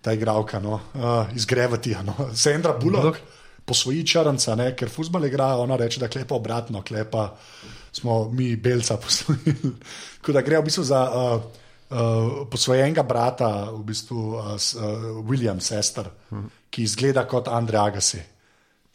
ta 0.02 0.12
igralka, 0.12 0.58
no, 0.58 0.80
uh, 0.94 1.36
iz 1.36 1.46
Gravity, 1.46 1.94
no, 2.02 2.30
Sandra 2.34 2.72
Bullock. 2.72 3.02
Bullock. 3.02 3.20
Posvoji 3.68 4.00
črnca, 4.06 4.54
ne, 4.56 4.72
ker 4.76 4.88
fusbal 4.88 5.26
igra, 5.28 5.52
ona 5.60 5.76
reče, 5.76 6.00
da 6.00 6.08
klepa 6.08 6.34
obratno, 6.34 6.82
klepa 6.82 7.36
smo 7.92 8.30
mi 8.32 8.56
belca 8.56 8.96
posvojili. 9.04 9.74
Tako 10.20 10.32
da 10.32 10.42
gre 10.42 10.58
v 10.58 10.64
bistvu 10.64 10.84
za 10.88 11.02
uh, 11.04 11.42
uh, 11.90 12.48
posvojenega 12.50 13.02
brata, 13.02 13.70
v 13.70 13.84
bistvu 13.84 14.26
uh, 14.32 14.54
uh, 14.56 15.08
William 15.28 15.60
Sester, 15.60 16.08
ki 16.70 16.82
izgleda 16.82 17.28
kot 17.28 17.48
Andrej 17.48 17.80
Agassi. 17.80 18.22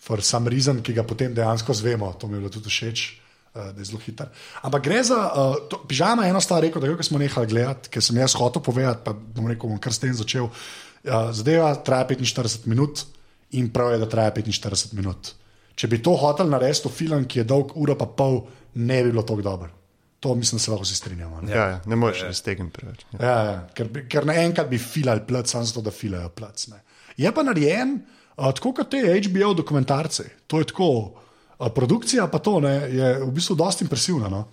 For 0.04 0.22
some 0.22 0.50
reason, 0.50 0.82
ki 0.84 0.94
ga 0.94 1.06
potem 1.08 1.34
dejansko 1.34 1.74
zvemo, 1.74 2.16
to 2.20 2.28
mi 2.28 2.36
je 2.36 2.40
bilo 2.40 2.52
tudi 2.52 2.70
všeč. 2.70 3.23
Uh, 3.54 3.68
da 3.70 3.84
je 3.84 3.86
zelo 3.86 4.00
hiter. 4.02 4.32
Ampak 4.66 4.82
gre 4.82 5.04
za 5.06 5.18
uh, 5.30 5.56
to, 5.70 5.78
pižama, 5.86 6.26
eno 6.26 6.40
stvar, 6.42 6.64
rekel, 6.66 6.82
da 6.82 6.96
ko 6.98 7.06
smo 7.06 7.20
nehali 7.22 7.52
gledati, 7.52 7.92
ker 7.94 8.02
sem 8.02 8.18
jaz 8.18 8.34
hotel 8.34 8.64
povedati, 8.66 9.04
pa 9.06 9.14
bom 9.14 9.46
rekel, 9.46 9.70
bom 9.70 9.78
kar 9.78 9.94
s 9.94 10.02
tem 10.02 10.16
začel. 10.18 10.48
Uh, 10.50 11.30
zadeva 11.38 11.70
traja 11.86 12.08
45 12.10 12.66
minut 12.66 13.04
in 13.54 13.70
prav 13.70 13.92
je, 13.94 14.00
da 14.02 14.10
traja 14.10 14.34
45 14.34 14.96
minut. 14.98 15.36
Če 15.78 15.90
bi 15.90 16.02
to 16.02 16.16
hotel 16.18 16.50
narediti 16.50 16.90
v 16.90 16.94
film, 16.98 17.30
ki 17.30 17.44
je 17.44 17.48
dolg 17.50 17.78
uro 17.78 17.94
pa 17.98 18.10
pol, 18.10 18.42
ne 18.82 19.00
bi 19.04 19.14
bilo 19.14 19.22
tako 19.22 19.46
dobro. 19.46 19.70
To 20.24 20.36
mislim, 20.36 20.58
da 20.58 20.64
se 20.64 20.72
lahko 20.72 20.86
vsi 20.88 20.96
strinjamo. 20.96 21.42
Ne? 21.42 21.52
Ja, 21.52 21.64
ja, 21.68 21.80
ne 21.86 21.96
moreš 21.96 22.22
raztegniti 22.24 22.74
preveč. 22.74 23.06
Ja. 23.12 23.20
Ja, 23.22 23.40
ja, 23.52 23.58
ker, 23.76 23.90
ker 24.10 24.26
naenkrat 24.26 24.70
bi 24.70 24.80
filali 24.82 25.22
plc, 25.28 25.52
samo 25.52 25.68
zato, 25.68 25.82
da 25.86 25.92
filajo 25.92 26.30
plc. 26.34 26.68
Ne. 26.72 26.80
Je 27.18 27.32
pa 27.36 27.44
narejen 27.44 27.98
uh, 28.00 28.50
tako 28.56 28.72
kot 28.80 28.90
te 28.94 29.02
HBO 29.28 29.54
dokumentarce. 29.62 30.30
To 30.48 30.62
je 30.64 30.70
tako. 30.72 30.90
Uh, 31.60 31.70
produkcija 31.74 32.28
pa 32.28 32.40
to 32.40 32.60
ne, 32.60 32.74
je 32.92 33.10
v 33.24 33.32
bistvu 33.32 33.56
dosti 33.56 33.86
impresivna. 33.86 34.30
No? 34.30 34.46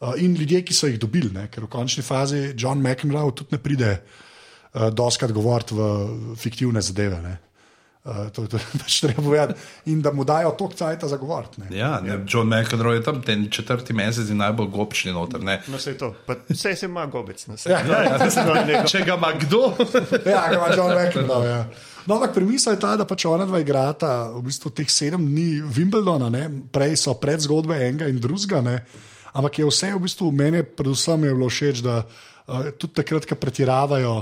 Uh, 0.00 0.14
in 0.20 0.34
ljudje, 0.36 0.62
ki 0.64 0.74
so 0.74 0.90
jih 0.90 0.98
dobili, 1.00 1.32
ne, 1.32 1.48
ker 1.52 1.64
v 1.64 1.72
končni 1.72 2.04
fazi 2.04 2.52
John 2.56 2.82
McEnroe 2.84 3.34
tudi 3.34 3.56
ne 3.56 3.62
pride 3.62 3.92
uh, 3.96 4.88
doskrat 4.92 5.32
govoriti 5.32 5.74
v 5.74 6.36
fiktivne 6.36 6.82
zadeve. 6.82 7.20
Ne. 7.22 7.36
Uh, 8.06 8.28
to 8.30 8.46
je 8.46 8.48
to, 8.54 8.58
pač 8.82 9.00
treba 9.02 9.22
povedati. 9.22 9.54
In 9.90 9.98
da 10.02 10.12
mu 10.14 10.22
dajo 10.24 10.50
toliko 10.54 10.76
cajta 10.78 11.08
za 11.08 11.16
govoriti. 11.16 11.60
ne. 11.60 11.66
Ja, 11.74 12.00
ne, 12.00 12.20
John 12.28 12.46
McEnroe 12.46 12.94
je 12.94 13.02
tam 13.02 13.22
ten 13.22 13.50
četrti 13.50 13.92
mesec 13.92 14.30
in 14.30 14.38
najbolj 14.38 14.68
gobčni 14.70 15.12
noter. 15.12 15.42
Ne. 15.42 15.58
No, 15.66 15.76
vse 15.76 15.90
je 15.90 15.98
to. 15.98 16.14
Pa 16.26 16.38
Vse 16.48 16.76
se 16.76 16.86
ima 16.86 17.06
gobec. 17.06 17.46
No, 17.46 17.54
Ja, 17.66 17.80
ja, 17.82 18.02
ja. 18.02 18.86
Če 18.90 19.02
ga 19.02 19.18
ima 19.18 19.32
kdo, 19.34 19.74
Ja, 20.34 20.46
ga 20.46 20.54
ima 20.54 20.70
John 20.76 20.94
McEnroe. 20.94 21.48
Ja. 21.50 21.66
No, 22.06 22.14
ampak 22.14 22.34
premisel 22.34 22.76
je 22.76 22.80
ta, 22.80 22.94
da 22.96 23.02
pač 23.04 23.24
ona 23.26 23.42
dva 23.42 23.58
igrata 23.58 24.30
v 24.30 24.44
bistvu 24.46 24.70
teh 24.70 24.86
sedem 24.86 25.26
dni 25.26 25.66
Wimbledona, 25.66 26.30
ne? 26.30 26.46
prej 26.70 26.94
so 27.02 27.16
pred 27.18 27.42
zgodbe 27.42 27.74
enega 27.74 28.06
in 28.06 28.22
drugega, 28.22 28.62
ne? 28.62 28.76
ampak 29.34 29.58
je 29.58 29.66
vse 29.66 29.90
v 29.90 30.00
bistvu 30.06 30.30
meni, 30.30 30.62
predvsem 30.62 31.26
je 31.26 31.34
bilo 31.34 31.50
všeč, 31.50 31.82
da 31.82 32.06
uh, 32.06 32.70
tudi 32.78 33.02
takrat, 33.02 33.26
ko 33.26 33.34
pretiravajo. 33.34 34.14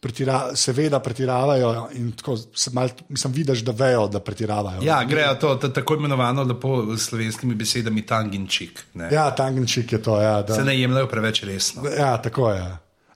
Pretira, 0.00 0.56
seveda 0.56 0.96
pretiravajo 1.04 1.88
in 1.92 2.12
tako 2.16 2.36
se 2.36 2.70
mal, 2.72 2.88
mislim, 3.08 3.32
vidiš, 3.36 3.60
da 3.68 3.72
vejo, 3.76 4.06
da 4.08 4.20
pretiravajo. 4.24 4.80
ja, 4.82 5.02
grejo 5.04 5.34
to, 5.34 5.54
to 5.60 5.68
tako 5.68 5.94
imenovano 6.00 6.42
lepo 6.42 6.96
s 6.96 7.10
slovenskimi 7.10 7.54
besedami 7.54 8.06
tang 8.06 8.34
in 8.34 8.46
čik. 8.48 8.80
Ne. 8.94 9.10
ja 9.12 9.30
tangenčik 9.36 9.92
je 9.92 10.02
to. 10.02 10.20
Ja, 10.20 10.42
da, 10.42 10.54
Se 10.54 10.64
ne 10.64 10.78
jemljajo 10.80 11.08
preveč 11.08 11.42
resno. 11.42 11.82
ja 11.98 12.16
tako 12.22 12.50
je. 12.50 12.64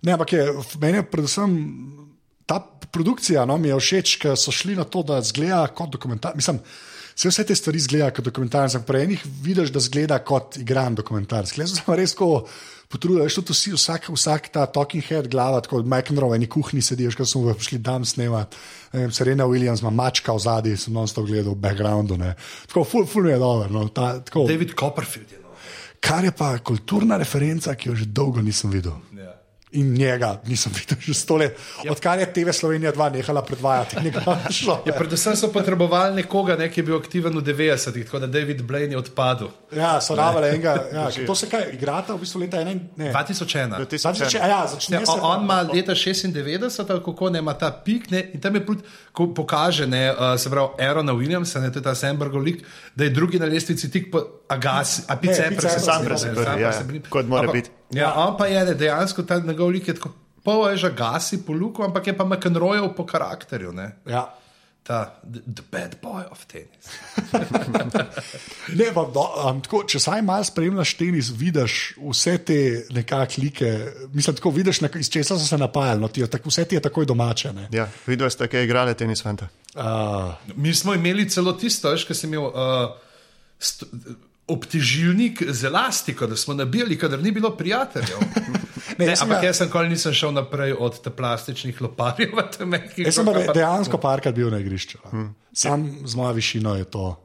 Ne, 0.02 0.12
ampak 0.12 0.32
je, 0.32 0.44
meni 0.80 0.98
je 1.00 1.06
predvsem 1.10 1.56
ta 2.46 2.60
produkcija, 2.92 3.46
no, 3.48 3.56
mi 3.58 3.68
je 3.72 3.80
všeč, 3.80 4.18
ker 4.20 4.36
so 4.36 4.52
šli 4.52 4.76
na 4.76 4.84
to, 4.84 5.02
da 5.02 5.22
zgleda 5.24 5.64
kot 5.72 5.88
dokumentarc. 5.96 6.36
Mislim, 6.36 6.60
se 7.16 7.28
vse 7.32 7.46
te 7.48 7.54
stvari 7.56 7.80
zgleda 7.80 8.10
kot 8.12 8.28
dokumentarc, 8.28 8.74
ampak 8.76 8.90
prej 8.92 9.08
enih 9.08 9.24
vidiš, 9.42 9.72
da 9.72 9.80
zgleda 9.80 10.18
kot 10.20 10.60
igran 10.60 10.94
dokumentarc. 10.94 11.54
Zgleda 11.54 11.70
se 11.80 11.96
res 11.96 12.12
tako. 12.12 12.44
Potrudiš 12.88 13.38
tudi 13.40 13.54
vsi, 13.56 13.72
vsak, 13.74 14.08
vsak 14.14 14.48
ta 14.54 14.66
talking 14.66 15.04
head, 15.04 15.28
glava, 15.32 15.60
tako 15.64 15.82
od 15.82 15.86
McEnroe, 15.86 16.38
neki 16.38 16.52
kuhinji 16.52 16.82
sediš, 16.82 17.16
ko 17.18 17.26
smo 17.26 17.54
prišli 17.54 17.82
tam 17.82 18.04
snemati. 18.04 18.56
Serena 19.10 19.48
Williams 19.50 19.82
ima 19.82 19.90
mačka 19.90 20.32
v 20.32 20.42
zadnji, 20.44 20.76
sem 20.76 20.94
non 20.94 21.08
stop 21.10 21.26
gledal 21.26 21.56
v 21.56 21.62
backgroundu. 21.64 22.18
Ne. 22.20 22.34
Tako, 22.68 22.84
ful, 22.84 23.06
ful 23.06 23.30
je 23.30 23.38
dobro. 23.38 23.70
No, 23.72 23.88
ta, 23.88 24.18
tako, 24.20 24.46
David 24.48 24.76
Copperfield 24.78 25.32
je. 25.32 25.38
No. 25.38 25.44
kar 26.04 26.24
je 26.24 26.32
pa 26.36 26.58
kulturna 26.58 27.16
referenca, 27.16 27.74
ki 27.74 27.88
jo 27.88 27.94
že 27.96 28.06
dolgo 28.06 28.42
nisem 28.44 28.70
videl. 28.70 28.92
In 29.74 29.92
njega 29.92 30.38
nisem 30.44 30.72
videl 30.72 30.96
že 31.00 31.14
sto 31.14 31.36
let, 31.36 31.56
Ja. 31.82 31.90
odkar 31.90 32.18
je 32.18 32.26
TV 32.28 32.50
Slovenija 32.50 32.92
2 32.92 33.12
nehala 33.12 33.42
predvajati. 33.42 33.96
Ja, 34.86 34.92
predvsem 34.92 35.34
so 35.34 35.48
potrebovali 35.48 36.14
nekoga, 36.16 36.56
ne, 36.56 36.68
ki 36.68 36.80
je 36.80 36.84
bil 36.84 36.96
aktiven 36.96 37.34
v 37.34 37.42
90-ih, 37.42 38.04
tako 38.04 38.18
da 38.18 38.26
David 38.28 38.62
Blaine 38.62 38.92
je 38.92 38.98
odpadel. 38.98 39.48
Ja, 39.72 40.00
so 40.00 40.14
rabile 40.14 40.48
enega. 40.48 40.76
Ja, 40.92 41.08
to 41.26 41.34
se 41.34 41.48
kaj 41.48 41.72
igrata 41.72 42.14
v 42.14 42.20
bistvu 42.20 42.40
leta 42.40 42.58
1. 42.58 42.80
2001. 42.96 43.98
Začne, 43.98 44.40
ja, 44.40 44.66
začne 44.66 44.96
Ja, 44.96 45.06
se. 45.06 45.18
on 45.20 45.42
ima 45.42 45.60
leta 45.64 45.92
96, 45.92 46.32
ali 46.84 47.00
kako 47.00 47.30
ne 47.30 47.38
ima 47.38 47.54
ta 47.54 47.72
pik, 47.74 48.10
ne, 48.10 48.30
in 48.32 48.40
tam 48.40 48.54
je 48.54 48.66
prut, 48.66 48.84
ko 49.14 49.28
pokaže, 49.30 49.86
ne, 49.86 50.10
uh, 50.10 50.34
se 50.34 50.50
pravi, 50.50 50.74
Aerona 50.82 51.14
Williamsa, 51.14 51.62
ne, 51.62 51.70
to 51.70 51.78
je 51.78 51.86
ta 51.86 51.94
Sembergov 51.94 52.42
lik, 52.42 52.64
da 52.98 53.06
je 53.06 53.14
drugi 53.14 53.38
na 53.38 53.46
lestvici 53.46 53.86
tik 53.90 54.10
po 54.10 54.42
Agasi, 54.50 55.06
a 55.06 55.14
Picempres. 55.16 55.62
Picempres, 55.62 55.84
Sampras 55.86 56.24
je 56.26 56.34
prvi, 56.34 56.62
ja, 56.62 56.72
ja. 56.74 57.00
Kot 57.08 57.30
mora 57.30 57.52
biti. 57.52 57.70
Ja, 57.94 58.10
on 58.18 58.34
pa 58.34 58.50
je 58.50 58.64
ne, 58.66 58.74
dejansko 58.74 59.22
ta 59.22 59.38
njegov 59.38 59.70
lik 59.70 59.88
je 59.88 59.94
tako. 59.94 60.10
Pol 60.44 60.66
je 60.74 60.82
že 60.82 60.90
gasi 60.92 61.38
po 61.46 61.54
luku, 61.56 61.80
ampak 61.86 62.10
je 62.10 62.16
pa 62.16 62.26
McEnroev 62.26 62.90
po 62.96 63.06
karakterju. 63.06 63.72
Ne? 63.72 64.02
Ja. 64.04 64.26
Ta, 64.84 65.14
the, 65.24 65.40
the 65.40 65.62
bad 65.72 65.96
boy 66.02 66.22
of 66.30 66.44
tennis. 66.44 66.88
Ne, 68.74 68.84
pa, 68.94 69.04
do, 69.14 69.22
um, 69.48 69.60
tako, 69.64 69.82
če 69.88 70.00
saj 70.00 70.22
malo 70.24 70.44
spremljaš 70.44 70.92
tenis, 70.98 71.30
vidiš 71.36 71.94
vse 72.00 72.34
te 72.44 72.58
nekakšne 72.92 73.44
slike. 73.44 73.70
Mislim, 74.12 74.36
tako 74.36 74.50
vidiš, 74.50 74.80
na, 74.80 74.88
iz 75.00 75.10
česa 75.10 75.38
so 75.38 75.46
se 75.46 75.58
napajali. 75.58 76.00
No, 76.00 76.08
ti, 76.08 76.26
tako, 76.30 76.48
vse 76.48 76.64
ti 76.64 76.74
je 76.74 76.80
takoj 76.80 77.06
domače. 77.06 77.52
ne. 77.52 77.68
Ja, 77.72 77.88
videl 78.06 78.30
ste, 78.30 78.48
kaj 78.48 78.60
je 78.60 78.64
igrale 78.64 78.94
tenis 78.94 79.22
fanta. 79.22 79.48
Uh, 79.74 80.34
Mi 80.56 80.74
smo 80.74 80.94
imeli 80.94 81.28
celo 81.30 81.52
tisto, 81.52 81.90
veš, 81.90 82.04
ki 82.04 82.14
sem 82.14 82.34
imel. 82.34 82.50
Uh, 82.52 82.90
Obtežilnik 84.44 85.40
z 85.48 85.64
elastiko, 85.70 86.26
da 86.28 86.36
smo 86.36 86.52
nabijali, 86.54 86.98
kadar 87.00 87.22
ni 87.22 87.30
bilo 87.32 87.56
prijateljev. 87.56 88.18
Ne, 88.96 89.06
ne, 89.06 89.14
ampak 89.16 89.38
ga- 89.38 89.46
jaz 89.46 89.56
sem 89.56 89.66
nikoli 89.66 89.88
nisem 89.88 90.12
šel 90.12 90.32
naprej 90.32 90.72
od 90.74 90.98
te 90.98 91.10
plastičnih 91.10 91.80
loparjev. 91.80 92.30
jaz 92.96 93.14
sem 93.14 93.24
pa 93.24 93.52
dejansko 93.52 93.98
parkrat 93.98 94.34
bil 94.34 94.50
na 94.50 94.58
igrišču. 94.58 94.98
Hmm. 95.04 95.34
Sam 95.52 95.84
z 96.04 96.14
mojo 96.14 96.32
višino 96.32 96.74
je 96.74 96.84
to. 96.86 97.20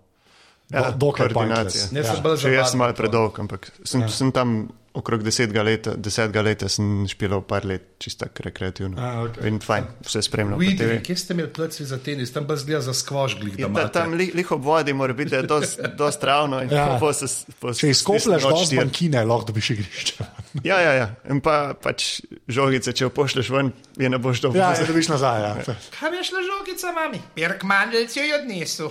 Ja, 0.70 0.92
do, 0.92 0.98
dokaj 1.00 1.28
koordinacija. 1.28 1.64
pointless. 1.84 1.92
Ne, 1.92 2.00
Ja. 2.00 2.04
sem 2.06 2.24
bolj 2.24 2.38
Še 2.38 2.52
jaz 2.52 2.66
za 2.66 2.72
sem 2.72 2.80
malo 2.80 2.94
predolg, 2.94 3.40
ampak 3.40 3.72
sem, 3.84 4.02
ja. 4.02 4.08
sem 4.10 4.32
tam 4.32 4.70
okrog 5.00 5.24
desetega 5.26 5.64
leta, 5.66 5.94
desetega 5.98 6.44
leta 6.46 6.70
sem 6.70 7.08
špilal 7.10 7.42
par 7.48 7.66
let, 7.66 7.96
čisto 8.00 8.28
rekreativno. 8.40 9.00
A, 9.00 9.24
okej. 9.24 9.48
In 9.50 9.60
fajn, 9.64 9.88
vse 10.06 10.22
spremljam. 10.28 10.60
po 10.60 11.00
kje 11.08 11.16
ste 11.18 11.34
imeli 11.34 11.50
pleci 11.56 11.86
za 11.86 11.98
tenis, 11.98 12.34
tam 12.36 12.48
pa 12.48 12.56
zgleda 12.60 12.82
za 12.82 12.94
skvoš, 12.94 13.38
glih 13.40 13.60
Ja, 13.60 13.70
ta, 13.76 13.88
tam 14.02 14.14
li, 14.20 14.32
liho 14.36 14.58
vodi 14.58 14.94
mora 14.94 15.14
biti, 15.14 15.30
da 15.32 15.42
je 15.42 15.50
dost, 15.50 15.80
dost 16.02 16.24
ravno. 16.24 16.62
in 16.64 16.70
Ja. 16.72 16.98
po 17.00 17.14
se, 17.14 17.26
po 17.60 17.74
Če 17.74 17.90
izkopljaš 17.90 18.44
noč 18.44 18.52
dosti 18.54 18.66
štiri. 18.66 18.80
bankine, 18.84 19.24
lahko 19.26 19.52
dobiš 19.52 19.70
igrišče. 19.70 20.14
Ja, 20.64 20.80
ja, 20.82 20.94
ja. 20.98 21.08
In 21.30 21.44
pa 21.46 21.76
pač 21.78 22.22
žogice, 22.50 22.90
če 22.90 23.04
jo 23.06 23.10
pošleš 23.14 23.52
ven, 23.54 23.68
je 24.02 24.10
ne 24.10 24.18
boš 24.18 24.42
dobil. 24.42 24.58
Ja, 24.58 24.72
je 24.74 24.88
dobiš 24.90 25.12
nazaj. 25.12 25.44
Ja. 25.46 25.76
Kam 25.94 26.14
je 26.18 26.24
šla 26.26 26.42
žogica, 26.42 26.90
mami? 26.96 27.20
Pirk 27.36 27.62
mandelc 27.70 28.16
jo 28.18 28.24
je 28.26 28.34
odnesel. 28.40 28.90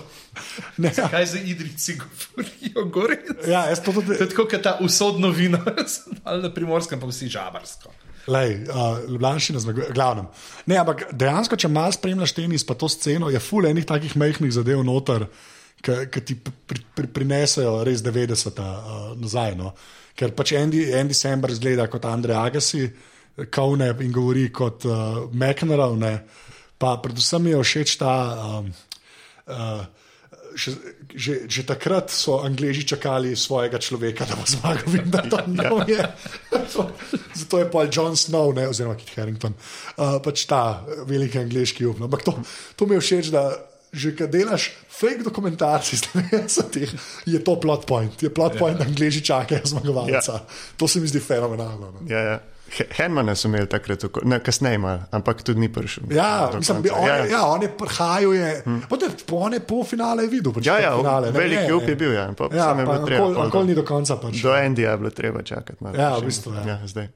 Ne, 0.79 0.93
ja. 0.97 1.09
Kaj 1.11 1.25
za 1.33 1.41
idrici 1.43 1.97
govorijo, 1.99 2.85
gore? 2.87 3.17
Ja, 3.43 3.65
jaz 3.67 3.83
to 3.83 3.91
tudi. 3.91 4.15
To 4.15 4.23
je 4.23 4.29
tako, 4.31 4.45
kot 4.47 4.63
ta 4.63 4.77
usodno 4.79 5.33
vino, 5.35 5.59
ali 6.23 6.43
na 6.45 6.53
primorskem, 6.53 6.99
pa 6.99 7.09
vsi 7.09 7.29
žabarsko. 7.31 7.93
Lej, 8.29 8.55
uh, 8.67 8.99
Ljubljanščina 9.09 9.61
zmaguje, 9.63 9.87
glavnem. 9.95 10.27
Ne, 10.69 10.77
ampak 10.81 11.07
dejansko, 11.17 11.57
če 11.59 11.71
malo 11.71 11.93
spremljaš 11.95 12.35
tenis, 12.37 12.65
pa 12.67 12.75
to 12.77 12.89
sceno, 12.91 13.31
je 13.33 13.41
ful 13.41 13.65
enih 13.69 13.87
takih 13.87 14.15
majhnih 14.19 14.51
zadev 14.53 14.83
noter, 14.85 15.25
ki 15.79 16.21
ti 16.27 16.35
pri, 16.35 16.81
pri, 16.95 17.07
prinesejo 17.15 17.79
res 17.87 18.03
90 18.05 18.59
uh, 18.59 19.13
nazaj. 19.19 19.55
No. 19.59 19.71
Ker 20.19 20.35
pač 20.35 20.53
Andy, 20.59 20.83
Andy 20.93 21.15
Samber 21.15 21.53
zgleda 21.55 21.87
kot 21.91 22.05
Andrej 22.09 22.37
Agassi, 22.37 22.83
kovne 23.53 23.93
in 24.03 24.11
govori 24.11 24.49
kot 24.51 24.85
uh, 24.89 25.23
McEnroe, 25.31 25.95
ne. 25.99 26.13
pa 26.79 26.97
predvsem 27.03 27.43
mi 27.43 27.55
je 27.55 27.63
všeč 27.63 27.95
ta. 27.99 28.13
Um, 28.59 28.69
uh, 29.47 29.87
Še, 30.59 30.71
že, 31.15 31.49
že 31.49 31.65
takrat 31.65 32.11
so 32.13 32.39
Angliji 32.45 32.85
čakali 32.85 33.35
svojega 33.35 33.81
človeka, 33.81 34.25
da 34.29 34.35
bo 34.37 34.45
zmagal, 34.45 34.85
Wimbledon. 34.85 35.47
No, 35.57 35.81
je. 35.87 36.03
Zato 37.33 37.59
je 37.59 37.65
pa 37.65 37.89
John 37.91 38.17
Snow, 38.17 38.53
ne, 38.53 38.67
oziroma 38.69 38.95
Kit 38.95 39.09
Harrington, 39.17 39.53
uh, 39.53 40.21
pač 40.21 40.45
ta 40.45 40.85
veliki 41.09 41.39
angliški. 41.41 41.83
No. 41.97 42.05
Ampak 42.05 42.23
to, 42.23 42.37
to 42.77 42.85
mi 42.85 42.99
je 42.99 43.01
všeč, 43.01 43.33
da 43.33 43.49
že 43.89 44.13
kad 44.13 44.29
delaš 44.29 44.69
fake 44.85 45.25
dokumentarce 45.25 45.95
iz 45.95 46.01
90-ih, 46.13 46.93
je 47.25 47.39
to 47.41 47.55
plot 47.57 47.87
point. 47.89 48.13
Je 48.21 48.29
plot 48.29 48.57
point, 48.59 48.77
da 48.77 48.85
Angliji 48.85 49.25
čakajo 49.25 49.65
zmagovalca. 49.65 50.45
To 50.77 50.87
se 50.87 50.99
mi 51.01 51.07
zdi 51.09 51.19
fenomenalno. 51.19 51.91
No. 51.91 51.99
Ja, 52.05 52.19
ja. 52.19 52.39
He- 52.69 52.85
Henmana 52.93 53.33
so 53.33 53.47
imeli 53.47 53.65
takrat, 53.65 54.03
oko- 54.03 54.21
ne, 54.23 54.39
kasneje 54.39 54.77
malo, 54.77 55.07
ampak 55.11 55.41
tudi 55.41 55.59
ni 55.59 55.69
prišel. 55.69 56.03
Ja, 56.09 56.49
mislim, 56.53 56.77
konca. 56.79 56.95
on, 56.95 57.07
ja, 57.07 57.15
je, 57.15 57.31
ja, 57.31 57.41
on 57.45 57.61
je 57.61 57.69
prhajal, 57.71 58.33
je, 58.33 58.61
hmm. 58.61 58.81
po 59.25 59.35
one 59.39 59.59
pol 59.61 59.83
finale 59.83 60.23
je 60.23 60.29
videl. 60.29 60.53
Pač 60.53 60.65
Ja, 60.65 60.77
ja, 60.79 60.91
finale, 60.93 61.31
ne, 61.31 61.39
veliki 61.39 61.65
ne, 61.65 61.73
up 61.73 61.81
ne. 61.81 61.89
je 61.89 61.95
bil, 61.97 62.11
ja, 62.13 62.27
pa 62.31 62.49
Ja, 62.51 62.69
je 62.71 62.85
pa 62.85 62.93
bilo 62.93 63.05
treba 63.05 63.25
nikoli- 63.25 63.45
nikoli 63.45 63.63
do- 63.63 63.67
ni 63.67 63.75
do 63.75 63.83
konca 63.83 64.15
prišel. 64.17 64.43
Do 64.43 64.55
Endija 64.55 64.91
je 64.91 64.97
bilo 64.97 65.09
treba 65.11 65.41
čakati. 65.41 65.79
Malo, 65.79 65.95
Ja, 65.95 66.13
v 66.13 66.21
bistvu, 66.23 66.53
ja. 66.53 66.63
ja 66.67 66.77
zdaj. 66.83 67.07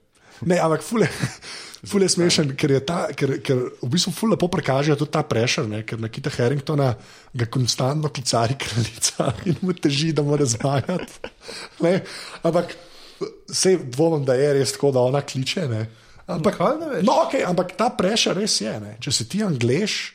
Ne, 0.42 0.58
ampak 0.58 0.82
fule, 0.82 1.08
fule 1.86 2.10
smešen, 2.10 2.56
ker, 2.56 2.72
je 2.72 2.80
ta, 2.82 3.08
ker, 3.14 3.38
ker 3.40 3.58
v 3.78 3.88
bistvu 3.88 4.12
fule 4.12 4.34
lepo 4.34 4.48
prikaže 4.48 4.96
tudi 4.96 5.12
ta 5.12 5.22
prešer, 5.22 5.68
ne, 5.68 5.84
ker 5.84 6.00
na 6.00 6.08
Kita 6.08 6.32
Harringtona 6.32 6.96
ga 7.32 7.46
konstantno 7.46 8.10
klicari 8.10 8.56
kraljica 8.56 9.30
in 9.46 9.56
mu 9.62 9.74
teži, 9.74 10.12
da 10.12 10.22
mora 10.22 10.46
zmagati. 10.46 11.14
Ne, 11.84 12.02
ampak 12.42 12.74
vse 13.50 13.78
dvomim, 13.84 14.26
da 14.26 14.38
je 14.40 14.54
res 14.60 14.74
tako, 14.76 14.92
da 14.96 15.04
ona 15.06 15.22
kliče. 15.22 15.68
Ne. 15.72 15.86
Ampak, 16.28 16.60
veš? 16.60 17.04
no, 17.06 17.20
okay, 17.28 17.44
ampak 17.46 17.76
ta 17.78 17.90
prešer 17.94 18.38
res 18.40 18.62
je. 18.62 18.74
Ne. 18.80 18.98
Če 19.04 19.12
si 19.12 19.28
ti 19.30 19.44
angliš, 19.44 20.14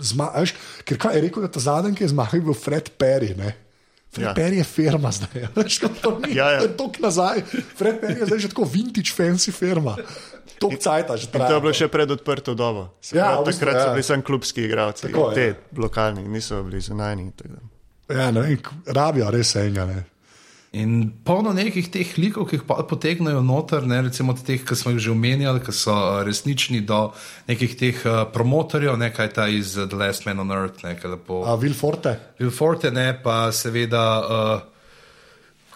zmagaš. 0.00 0.54
Ker 0.84 1.00
kaj 1.00 1.18
je 1.18 1.26
rekel, 1.28 1.46
da 1.46 1.52
ta 1.54 1.62
zadnji, 1.64 1.96
ki 1.98 2.06
je 2.06 2.12
zmagal, 2.14 2.40
je 2.40 2.46
bil 2.48 2.58
Fred 2.58 2.92
Perry. 3.00 3.32
Ne. 3.38 3.54
Fred 4.14 4.28
ja. 4.28 4.34
Perry 4.36 4.60
je 4.60 4.64
firma 4.68 5.10
zdaj. 5.10 5.48
Veš, 5.56 5.80
kot 5.82 5.98
to 6.02 6.14
ni. 6.22 6.34
Ja, 6.38 6.52
ja. 6.54 6.68
Tok 6.78 7.00
nazaj. 7.02 7.42
Fred 7.50 7.98
Perry 8.02 8.22
je 8.22 8.30
zdaj 8.30 8.44
že 8.46 8.52
tako 8.54 8.68
vintage, 8.70 9.10
fancy 9.10 9.50
firma. 9.54 9.96
To 10.60 10.70
je 10.70 11.60
bilo 11.60 11.74
še 11.74 11.88
pred 11.90 12.10
odprto 12.10 12.54
dobo. 12.54 12.94
Se 13.02 13.16
Ja, 13.18 13.34
pravi, 13.34 13.52
takrat 13.52 13.74
ja. 13.74 13.82
so 13.82 13.90
bili 13.96 14.06
samo 14.06 14.22
klubski 14.22 14.64
igralci, 14.64 15.08
Tako, 15.08 15.32
te 15.34 15.46
ja. 15.46 15.54
lokalni, 15.76 16.28
niso 16.28 16.62
bili 16.62 16.80
da. 16.80 17.58
Ja, 18.14 18.30
ne 18.30 18.56
rabijo 18.86 19.30
res 19.30 19.54
enega. 19.56 19.86
Ne. 19.86 20.04
In 20.74 21.12
polno 21.22 21.52
nekih 21.54 21.86
teh 21.86 22.16
likov, 22.18 22.48
ki 22.50 22.58
jih 22.58 22.64
pa 22.66 22.80
potegnejo 22.82 23.44
noter, 23.46 23.84
ne, 23.86 24.00
recimo 24.02 24.34
od 24.34 24.42
teh, 24.42 24.58
ki 24.58 24.74
smo 24.74 24.90
jih 24.90 25.04
že 25.06 25.12
omenjali, 25.14 25.62
ki 25.62 25.70
so 25.70 25.94
uh, 25.94 26.22
resnični, 26.26 26.80
do 26.82 27.12
nekih 27.46 27.76
teh 27.78 28.00
uh, 28.02 28.24
promotorjev, 28.34 28.96
nekaj 28.98 29.28
ta 29.36 29.46
iz 29.46 29.76
uh, 29.78 29.86
The 29.86 30.00
Last 30.00 30.26
Man 30.26 30.42
on 30.42 30.50
Earth, 30.50 30.82
nekaj 30.82 31.14
lepo. 31.14 31.44
A 31.46 31.54
Will 31.62 31.76
Forte? 31.78 32.16
Will 32.40 32.50
Forte, 32.50 32.90
ne, 32.90 33.12
pa 33.14 33.52
seveda, 33.54 34.04
uh, 34.18 34.64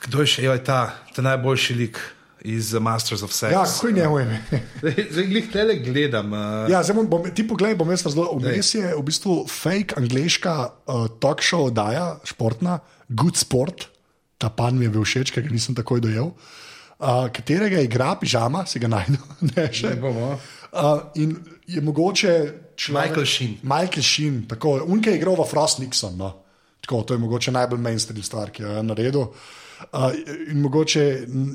kdo 0.03 0.25
je 0.27 0.33
še 0.35 0.49
je 0.49 0.57
ta, 0.67 0.81
ta 1.15 1.23
najboljši 1.23 1.77
lik 1.79 2.01
iz 2.43 2.73
Masters 2.75 3.23
of 3.23 3.31
Sex. 3.31 3.55
Ja, 3.55 3.63
kako 3.63 3.87
je 3.87 3.95
njemu 4.01 4.19
ime? 4.21 4.41
Zdaj 5.13 5.31
jih 5.31 5.47
tele 5.53 5.77
gledam. 5.79 6.33
Uh, 6.33 6.67
Ja, 6.71 6.83
zdaj 6.83 6.99
bom, 6.99 7.07
bom, 7.07 7.29
ti 7.31 7.47
poglej, 7.47 7.77
bom 7.79 7.91
jaz 7.95 8.03
razložil. 8.07 8.43
Vmes 8.43 8.75
je 8.75 8.91
v 8.99 9.07
bistvu 9.07 9.39
fake 9.47 9.95
angliška 9.95 10.57
uh, 10.59 11.07
talk 11.23 11.47
show 11.47 11.71
oddaja, 11.71 12.17
športna, 12.27 12.81
Good 13.09 13.39
Sport, 13.39 13.87
ta 14.39 14.49
pan 14.49 14.79
mi 14.79 14.87
je 14.87 14.95
bil 14.95 15.05
všeč, 15.05 15.35
ker 15.35 15.43
ga 15.43 15.53
nisem 15.53 15.75
takoj 15.75 16.01
dojel, 16.01 16.31
uh, 16.31 17.27
katerega 17.35 17.83
igra 17.83 18.15
pižama, 18.21 18.65
si 18.67 18.79
ga 18.79 18.91
najdem. 18.91 19.23
Ne, 19.53 19.69
še. 19.75 19.95
Ne 19.95 20.03
bomo. 20.03 20.33
Uh, 20.73 21.09
in 21.19 21.37
je 21.67 21.83
mogoče. 21.85 22.35
Človek, 22.79 23.11
Michael 23.11 23.27
Sheen. 23.27 23.55
Michael 23.67 24.05
Sheen, 24.07 24.35
tako 24.47 24.77
unke 24.87 25.11
je 25.11 25.19
igral 25.19 25.35
v 25.35 25.47
Frost 25.51 25.81
Nixon. 25.83 26.15
No. 26.15 26.31
Tako, 26.79 27.03
to 27.03 27.17
je 27.17 27.19
mogoče 27.19 27.51
najbolj 27.51 27.81
mainstream 27.83 28.23
stvar, 28.23 28.53
ki 28.55 28.63
jo 28.63 28.77
je 28.77 28.85
naredil. 28.87 29.27
Uh, 29.91 30.15
in 30.51 30.63
mogoče 30.63 31.03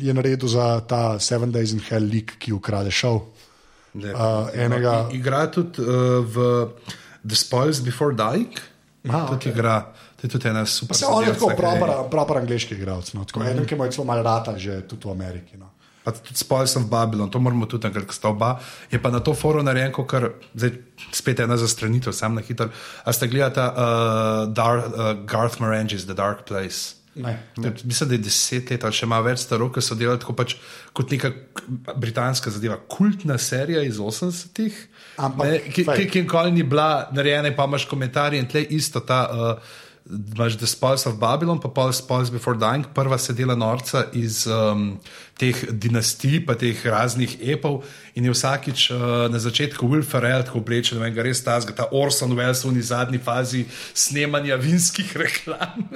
je 0.04 0.14
naredil 0.16 0.52
za 0.52 0.82
ta 0.88 1.20
Seven 1.20 1.52
Days 1.52 1.72
in 1.72 1.80
Hell 1.80 2.04
League, 2.04 2.36
ki 2.40 2.52
ukrade 2.52 2.92
šov. 2.92 3.22
Ne. 3.94 4.12
Uh, 4.12 4.52
enega, 4.58 5.08
Igra 5.16 5.46
tudi 5.54 5.80
uh, 5.80 6.20
v 6.28 6.68
The 7.24 7.40
Spoils 7.40 7.80
Before. 7.80 8.16
Aha, 9.10 9.28
Tudi 9.28 9.50
igra, 9.50 9.94
to 10.24 10.28
je 10.28 10.32
tudi 10.32 10.48
ena 10.50 10.66
super 10.66 10.96
Se 10.96 11.06
on 11.06 11.24
je 11.24 11.34
tako 11.34 12.08
proper 12.12 12.38
angliški 12.38 12.76
igralec. 12.76 13.14
No. 13.14 13.26
Tako, 13.26 13.40
mm 13.40 13.46
-hmm. 13.46 13.52
Eden, 13.52 13.66
ki 13.66 13.76
ima 13.76 13.90
celo 13.90 14.06
malo 14.06 14.24
rata, 14.24 14.58
že 14.58 14.82
tudi 14.88 15.08
v 15.08 15.12
Ameriki. 15.12 15.58
No. 15.58 15.70
Pa 16.04 16.12
tudi 16.12 16.36
Spoils 16.36 16.76
of 16.76 16.84
Babylon, 16.84 17.30
to 17.30 17.40
moramo 17.40 17.66
tudi 17.66 17.82
tam, 17.82 17.94
ker 17.94 18.06
sta 18.10 18.30
oba. 18.30 18.60
Je 18.92 19.02
pa 19.02 19.10
na 19.10 19.20
to 19.20 19.34
forum 19.34 19.66
narejen, 19.66 19.92
kar 20.08 20.32
zdaj 20.56 20.72
spet 21.12 21.40
ena 21.40 21.58
zastranitev, 21.58 22.14
sam 22.14 22.36
na 22.36 22.42
hitro. 22.42 22.70
A 23.04 23.14
ste 23.14 23.28
gledali 23.28 23.52
uh, 23.56 24.54
Dar, 24.54 24.78
uh, 24.78 25.26
Garth 25.26 25.60
Marengis, 25.60 26.06
The 26.06 26.14
Dark 26.14 26.48
Place? 26.48 27.04
Ne. 27.16 27.44
Tudi, 27.56 27.82
mislim, 27.84 28.10
da 28.10 28.16
je 28.16 28.18
deset 28.18 28.70
let 28.70 28.84
ali 28.84 28.94
še 28.94 29.06
malo 29.06 29.24
več 29.24 29.40
staro, 29.40 29.70
ki 29.72 29.82
so 29.82 29.96
delali 29.96 30.20
tako 30.20 30.34
pač 30.34 30.56
kot 30.94 31.12
neka 31.12 31.32
britanska 31.96 32.50
zadeva, 32.50 32.80
kultna 32.90 33.38
serija 33.38 33.84
iz 33.84 33.98
80-ih. 33.98 34.88
Ampak, 35.18 35.48
ne, 35.48 35.60
ki, 35.60 35.86
ki, 35.86 36.08
ki 36.10 36.24
nikoli 36.24 36.52
ni 36.52 36.64
bila 36.64 37.10
narejena, 37.14 37.52
pa 37.56 37.68
imaš 37.70 37.86
komentarje 37.86 38.40
in 38.40 38.48
tle 38.50 38.64
isto 38.64 39.00
ta. 39.00 39.28
Uh, 39.30 39.82
Imaš 40.04 40.58
The 40.58 40.68
Spoils 40.68 41.06
of 41.08 41.16
Babylon, 41.16 41.60
pa 41.60 41.70
Paul 41.70 41.94
Spoils 41.94 42.30
Before 42.30 42.58
Dying, 42.60 42.86
prva 42.94 43.18
se 43.18 43.34
dela 43.34 43.56
norca 43.56 44.04
iz 44.12 44.44
um, 44.48 45.00
teh 45.40 45.56
dinastij, 45.72 46.44
pa 46.46 46.58
teh 46.60 46.76
raznih 46.86 47.38
epov. 47.40 47.88
In 48.20 48.28
je 48.28 48.34
vsakič 48.36 48.92
uh, 48.92 49.32
na 49.32 49.40
začetku 49.40 49.88
Will 49.88 50.04
Ferrell 50.04 50.44
tako 50.44 50.60
oblečen, 50.60 51.00
vem, 51.00 51.14
ga 51.16 51.24
res 51.24 51.40
tazga, 51.40 51.72
ta 51.72 51.88
Orson 51.96 52.36
Welles 52.36 52.68
v 52.68 52.84
zadnji 52.84 53.20
fazi 53.24 53.64
snemanja 53.96 54.60
vinskih 54.60 55.16
reklam, 55.24 55.88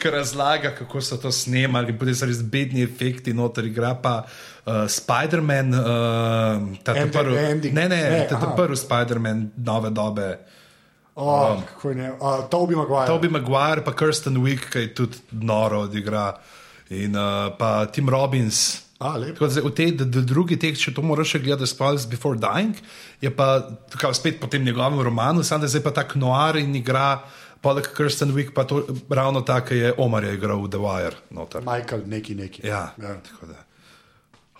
ki 0.00 0.08
razlaga, 0.08 0.72
kako 0.72 1.04
so 1.04 1.20
to 1.20 1.28
snemali, 1.28 1.92
potem 1.92 2.16
so 2.16 2.24
res 2.24 2.40
bedni 2.40 2.80
efekti, 2.80 3.36
noter 3.36 3.68
igra 3.68 3.92
pa 3.92 4.24
uh, 4.24 4.88
Spider-Man, 4.88 5.68
uh, 5.76 6.80
ta 6.80 6.96
ta 6.96 7.06
prvi, 7.12 7.36
ne, 7.76 7.84
ne, 7.92 8.00
ne, 8.08 8.24
ta 8.24 8.40
ta 8.40 8.56
prvi 8.56 8.80
Spider-Man 8.80 9.50
nove 9.60 9.92
dobe. 9.92 10.30
Oh, 11.20 11.60
kako 11.68 11.90
je 11.92 11.96
ne? 11.96 12.08
Uh, 12.16 12.48
Toby 12.48 12.76
Maguire. 12.76 13.06
Toby 13.06 13.28
Maguire, 13.28 13.84
pa 13.84 13.92
Kirsten 13.92 14.40
Wick, 14.40 14.70
ki 14.72 14.78
je 14.86 14.94
tudi 14.94 15.16
noro 15.36 15.84
odigra, 15.84 16.30
in 16.88 17.12
uh, 17.16 17.52
pa 17.58 17.84
Tim 17.92 18.08
Robbins. 18.08 18.80
A, 19.00 19.14
zdaj 19.16 19.64
V 19.64 19.72
tej 19.72 19.92
d- 19.96 20.24
drugi 20.24 20.56
tekst, 20.60 20.82
če 20.84 20.92
to 20.92 21.00
moraš 21.00 21.36
še 21.36 21.38
gledati, 21.40 21.68
Spoils 21.68 22.04
Before 22.04 22.36
Dying, 22.36 22.76
je 23.20 23.30
pa 23.32 23.60
tukaj 23.92 24.12
spet 24.12 24.40
po 24.40 24.48
tem 24.48 24.64
njegovem 24.64 25.00
romanu, 25.00 25.40
samo 25.44 25.64
da 25.64 25.68
zdaj 25.72 25.82
pa 25.84 25.92
tak 25.92 26.16
noir 26.20 26.56
in 26.60 26.74
igra, 26.76 27.20
poleg 27.64 27.88
Kirsten 27.96 28.32
Wick, 28.36 28.52
pa 28.52 28.64
to 28.68 28.84
ravno 29.08 29.40
tako 29.40 29.72
je 29.74 29.94
Omar 29.96 30.24
je 30.24 30.34
igral 30.36 30.60
v 30.60 30.68
The 30.68 30.80
Wire. 30.80 31.16
Noter. 31.32 31.64
Michael, 31.64 32.04
neki, 32.06 32.34
neki. 32.34 32.60
Ja, 32.64 32.92
ja. 32.96 33.16
tako 33.24 33.48
da. 33.48 33.60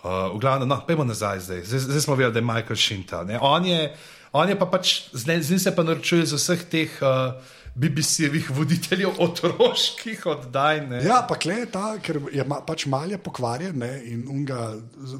Uh, 0.01 0.33
v 0.33 0.41
glavnem, 0.41 0.65
no, 0.65 0.81
pojmo 0.89 1.05
nazaj 1.05 1.39
zdaj. 1.45 1.61
zdaj. 1.61 1.79
Zdaj 1.79 2.01
smo 2.01 2.17
videli, 2.17 2.33
da 2.33 2.41
je 2.41 2.45
Michael 2.45 2.77
Shinta. 2.77 3.21
ne. 3.23 3.37
On 3.41 3.65
je, 3.65 3.93
on 4.33 4.49
je 4.49 4.59
pa 4.59 4.65
pač, 4.65 5.09
zdaj, 5.13 5.41
zdaj 5.43 5.59
se 5.59 5.75
pa 5.75 5.83
naročuje 5.83 6.25
z 6.25 6.39
vseh 6.39 6.63
teh 6.71 7.01
uh, 7.03 7.33
BBC-evih 7.75 8.49
voditeljev 8.51 9.09
otroških 9.23 10.25
oddaj. 10.27 10.81
Ne. 10.89 10.97
Ja, 11.05 11.21
pa 11.27 11.37
kle 11.39 11.61
je 11.61 11.67
ta, 11.71 11.93
ker 12.03 12.17
je 12.33 12.43
ma, 12.43 12.57
pač 12.67 12.83
malje 12.91 13.15
pokvarjen 13.23 13.77
ne, 13.79 13.91
in 14.11 14.25
unga 14.27 14.73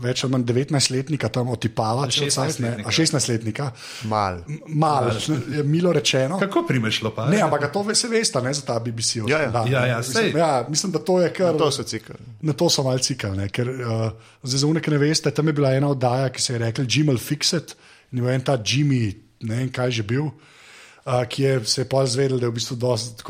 več 0.03 0.25
ali 0.25 0.33
manj 0.35 0.43
19-letnika 0.49 1.29
tam 1.31 1.53
otipava, 1.53 2.09
če 2.11 2.27
vsaj 2.27 2.57
ne, 2.59 2.73
a 2.83 2.91
16-letnika. 2.91 3.69
Mal. 4.11 4.41
Mal, 4.67 5.07
je 5.55 5.63
milo 5.63 5.93
rečeno. 5.95 6.39
Kako 6.43 6.65
primeš 6.67 6.99
lopar? 7.07 7.29
Ne, 7.31 7.39
ampak 7.45 7.69
to 7.71 7.85
ve- 7.87 7.95
se 7.95 8.11
veste, 8.11 8.41
ne 8.43 8.51
za 8.53 8.65
ta 8.67 8.75
BBC. 8.83 9.23
Ja, 9.31 9.45
ja. 9.45 9.63
Ja, 9.71 9.85
ja, 9.93 10.01
mislim, 10.03 10.17
sej. 10.19 10.35
ja, 10.39 10.51
mislim, 10.67 10.91
da 10.91 10.99
to 10.99 11.21
je 11.21 11.31
kar. 11.33 11.55
To 11.55 11.71
so 11.71 11.87
cikli. 11.87 12.19
Na 12.43 12.51
to 12.53 12.67
so 12.69 12.83
malce 12.83 13.13
cikalne, 13.13 13.47
ker 13.47 13.71
uh, 13.71 14.11
zdaj 14.43 14.65
za 14.65 14.67
unek 14.67 14.91
ne 14.91 14.99
veste, 14.99 15.31
tam 15.31 15.47
je 15.47 15.55
bila 15.55 15.71
ena 15.71 15.87
oddaja, 15.95 16.27
ki 16.35 16.43
se 16.43 16.53
je 16.57 16.59
rekla 16.67 16.83
Jimmy 16.83 17.15
Fixit 17.15 17.77
je 18.11 18.21
bil 18.21 18.29
en 18.29 18.41
ta 18.41 18.57
Jimmy, 18.57 19.13
ne 19.41 19.55
vem 19.55 19.69
kaj 19.69 19.91
že 19.91 20.03
bil. 20.03 20.31
Uh, 21.01 21.25
ki 21.25 21.43
je 21.43 21.53
se 21.65 21.81
je 21.81 21.85
pa 21.89 22.05
zvedel, 22.05 22.37
da 22.37 22.45
je 22.45 22.51
v 22.51 22.53
bistvu 22.53 22.75
dosti 22.77 23.25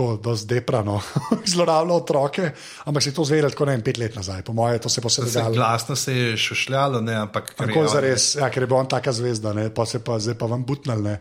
deprano, 0.46 1.00
zlorabljal 1.54 2.04
otroke, 2.04 2.52
ampak 2.84 3.00
se 3.00 3.10
je 3.10 3.14
to 3.14 3.24
zvedel 3.24 3.48
tako 3.50 3.66
ne 3.66 3.72
vem, 3.72 3.82
pet 3.82 3.98
let 3.98 4.16
nazaj, 4.16 4.42
po 4.44 4.52
mojem, 4.52 4.76
to 4.80 4.90
se 4.90 5.00
je 5.00 5.10
Se, 5.10 5.22
dogajalo. 5.22 5.56
glasno 5.56 5.96
se 5.96 6.12
je 6.12 6.38
šušljalo, 6.38 7.00
ne, 7.02 7.16
ampak 7.16 7.50
je 7.50 7.56
Tako 7.56 7.80
on- 7.80 7.88
za 7.88 8.00
res, 8.00 8.36
ja, 8.36 8.50
ker 8.50 8.64
je 8.64 8.68
bil 8.68 8.76
on 8.76 8.88
taka 8.88 9.12
zvezda, 9.12 9.54
ne, 9.54 9.70
pa 9.74 9.86
se 9.86 10.04
pa 10.04 10.20
zdaj 10.20 10.36
pa 10.36 10.46
vam 10.46 10.66
butnal. 10.66 11.00
ne. 11.00 11.20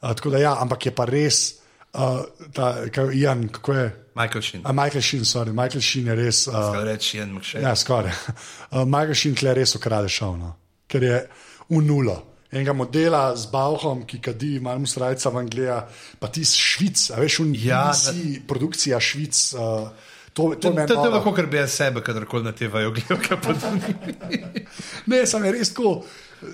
Uh, 0.00 0.14
tako 0.14 0.30
da 0.30 0.38
ja, 0.38 0.54
ampak 0.62 0.86
je 0.86 0.94
pa 0.94 1.04
res, 1.04 1.58
uh, 1.94 2.22
ta, 2.54 2.86
kaj, 2.94 3.10
Ian, 3.14 3.48
kako 3.48 3.72
je? 3.72 3.90
Michael 4.14 4.42
Shin. 4.42 4.62
A 4.64 4.72
Michael 4.72 5.02
Sheen, 5.02 5.24
sorry, 5.24 5.50
Michael 5.50 5.82
Sheen 5.82 6.06
je 6.06 6.14
res. 6.14 6.46
Uh, 6.46 6.54
Skal 6.54 6.84
reči 6.84 7.18
en 7.18 7.34
mkše. 7.34 7.58
Ja, 7.58 7.74
skoraj. 7.74 8.14
Uh, 8.70 8.84
Michael 8.86 9.14
Sheen 9.18 9.34
tle 9.34 9.50
res 9.54 9.74
ukrade 9.74 10.06
šov, 10.08 10.38
no? 10.38 10.54
ker 10.86 11.02
je 11.02 11.26
v 11.74 11.82
nulo. 11.82 12.27
Enega 12.48 12.72
modela 12.72 13.36
z 13.36 13.50
Bauhom, 13.52 14.06
ki 14.08 14.22
kadi, 14.24 14.56
malo 14.64 14.86
srajca 14.88 15.28
v 15.28 15.40
Angliji, 15.42 15.80
pa 16.16 16.30
ti 16.32 16.40
iz 16.40 16.54
Švic, 16.56 17.10
a 17.12 17.20
veš, 17.20 17.42
un 17.44 17.50
Ja, 17.52 17.90
BBC, 17.92 18.46
produkcija 18.48 19.00
Švic. 19.00 19.36
Uh, 19.52 19.90
to, 20.32 20.54
to, 20.56 20.72
To, 20.72 20.86
to, 20.86 21.04
je 21.04 21.12
lahko, 21.12 21.34
ker 21.36 21.48
bi 21.50 21.60
jaz 21.60 21.76
sebe, 21.76 22.00
kadarkoli 22.00 22.46
na 22.46 22.54
te 22.56 22.70
vajo 22.72 22.94
gledal. 22.96 23.20
Ne, 25.10 25.26
sem 25.26 25.44
res 25.44 25.74
tako. 25.74 25.98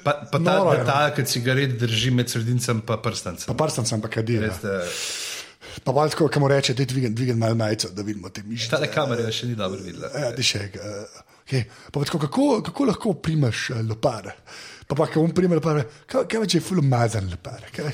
Pa, 0.02 0.16
pa 0.30 0.38
ta 0.40 0.56
Noro 0.56 0.72
no. 0.72 0.80
detalj, 0.80 1.12
ki 1.18 1.26
cigaret 1.28 1.74
drži 1.78 2.10
med 2.14 2.30
sredincem 2.32 2.80
in 2.80 3.00
prstancem. 3.04 3.50
Pa 3.52 3.56
prstam 3.64 3.86
sem 3.86 4.00
pa 4.00 4.08
kadi. 4.08 4.38
Ja. 4.40 4.48
Res, 4.48 4.62
da, 4.64 4.80
Pa 5.84 5.92
pa 5.92 6.08
tako, 6.08 6.28
kam 6.28 6.46
reče, 6.46 6.74
da 6.74 6.82
je 6.82 7.10
dvigen 7.10 7.38
malo 7.38 7.54
majico, 7.54 7.88
da 7.90 8.02
vidimo 8.02 8.28
te 8.28 8.42
mišice. 8.42 8.70
tale 8.70 8.86
kamera 8.92 9.30
še 9.32 9.46
ni 9.46 9.56
dobro 9.58 9.80
videla. 9.82 10.10
Ja, 10.14 10.30
dišek. 10.32 10.76
Uh, 10.78 11.22
okay. 11.42 11.64
Pa 11.90 11.98
pa 11.98 12.04
tako, 12.04 12.18
kako, 12.18 12.46
kako 12.62 12.84
lahko 12.84 13.14
primeš 13.14 13.70
uh, 13.70 13.82
lopare? 13.82 14.36
Pa 14.86 14.94
pa, 14.94 15.06
ko 15.08 15.22
on 15.22 15.32
prime 15.32 15.56
lopare, 15.56 15.86
kaj, 16.06 16.26
kaj 16.28 16.46
če 16.46 16.58
je 16.58 16.64
full 16.64 16.82
umazan 16.82 17.30
lopare? 17.30 17.70
Kaj, 17.72 17.86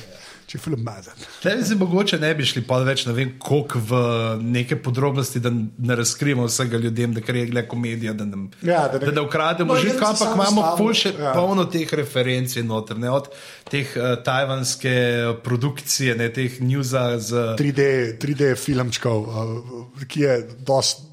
če 0.45 0.57
je 0.57 0.59
full 0.59 0.75
umazan. 0.75 1.15
Tle 1.39 1.53
bi 1.55 1.63
se 1.63 1.75
mogoče 1.75 2.17
ne 2.19 2.33
bi 2.35 2.43
šli 2.43 2.63
pa 2.67 2.81
več, 2.83 3.05
ne 3.07 3.13
vem, 3.15 3.29
koliko 3.39 3.79
v 3.81 3.99
neke 4.43 4.75
podrobnosti, 4.75 5.39
da 5.39 5.53
ne 5.53 5.95
razkrijemo 5.95 6.43
vsega 6.45 6.77
ljudem, 6.77 7.13
da 7.15 7.23
je 7.23 7.45
le 7.49 7.63
komedija, 7.65 8.11
da, 8.13 8.25
nam, 8.25 8.49
Ja, 8.61 8.87
da 8.87 8.99
ne- 8.99 9.05
da 9.05 9.11
ne 9.11 9.21
ukrademo 9.21 9.73
No, 9.73 9.79
si 9.79 9.93
ampak 9.93 10.35
imamo 10.35 10.61
stavim, 10.61 10.77
ful 10.77 10.93
še 10.93 11.13
ja. 11.15 11.31
polno 11.31 11.65
teh 11.65 11.93
referenc 11.93 12.57
noter, 12.67 12.99
ne, 12.99 13.09
od 13.09 13.31
teh 13.71 13.95
uh, 13.95 14.17
tajvanske 14.27 14.95
produkcije, 15.43 16.17
ne 16.19 16.27
teh 16.29 16.59
newsa 16.59 17.15
z. 17.19 17.55
3D, 17.55 17.87
3D 18.19 18.51
filmčkov, 18.59 19.17
uh, 19.23 20.03
ki 20.03 20.27
je 20.27 20.35
dosti 20.59 21.07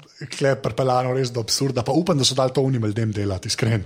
prepeljano 0.59 1.13
res 1.15 1.31
do 1.31 1.39
absurda. 1.39 1.79
Pa 1.81 1.95
upam, 1.95 2.17
da 2.19 2.27
so 2.27 2.35
dali 2.35 2.51
to 2.51 2.61
unim 2.61 2.83
ljudem 2.83 3.11
delati, 3.15 3.47
iskren. 3.47 3.85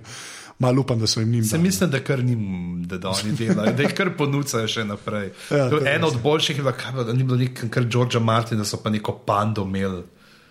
Malo 0.59 0.81
upam, 0.81 0.99
da 0.99 1.07
so 1.07 1.19
jim 1.19 1.31
njim. 1.31 1.43
Se 1.43 1.57
dali. 1.57 1.63
mislim, 1.63 1.89
da 1.89 1.99
kar 1.99 2.23
njim, 2.23 2.83
da, 2.87 2.97
da 2.97 3.09
oni 3.09 3.31
delajo, 3.31 3.73
da 3.73 3.83
jih 3.83 3.93
kar 3.93 4.11
ponucajo 4.17 4.67
še 4.67 4.85
naprej. 4.85 5.31
Ja, 5.51 5.69
to 5.69 5.79
To 5.79 5.87
Eno 5.89 6.07
od 6.07 6.21
boljših 6.21 6.57
je 6.57 6.63
bilo, 6.63 6.75
kaj, 6.77 7.03
da 7.03 7.13
ni 7.13 7.23
bilo 7.23 7.37
nekaj, 7.37 7.69
kar 7.69 7.85
Georgea 7.85 8.21
Martina, 8.21 8.65
so 8.65 8.77
pa 8.83 8.89
neko 8.93 9.17
pando 9.25 9.65
imeli. 9.65 10.03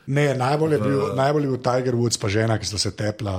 Ne, 0.06 0.32
najbolj 0.34 0.72
je, 0.72 0.78
bil, 0.82 1.02
najbolj 1.16 1.44
je 1.46 1.50
bil 1.52 1.60
Tiger 1.62 1.94
Woods, 1.94 2.18
pa 2.20 2.28
žena, 2.28 2.58
ki 2.58 2.66
sta 2.66 2.78
se 2.78 2.90
tepla, 2.98 3.36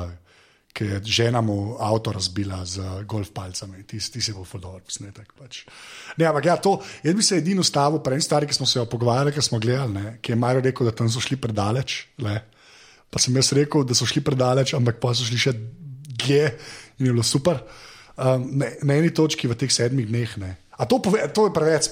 ki 0.73 0.87
je 0.87 1.01
žena 1.19 1.41
mu 1.41 1.75
avto 1.79 2.13
razbila 2.15 2.63
z 2.65 3.03
golf 3.09 3.33
palcami. 3.35 3.83
Ti, 3.83 3.99
ti 3.99 4.21
si 4.23 4.33
bil 4.33 4.47
fodor, 4.47 4.79
posnetek. 4.87 5.35
Pač. 5.37 5.65
Ne, 6.17 6.25
ampak 6.31 6.47
ja, 6.47 6.55
to, 6.57 6.77
jaz 7.03 7.19
bi 7.19 7.25
se 7.25 7.37
edino 7.43 7.61
ustavil, 7.61 7.99
prej 8.05 8.23
stari, 8.23 8.47
ki 8.47 8.55
smo 8.55 8.65
se 8.69 8.79
jo 8.79 8.87
pogovarjali, 8.89 9.35
ki 9.35 9.43
smo 9.43 9.59
gledali, 9.59 9.93
ne, 9.93 10.17
ki 10.23 10.33
je 10.33 10.39
Mario 10.39 10.63
rekel, 10.63 10.87
da 10.87 10.95
tam 10.95 11.11
so 11.11 11.21
šli 11.21 11.37
predaleč. 11.37 12.07
Le. 12.23 12.39
Pa 13.13 13.21
sem 13.21 13.35
jaz 13.37 13.51
rekel, 13.53 13.83
da 13.85 13.93
so 13.97 14.07
šli 14.09 14.23
predaleč, 14.25 14.73
ampak 14.73 15.03
pa 15.03 15.11
so 15.13 15.27
šli 15.27 15.37
še 15.37 15.53
dlje 16.17 16.45
in 16.99 17.05
je 17.05 17.11
bilo 17.11 17.23
super. 17.23 17.61
Um, 18.13 18.45
ne, 18.59 18.75
na 18.85 18.99
eni 19.01 19.09
točki 19.09 19.49
v 19.49 19.57
teh 19.57 19.71
sedmih 19.73 20.05
dneh. 20.05 20.37
Ne. 20.37 20.51
A 20.77 20.85
to, 20.85 20.99
pove, 21.01 21.21
to 21.33 21.47
je 21.49 21.53
preveč. 21.53 21.89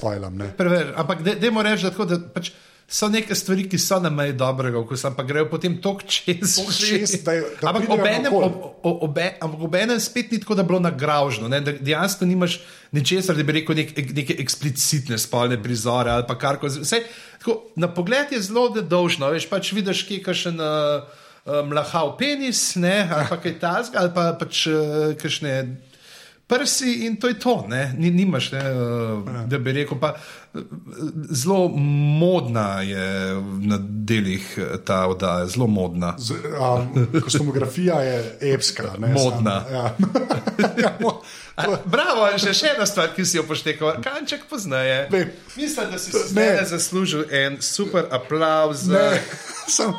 Prever, 0.58 0.94
ampak 0.98 1.22
dajmo 1.26 1.62
reči, 1.62 1.86
da, 1.86 1.94
tako, 1.94 2.06
da 2.10 2.18
pač 2.22 2.52
so 2.92 3.08
neke 3.08 3.32
stvari, 3.36 3.64
ki 3.72 3.80
so 3.80 4.02
na 4.04 4.10
meji 4.12 4.34
dobrega 4.36 4.76
okusa, 4.82 5.14
ampak 5.14 5.30
grejo 5.30 5.48
potem 5.48 5.78
tok 5.80 6.04
čez. 6.04 6.60
Že. 6.60 7.00
čez, 7.00 7.14
da 7.24 7.38
je- 7.40 7.48
da 7.62 7.72
ampak 7.72 7.88
obenem, 7.88 8.34
ob, 8.36 8.58
ob, 8.84 9.06
obe, 9.08 9.28
ampak 9.40 9.62
obenem 9.64 10.00
spet 10.00 10.32
ni 10.32 10.42
tako, 10.44 10.60
da 10.60 10.66
je 10.66 10.68
bilo 10.68 10.82
nagražno. 10.84 11.48
Dejansko 11.80 12.28
nimaš 12.28 12.60
ničesar, 12.92 13.38
da 13.38 13.48
bi 13.48 13.62
rekel 13.62 13.80
nek, 13.80 13.96
neke 13.96 14.36
eksplicitne 14.44 15.18
spolne 15.18 15.56
prizore 15.64 16.12
ali 16.12 16.28
pa. 16.28 16.36
Vse, 16.68 17.06
tako, 17.40 17.72
na 17.80 17.88
pogled 17.88 18.34
je 18.36 18.42
zelo 18.44 18.68
nedolžno, 18.76 19.32
veš, 19.32 19.48
pač 19.48 19.72
vidiš, 19.72 20.04
kje 20.06 20.20
je 20.20 20.24
kakšen. 20.28 20.60
Uh, 20.60 21.08
Mlahav 21.46 22.18
penis, 22.18 22.76
ne, 22.76 23.10
ali 23.10 23.26
pa 23.28 23.38
kaj 23.38 23.56
tasga, 23.60 24.00
ali 24.00 24.12
pa 24.14 24.34
pač 24.34 24.68
uh, 24.68 24.84
kakšne 25.16 25.56
prsi 26.48 27.06
in 27.06 27.16
to 27.16 27.28
je 27.28 27.34
to. 27.36 27.66
Ne? 27.68 27.94
Ni, 27.98 28.12
nimaš, 28.12 28.52
ne, 28.52 28.60
uh, 28.60 29.48
da 29.48 29.58
bi 29.58 29.72
rekel. 29.72 29.98
Pa, 29.98 30.14
zelo 31.32 31.68
modna 32.20 32.82
je 32.82 33.06
na 33.62 33.78
delih 33.80 34.58
eh, 34.58 34.78
ta 34.78 35.08
oddaja, 35.08 35.46
zelo 35.48 35.68
modna. 35.68 36.14
Z, 36.20 36.34
um, 36.52 37.08
kostumografija 37.24 38.02
je 38.02 38.18
epska. 38.42 38.94
Ne, 39.00 39.08
Modna. 39.08 39.64
Sam, 39.64 39.74
ja. 39.74 39.84
ja, 40.84 40.92
mo- 41.00 41.22
to- 41.56 41.78
Bravo, 41.86 42.28
še, 42.38 42.54
še 42.54 42.74
ena 42.76 42.86
stvar, 42.86 43.14
ki 43.16 43.26
si 43.26 43.38
jo 43.38 43.44
poštekal, 43.44 44.02
kanček 44.04 44.44
poznaje. 44.46 45.08
Vem. 45.10 45.32
Mislim, 45.56 45.88
da 45.88 45.98
si 45.98 46.12
Ne. 46.36 46.66
zaslužil 46.66 47.24
en 47.32 47.58
super 47.62 48.06
aplauz. 48.12 48.88
Ne, 48.88 49.22
sem, 49.72 49.96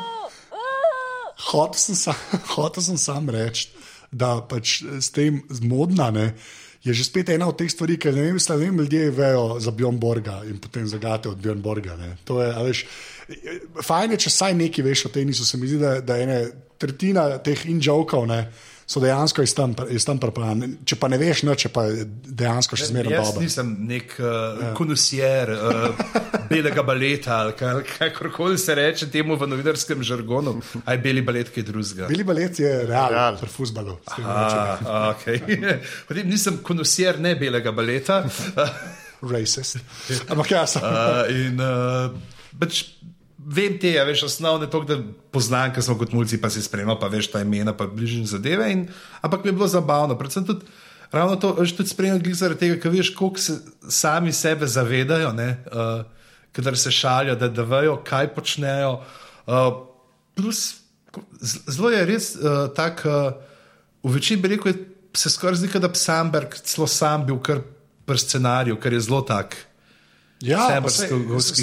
hotel, 1.37 1.79
sem 1.79 1.95
sam, 1.95 2.15
hotel 2.55 2.83
sem 2.83 2.97
sam 2.97 3.29
reči, 3.29 3.69
da 4.11 4.37
pač 4.41 4.83
s 4.83 5.09
tem 5.13 5.41
zmodna 5.49 6.11
ne, 6.13 6.33
je 6.83 6.93
že 6.93 7.05
spet 7.07 7.29
ena 7.31 7.47
od 7.47 7.55
teh 7.57 7.71
stvari, 7.71 7.95
ki 7.95 8.11
ne 8.11 8.27
vem, 8.27 8.37
ne 8.37 8.57
vem 8.59 8.79
ljudje 8.79 9.11
vejo 9.15 9.59
za 9.59 9.71
Bjorn 9.71 9.99
Borga 9.99 10.41
in 10.43 10.59
potem 10.59 10.87
zagate 10.87 11.29
od 11.29 11.39
Bjorn 11.39 11.61
Borga. 11.63 11.95
Ne. 11.95 12.17
To 12.27 12.41
je, 12.43 12.49
veš, 12.51 12.81
fajn 13.79 14.11
je, 14.11 14.17
če 14.25 14.29
saj 14.29 14.55
nekaj 14.59 14.83
veš 14.83 15.05
o 15.07 15.13
tenisu. 15.15 15.47
Se 15.47 15.57
mi 15.57 15.69
zdi, 15.71 15.79
da, 15.79 16.01
da 16.03 16.19
je 16.19 16.27
ena 16.27 16.39
tretjina 16.77 17.23
teh 17.39 17.65
in-jokov, 17.71 18.27
so 18.85 18.99
dejansko 18.99 19.41
iz 19.41 19.53
tam, 19.55 19.75
iz 19.89 20.05
tam 20.05 20.19
pripravljeni. 20.19 20.77
Če 20.85 20.97
pa 20.99 21.09
ne 21.11 21.17
veš, 21.21 21.43
no, 21.47 21.55
če 21.59 21.71
pa 21.73 21.85
je 21.89 22.05
dejansko 22.07 22.77
še 22.79 22.89
zmeraj 22.91 23.15
Jaz 23.15 23.29
dobro. 23.31 23.43
nisem 23.45 23.71
nek 23.89 24.15
uh, 24.19 24.63
konusjer 24.77 25.53
uh, 25.55 26.03
belega 26.51 26.83
baleta 26.85 27.39
ali 27.43 27.55
kakorkoli 27.87 28.57
se 28.57 28.75
reče 28.75 29.09
temu 29.13 29.37
v 29.39 29.47
novinarskem 29.49 30.03
žargonu. 30.03 30.57
Aj 30.85 30.99
beli 31.01 31.23
balet, 31.25 31.51
kaj 31.53 31.67
drugega. 31.69 32.09
Bili 32.11 32.25
balet 32.27 32.59
je 32.59 32.73
real, 32.89 33.13
Real. 33.13 33.39
pri 33.39 33.49
futbalu. 33.49 33.97
s 34.03 34.17
tem 34.17 34.27
rečem. 34.27 34.59
A, 34.59 34.77
a, 34.83 35.15
okay. 35.15 35.79
Potem 36.07 36.29
nisem 36.29 36.59
konusjer 36.65 37.19
ne 37.23 37.35
belega 37.39 37.71
baleta. 37.71 38.23
Racist. 39.31 39.79
Ampak 40.27 40.51
ja, 40.51 40.65
sem. 40.67 40.83
Uh, 40.83 41.31
in 41.31 41.61
uh, 41.63 42.11
pač 42.59 42.83
vem 43.45 43.77
te, 43.79 43.93
a 43.99 44.05
veš, 44.07 44.25
osnovne 44.29 44.69
to, 44.71 44.83
da 44.87 44.97
poznam, 45.33 45.73
ker 45.73 45.83
smo 45.83 45.97
kot 45.99 46.13
mulci 46.15 46.39
pa 46.41 46.51
si 46.53 46.63
spremljal, 46.63 46.97
pa 46.99 47.09
veš 47.11 47.31
ta 47.33 47.41
imena, 47.43 47.75
pa 47.77 47.87
bližnje 47.87 48.25
zadeve. 48.35 48.69
In, 48.71 48.87
ampak 49.21 49.43
mi 49.43 49.51
je 49.51 49.57
bilo 49.57 49.67
zabavno, 49.67 50.17
predvsem 50.19 50.47
tudi. 50.47 50.65
Ravno 51.13 51.35
to, 51.37 51.51
veš, 51.59 51.75
tudi 51.77 51.89
spremljati 51.89 52.33
zaradi 52.33 52.59
tega, 52.59 52.79
ker 52.81 52.93
veš, 52.93 53.11
koliko 53.13 53.41
se 53.41 53.59
sami 53.89 54.33
sebe 54.33 54.67
zavedajo, 54.67 55.29
uh, 55.29 56.05
kadar 56.51 56.77
se 56.77 56.91
šalijo, 56.91 57.35
da, 57.35 57.49
da 57.49 57.63
vejo, 57.63 57.99
kaj 58.05 58.31
počnejo. 58.33 58.95
Uh, 59.45 59.85
plus, 60.33 60.81
zelo 61.43 61.91
je 61.93 62.05
res 62.09 62.33
uh, 62.35 62.65
tak, 62.73 63.05
uh, 63.05 63.33
v 64.03 64.15
večini 64.15 64.41
bi 64.41 64.55
rekel, 64.55 64.73
se 65.13 65.29
skoraj 65.29 65.61
zdi, 65.61 65.69
da 65.79 65.87
bi 65.87 66.01
Samberg 66.01 66.57
celo 66.63 66.87
sam 66.87 67.25
bil 67.25 67.37
kar 67.45 67.61
pri 68.05 68.17
scenariju, 68.17 68.79
ker 68.81 68.93
je 68.93 69.05
zelo 69.05 69.21
tak. 69.21 69.55
Ja, 70.43 70.81
saj- 70.91 71.11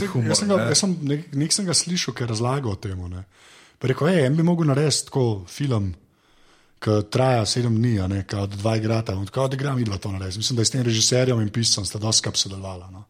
humor, 0.08 0.32
Jaz 0.32 0.38
sem, 0.40 0.48
ga, 0.48 0.60
jaz 0.70 0.80
sem 0.80 0.94
nek, 1.04 1.26
nek 1.36 1.52
sem 1.52 1.66
ga 1.68 1.76
slišal, 1.76 2.14
ker 2.16 2.24
je 2.26 2.32
razlagal 2.32 2.72
o 2.72 2.78
tem. 2.80 3.02
Rekel 3.80 4.08
je, 4.08 4.26
en 4.26 4.36
bi 4.36 4.44
mogel 4.44 4.68
narediti 4.68 5.06
tako 5.08 5.44
film, 5.48 5.92
ki 6.80 6.96
traja 7.12 7.44
sedem 7.48 7.76
dni, 7.76 7.94
ne, 8.08 8.22
ka 8.28 8.46
od 8.46 8.56
dva 8.56 8.76
igrata. 8.80 9.16
On 9.16 9.26
Tako 9.28 9.48
da 9.52 9.56
igram 9.56 9.78
idva 9.78 9.98
to 10.00 10.12
narediti. 10.12 10.40
Mislim, 10.40 10.56
da 10.56 10.64
je 10.64 10.70
s 10.70 10.74
tem 10.76 10.84
režiserjem 10.84 11.40
in 11.40 11.52
piscem 11.52 11.84
sta 11.84 11.98
dosti 12.00 12.24
kap 12.24 12.36
sodelovala. 12.40 12.88
No. 12.92 13.04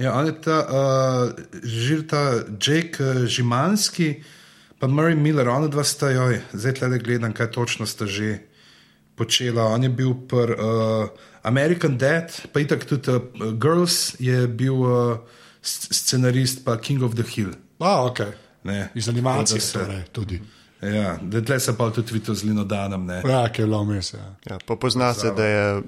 Ja, 0.00 0.14
on 0.18 0.26
je 0.26 0.36
ta, 0.40 0.58
uh, 0.68 1.44
žir 1.64 2.06
ta 2.08 2.42
Jake 2.60 3.04
uh, 3.04 3.26
Žimanski, 3.28 4.22
pa 4.78 4.88
Murray 4.88 5.16
Miller, 5.16 5.48
ona 5.48 5.68
dva 5.68 5.84
sta, 5.84 6.10
joj, 6.10 6.40
zdaj 6.52 6.80
tle 6.80 6.98
gledam, 6.98 7.32
kaj 7.32 7.50
točno 7.52 7.86
sta 7.86 8.06
že 8.06 8.38
počela. 9.16 9.68
On 9.68 9.82
je 9.82 9.88
bil 9.88 10.14
pr 10.28 10.56
uh, 10.56 11.08
American 11.42 11.98
Dad, 11.98 12.32
pa 12.52 12.60
itak 12.60 12.84
tudi 12.84 13.10
uh, 13.10 13.52
Girls 13.58 14.14
je 14.18 14.46
bil 14.48 14.74
uh, 14.74 15.18
sc- 15.62 15.90
scenarist, 15.90 16.64
pa 16.64 16.76
King 16.78 17.02
of 17.02 17.14
the 17.14 17.26
Hill. 17.26 17.54
A, 17.78 18.04
ok. 18.06 18.20
Ne, 18.64 18.88
Iz 18.94 19.08
animacije 19.08 19.60
se- 19.60 19.78
torej, 19.78 20.02
tudi. 20.12 20.40
Ja, 20.82 21.18
da 21.22 21.38
tle 21.44 21.60
se 21.60 21.76
pa 21.78 21.90
tudi 21.94 22.12
videl 22.12 22.34
z 22.34 22.42
Lino 22.42 22.64
Danom. 22.64 23.06
Ne. 23.06 23.20
Ja, 23.28 23.44
ki 23.48 23.62
je 23.62 23.66
bilo 23.66 23.84
vmes. 23.84 24.14
Ja. 24.14 24.34
Ja, 24.50 24.58
pa 24.66 24.76
pozna 24.76 25.14
se, 25.14 25.30
da 25.30 25.44
je 25.46 25.76
uh, 25.78 25.84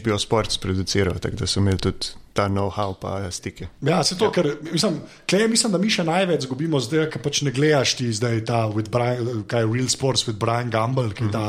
HBO 0.00 0.18
Sports 0.18 0.58
produciral, 0.58 1.18
tako 1.18 1.36
da 1.36 1.46
so 1.46 1.60
imeli 1.60 1.78
tudi 1.82 2.14
ta 2.32 2.46
know-how 2.48 2.94
pa 3.00 3.30
stike. 3.30 3.66
Ja, 3.82 4.04
se 4.04 4.18
to, 4.18 4.30
ker 4.30 4.52
mislim, 4.72 5.00
klej, 5.28 5.48
mislim, 5.48 5.72
da 5.72 5.78
mi 5.82 5.90
še 5.90 6.04
največ 6.06 6.44
izgubimo 6.44 6.78
zdaj, 6.80 7.08
ker 7.10 7.24
pač 7.24 7.40
ne 7.42 7.50
gledaš 7.50 7.96
ti 7.98 8.12
zdaj 8.12 8.44
ta 8.46 8.60
with 8.70 8.92
Brian, 8.92 9.42
kaj 9.50 9.64
je 9.64 9.70
Real 9.72 9.88
Sports 9.90 10.28
with 10.28 10.38
Brian 10.38 10.70
Gamble, 10.70 11.10
ki 11.16 11.26
je 11.26 11.32
ta 11.34 11.46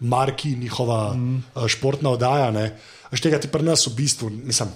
marki 0.00 0.56
njihova 0.58 1.12
mm. 1.14 1.68
športna 1.70 2.16
oddaja. 2.16 2.50
Ne. 2.56 2.72
Veš 3.10 3.26
tega 3.26 3.40
ti 3.42 3.50
pri 3.50 3.66
nas 3.66 3.86
v 3.86 3.94
bistvu, 3.98 4.30
mislim, 4.30 4.70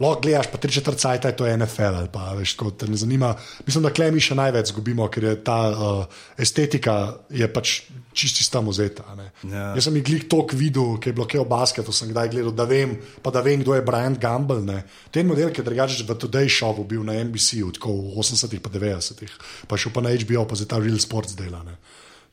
lahko 0.00 0.20
gledaš 0.20 0.50
pa 0.52 0.58
tri 0.58 0.72
četrt 0.72 0.98
cajt, 0.98 1.28
to 1.36 1.46
je 1.46 1.56
NFL 1.56 2.00
ali 2.02 2.08
pa 2.12 2.32
veš, 2.36 2.56
ko 2.56 2.70
te 2.70 2.88
ne 2.88 2.96
zanima. 2.96 3.34
Mislim, 3.66 3.84
da 3.86 3.92
klej 3.94 4.10
mi 4.12 4.20
še 4.20 4.36
največ 4.36 4.72
izgubimo, 4.72 5.08
ker 5.08 5.24
je 5.30 5.36
ta 5.44 5.58
uh, 5.70 6.18
estetika 6.38 7.16
je 7.30 7.48
pač 7.52 7.80
čisti 8.16 8.46
tam 8.52 8.68
vzeta. 8.68 9.04
a 9.12 9.14
ne. 9.14 9.30
Ja. 9.44 9.74
Jaz 9.76 9.88
sem 9.88 9.96
jih 10.00 10.04
glik 10.04 10.28
tok 10.32 10.54
videl, 10.56 10.96
ki 11.00 11.12
je 11.12 11.16
blokiral 11.16 11.44
basket, 11.48 11.88
sem 11.92 12.10
kdaj 12.10 12.32
gledal, 12.32 12.54
da 12.56 12.64
vem, 12.64 12.96
pa 13.22 13.30
da 13.30 13.44
vem, 13.44 13.60
kdo 13.60 13.76
je 13.76 13.84
Brian 13.84 14.16
Gamble. 14.20 14.62
Ne. 14.64 14.82
Ten 15.12 15.28
model, 15.28 15.52
ki 15.52 15.60
je 15.60 15.68
drugače 15.68 16.06
v 16.08 16.16
Today 16.16 16.48
Showu 16.48 16.84
bil 16.88 17.04
na 17.04 17.18
NBC-u, 17.20 17.74
tako 17.76 17.92
v 17.92 18.16
80-ih 18.24 18.64
pa 18.64 18.72
90-ih, 18.72 19.36
pa 19.68 19.76
šel 19.76 19.92
pa 19.92 20.04
na 20.04 20.16
HBO, 20.16 20.46
pa 20.48 20.56
za 20.56 20.68
ta 20.68 20.80
Real 20.80 20.98
Sports 20.98 21.36
dela. 21.36 21.60
Ne. 21.66 21.76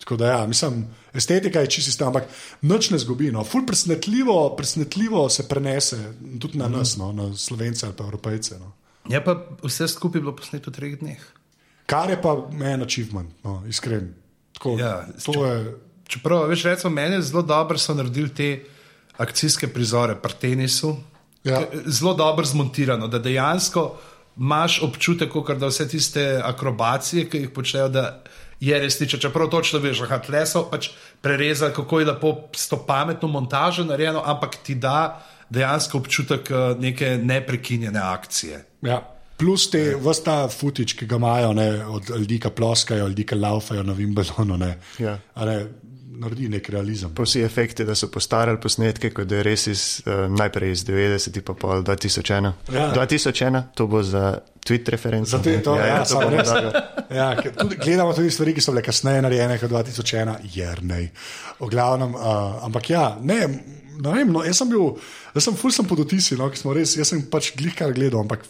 Tako 0.03 0.15
da, 0.15 0.27
ja, 0.27 0.47
mislim, 0.47 0.87
estetika 1.13 1.59
je 1.59 1.69
čisto 1.69 1.89
ista, 1.89 2.07
ampak 2.07 2.23
noč 2.61 2.89
ne 2.89 2.97
zgubi. 2.99 3.31
No. 3.31 3.43
Ful 3.43 3.63
presenetljivo, 3.65 4.55
presenetljivo 4.57 5.29
se 5.29 5.47
prenese 5.47 6.13
tudi 6.41 6.57
na 6.57 6.67
nas, 6.67 6.97
no, 6.97 7.11
na 7.11 7.29
slovence 7.37 7.85
ali 7.85 7.95
pa 7.95 8.03
evropejce. 8.03 8.59
No. 8.59 8.73
Je 9.09 9.23
pa 9.23 9.37
vse 9.63 9.87
skupaj 9.87 10.21
bilo 10.21 10.35
posneto 10.35 10.71
v 10.71 10.75
treh 10.75 10.99
dneh. 10.99 11.23
Kar 11.85 12.09
je 12.09 12.19
pa 12.21 12.35
meni 12.51 12.83
achievement, 12.83 13.31
no, 13.43 13.61
iskren. 13.67 14.11
Tako, 14.53 14.75
Ja, 14.79 15.07
to 15.23 15.45
je. 15.45 15.75
Čeprav, 16.07 16.49
veš, 16.51 16.63
recimo, 16.63 16.91
meni 16.91 17.15
je 17.15 17.21
zelo 17.21 17.41
dobro, 17.41 17.77
so 17.77 17.95
naredili 17.95 18.29
te 18.29 18.49
akcijske 19.17 19.67
prizore 19.67 20.15
pri 20.19 20.33
tenisu. 20.39 20.97
Ja. 21.43 21.63
Zelo 21.85 22.13
dobro 22.13 22.45
zmontirano, 22.45 23.07
da 23.07 23.19
dejansko 23.19 23.95
imaš 24.37 24.81
občutek, 24.83 25.31
kot 25.31 25.57
da 25.57 25.71
vse 25.71 25.87
tiste 25.87 26.41
akrobacije, 26.43 27.29
ki 27.29 27.37
jih 27.37 27.49
počnejo, 27.55 27.87
da 27.89 28.23
je 28.67 28.79
resnično. 28.79 29.19
Čeprav 29.19 29.49
točno 29.49 29.79
veš, 29.79 30.05
da 30.09 30.19
tle 30.19 30.45
so 30.47 30.65
pač 30.71 30.89
prerezali, 31.21 31.73
kako 31.73 31.99
je 31.99 32.05
lepo 32.05 32.35
s 32.55 32.69
to 32.69 32.79
pametno 32.87 33.27
montažo 33.27 33.83
narejeno, 33.83 34.23
ampak 34.25 34.55
ti 34.63 34.75
da 34.75 35.23
dejansko 35.49 35.97
občutek 35.97 36.51
eh, 36.51 36.75
neke 36.79 37.17
neprekinjene 37.17 37.99
akcije. 37.99 38.65
Ja. 38.81 39.01
Plus 39.37 39.65
te 39.71 39.95
vrsta 39.99 40.47
futič, 40.47 40.93
ki 40.93 41.07
ga 41.09 41.17
imajo 41.17 41.53
ne, 41.57 41.85
od 41.85 42.09
ljudi, 42.09 42.37
ki 42.39 42.51
ploskajo, 42.55 43.07
ljudi, 43.07 43.25
ki 43.25 43.35
laufajo 43.35 43.83
na 43.83 43.93
Wimbledonu. 43.93 44.57
Ne, 44.57 44.77
Ja. 44.99 45.17
A 45.35 45.45
ne, 45.45 45.57
naredi 46.19 46.49
nek 46.49 46.69
realizem. 46.69 47.11
Pa 47.15 47.25
vsi 47.25 47.41
efekti, 47.43 47.85
da 47.85 47.95
so 47.95 48.09
postarali 48.11 48.59
posnetke, 48.61 49.11
kot 49.15 49.27
da 49.29 49.39
je 49.39 49.45
res 49.47 49.67
iz, 49.71 49.83
uh, 50.05 50.25
najprej 50.31 50.73
iz 50.75 50.85
90, 50.87 51.41
pa 51.45 51.55
pol 51.57 51.83
2001. 51.85 52.51
Ja. 52.73 52.87
2001, 52.95 53.61
to 53.77 53.87
bo 53.91 54.03
za 54.03 54.39
tweet 54.65 54.89
referenco. 54.93 55.29
Zato 55.37 55.49
je 55.49 55.63
to, 55.63 55.75
ja, 55.79 55.85
ja, 55.85 55.99
to 56.03 56.13
samo 56.13 56.29
bom 56.29 56.39
res. 56.39 56.51
Ja, 57.13 57.29
tudi, 57.59 57.77
gledamo 57.81 58.15
tudi 58.17 58.31
stvari, 58.31 58.55
ki 58.55 58.63
so 58.63 58.73
bile 58.73 58.85
kasneje 58.85 59.23
narejene, 59.25 59.59
kot 59.61 59.73
2001, 59.73 60.47
jernej. 60.55 61.09
V 61.59 61.71
glavnem, 61.71 62.15
uh, 62.17 62.63
ampak 62.67 62.89
ja, 62.93 63.05
ne, 63.21 63.39
ne 63.99 64.17
vem, 64.17 64.33
no, 64.33 64.45
jaz 64.47 64.63
sem 64.63 64.71
bil, 64.71 64.95
jaz 65.35 65.49
sem 65.49 65.57
ful 65.59 65.73
sem 65.75 65.87
pod 65.89 66.05
otisi, 66.05 66.37
no, 66.39 66.49
ki 66.53 66.61
smo 66.61 66.75
res, 66.77 66.97
jaz 66.99 67.13
sem 67.13 67.25
pač 67.29 67.53
glih 67.59 67.75
kar 67.77 67.95
gledal, 67.95 68.23
ampak 68.23 68.47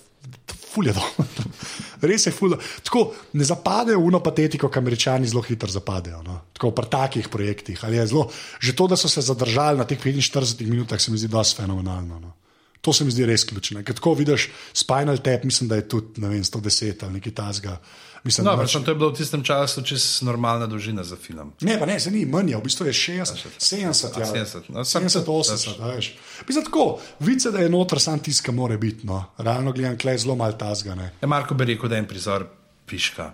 ful 0.74 0.88
je 0.90 0.94
dobro. 0.94 1.26
Res 2.10 2.26
je 2.28 2.34
ful. 2.34 2.58
Tako 2.84 3.06
ne 3.38 3.46
zapadejo 3.46 4.02
v 4.02 4.10
uno 4.10 4.20
patetiko, 4.24 4.70
ki 4.70 4.82
američani 4.82 5.30
zelo 5.30 5.46
hitro 5.46 5.70
zapadejo. 5.70 6.24
No. 6.26 6.40
Tako 6.54 6.74
pri 6.76 6.90
takih 6.90 7.30
projektih. 7.30 7.80
Zelo, 8.06 8.28
že 8.60 8.76
to, 8.76 8.88
da 8.88 8.98
so 8.98 9.10
se 9.10 9.22
zadržali 9.22 9.78
na 9.78 9.86
teh 9.86 10.00
45 10.00 10.66
minutah, 10.68 11.02
se 11.02 11.12
mi 11.12 11.18
zdi 11.18 11.32
dosti 11.32 11.62
fenomenalno. 11.62 12.20
No. 12.20 12.43
To 12.84 12.92
se 12.92 13.04
mi 13.04 13.12
zdi 13.12 13.24
res 13.24 13.44
ključno. 13.44 13.80
Ker 13.82 13.96
tako 13.96 14.12
vidiš 14.14 14.50
Spinal 14.74 15.18
Tap, 15.18 15.44
mislim, 15.44 15.70
da 15.70 15.76
je 15.76 15.86
tudi 15.88 16.20
vem, 16.20 16.44
110 16.44 17.00
ali 17.00 17.14
nekaj 17.14 17.32
tasga. 17.34 17.78
Mislim, 18.24 18.46
No, 18.46 18.54
da 18.54 18.62
pač, 18.62 18.72
to 18.74 18.88
je 18.88 18.96
bilo 18.96 19.10
v 19.10 19.16
tistem 19.16 19.42
času 19.42 19.82
čez 19.82 20.04
normalna 20.22 20.68
dolžina 20.68 21.04
za 21.04 21.16
film. 21.18 21.52
Ne, 21.62 21.76
pa 21.76 21.86
ne, 21.86 22.00
se 22.00 22.12
ni 22.12 22.22
manj, 22.26 22.54
v 22.54 22.62
bistvu 22.62 22.86
je 22.86 22.94
60, 22.94 23.40
70, 23.58 24.16
ja, 24.16 24.26
70, 24.26 24.70
no, 24.70 24.84
sam 24.84 25.04
70 25.04 25.26
to- 25.26 25.32
80. 25.34 25.82
a 25.82 25.88
veš. 25.90 26.14
Mislim 26.48 26.66
tako, 26.66 26.86
vice, 27.20 27.52
da 27.52 27.60
je 27.60 27.70
noter 27.70 28.00
sam 28.00 28.20
tisk, 28.20 28.46
ki 28.46 28.52
mora 28.54 28.78
biti. 28.78 29.04
No. 29.04 29.26
Realno 29.38 29.72
gledam, 29.72 29.98
klej 29.98 30.18
zelo 30.18 30.36
malo 30.36 30.54
tasga. 30.54 30.96
Ne. 30.96 31.12
Ja, 31.22 31.28
Marko 31.28 31.54
bi 31.54 31.66
rekel, 31.66 31.90
da 31.90 31.96
je 31.96 32.00
en 32.00 32.08
prizor 32.08 32.48
piška. 32.86 33.34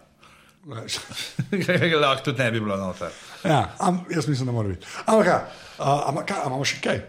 Lahko 2.02 2.24
tudi 2.24 2.38
ne 2.40 2.52
bi 2.52 2.60
bilo 2.60 2.78
noter. 2.78 3.10
Ja, 3.44 3.76
am, 3.80 4.06
jaz 4.10 4.28
mislim, 4.28 4.46
da 4.46 4.52
mora 4.52 4.68
biti. 4.68 4.86
Ampak, 5.06 5.28
ja, 5.28 5.40
ampak 6.06 6.32
imamo 6.46 6.66
še 6.66 6.82
kaj? 6.84 7.00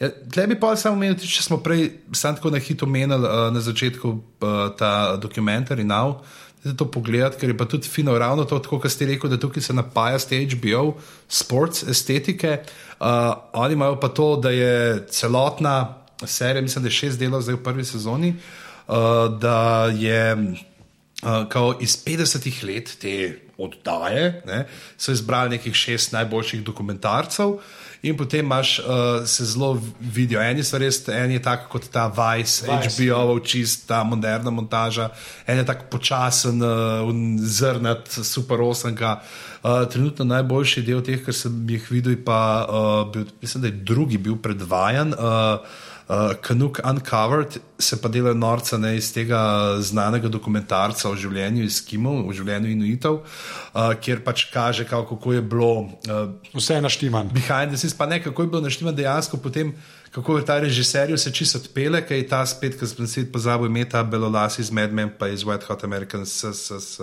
Ja, 0.00 0.08
Tle 0.32 0.46
bi 0.48 0.56
pa 0.56 0.72
samo 0.80 0.96
omenil, 0.96 1.18
če 1.20 1.42
smo 1.44 1.58
prej 1.60 1.90
sam 2.16 2.36
tako 2.38 2.50
na 2.54 2.60
hitro 2.62 2.88
omenili 2.88 3.26
uh, 3.28 3.50
na 3.52 3.60
začetku 3.60 4.12
uh, 4.12 4.60
ta 4.78 5.16
dokumentarij 5.20 5.84
Now. 5.84 6.22
Da 6.64 6.72
to 6.76 6.86
pogledati, 6.92 7.38
ker 7.40 7.52
je 7.52 7.56
pa 7.56 7.64
tudi 7.68 7.88
fino, 7.88 8.12
ravno 8.20 8.44
to, 8.44 8.58
kot 8.60 8.84
ste 8.92 9.06
rekli, 9.08 9.30
da 9.32 9.38
tukaj 9.40 9.64
se 9.64 9.76
napaja 9.76 10.18
s 10.20 10.28
HBO, 10.28 10.94
sports 11.28 11.84
estetike. 11.88 12.58
Uh, 13.00 13.32
oni 13.52 13.76
imajo 13.76 13.96
pa 14.00 14.08
to, 14.08 14.36
da 14.36 14.50
je 14.52 15.06
celotna 15.08 15.94
serija, 16.24 16.62
mislim, 16.62 16.84
da 16.84 16.88
je 16.88 16.96
šest 16.96 17.20
delov 17.20 17.44
zdaj 17.44 17.56
v 17.56 17.62
prvi 17.64 17.84
sezoni, 17.84 18.34
uh, 18.36 18.96
da 19.40 19.88
je 19.92 20.36
uh, 20.36 21.80
iz 21.80 21.96
50-ih 22.04 22.64
let 22.64 22.96
te 23.00 23.16
oddaje, 23.60 24.42
ne, 24.46 24.64
so 24.96 25.12
izbrali 25.12 25.56
nekih 25.56 25.74
šest 25.76 26.12
najboljših 26.12 26.64
dokumentarcev. 26.64 27.56
In 28.02 28.16
potem 28.16 28.40
imaš, 28.44 28.78
uh, 28.78 29.26
se 29.28 29.44
zelo 29.44 29.74
vidijo, 30.00 30.40
eni 30.40 30.64
so 30.64 30.78
res, 30.80 31.02
en 31.12 31.34
je 31.34 31.42
tak 31.44 31.66
kot 31.68 31.84
ta 31.92 32.06
Vice, 32.08 32.64
Vice, 32.64 32.88
HBO, 32.96 33.36
čist 33.44 33.84
ta 33.88 34.00
moderna 34.08 34.50
montaža, 34.50 35.10
en 35.46 35.60
je 35.60 35.66
tak 35.68 35.84
počasen, 35.92 36.62
uh, 36.64 37.12
zrnat, 37.44 38.08
super 38.24 38.64
osanka. 38.64 39.18
Uh, 39.60 39.84
trenutno 39.92 40.24
najboljši 40.24 40.82
del 40.86 41.04
teh, 41.04 41.20
kar 41.20 41.36
sem 41.36 41.60
jih 41.68 41.90
videl, 41.92 42.16
pa 42.24 42.40
uh, 42.64 43.04
bil, 43.12 43.28
mislim, 43.42 43.66
da 43.66 43.68
je 43.68 43.84
drugi 43.92 44.18
bil 44.18 44.40
predvajan. 44.40 45.12
Uh, 45.12 45.88
Uh, 46.10 46.32
Kanuk 46.42 46.80
Uncovered 46.82 47.60
se 47.78 47.94
pa 48.02 48.08
dela 48.08 48.32
norca 48.34 48.78
ne, 48.78 48.96
iz 48.96 49.12
tega 49.14 49.38
znanega 49.78 50.26
dokumentarca 50.28 51.06
o 51.06 51.14
življenju 51.14 51.68
Eskimov, 51.70 52.24
o 52.26 52.34
življenju 52.34 52.72
Inuitov, 52.72 53.20
uh, 53.20 53.92
kjer 53.94 54.24
pač 54.26 54.48
kaže, 54.50 54.88
kako 54.90 55.36
je 55.36 55.42
bilo. 55.42 55.86
Uh, 56.10 56.34
Vse 56.56 56.80
je 56.80 56.82
naštiman. 56.82 57.30
Behind 57.30 57.70
the 57.70 57.78
scenes, 57.78 57.94
pa 57.94 58.10
ne 58.10 58.18
kako 58.24 58.42
je 58.42 58.50
bilo 58.56 58.64
naštiman 58.64 58.98
dejansko 58.98 59.38
potem, 59.38 59.70
kako 60.10 60.40
je 60.40 60.46
ta 60.50 60.58
režiser 60.58 61.14
se 61.14 61.30
čisto 61.30 61.62
odpele, 61.62 62.02
kaj 62.02 62.18
je 62.18 62.28
ta 62.28 62.42
spet, 62.46 62.74
ki 62.74 62.90
sem 62.90 63.06
se 63.06 63.26
pozabil, 63.30 63.70
ime 63.70 63.86
ta 63.86 64.02
belolas 64.02 64.58
iz 64.58 64.74
Mad 64.74 64.90
Men, 64.90 65.14
pa 65.14 65.30
iz 65.30 65.46
White 65.46 65.70
Hot 65.70 65.86
American. 65.86 66.26
S, 66.26 66.42
s, 66.42 66.74
s, 66.74 66.98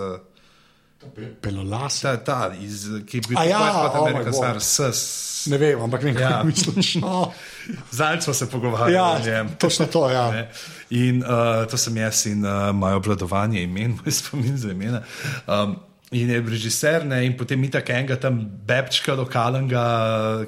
Pelolas. 1.40 2.00
ta, 2.00 2.16
ta, 2.16 2.50
iz, 2.60 2.88
ki 3.06 3.16
je 3.16 3.22
bil 3.28 3.38
ja, 3.48 3.58
Hot 3.58 3.94
oh 3.94 4.24
God. 4.24 4.34
star, 4.34 4.60
s, 4.60 4.80
s, 4.80 5.46
Ne 5.46 5.58
vem, 5.58 5.80
ampak 5.80 6.02
vem, 6.02 6.18
Ja. 6.18 6.28
kaj 6.30 6.44
misliš. 6.44 6.94
No. 6.94 7.32
Zdaj 7.94 8.20
smo 8.22 8.34
se 8.34 8.50
pogovarjali 8.50 8.94
Ja, 8.94 9.04
o 9.12 9.18
njem. 9.18 9.48
točno 9.58 9.86
to, 9.86 10.10
ja. 10.10 10.30
Ne. 10.30 10.50
In 10.90 11.22
uh, 11.22 11.64
to 11.70 11.76
sem 11.76 11.96
jaz 11.96 12.26
in 12.26 12.44
uh, 12.44 12.72
moje 12.74 12.94
obvladovanje 12.94 13.62
imen, 13.62 13.94
moj 13.98 14.12
spomin 14.12 14.56
za 14.56 14.70
imena. 14.70 15.02
Um, 15.46 15.76
in 16.10 16.30
je 16.30 16.40
režiser, 16.40 17.06
ne, 17.06 17.26
in 17.26 17.36
potem 17.36 17.60
mi 17.60 17.70
tako 17.70 17.92
enega 17.92 18.16
tam 18.16 18.40
bebčka 18.66 19.14
lokalnega, 19.14 19.84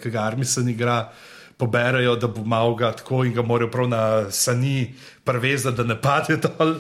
ki 0.03 0.11
ga 0.11 0.21
Armisen 0.23 0.69
igra. 0.69 1.13
Poberajo, 1.61 2.17
da 2.17 2.29
bo 2.33 2.45
malo 2.45 2.75
ga 2.75 2.93
tako 2.97 3.25
in 3.29 3.35
ga 3.37 3.43
morajo 3.45 3.71
prav 3.71 3.89
na 3.89 4.03
sani 4.33 4.95
prevezati, 5.25 5.77
da 5.77 5.85
ne 5.85 5.97
pade 6.01 6.39
dol. 6.41 6.75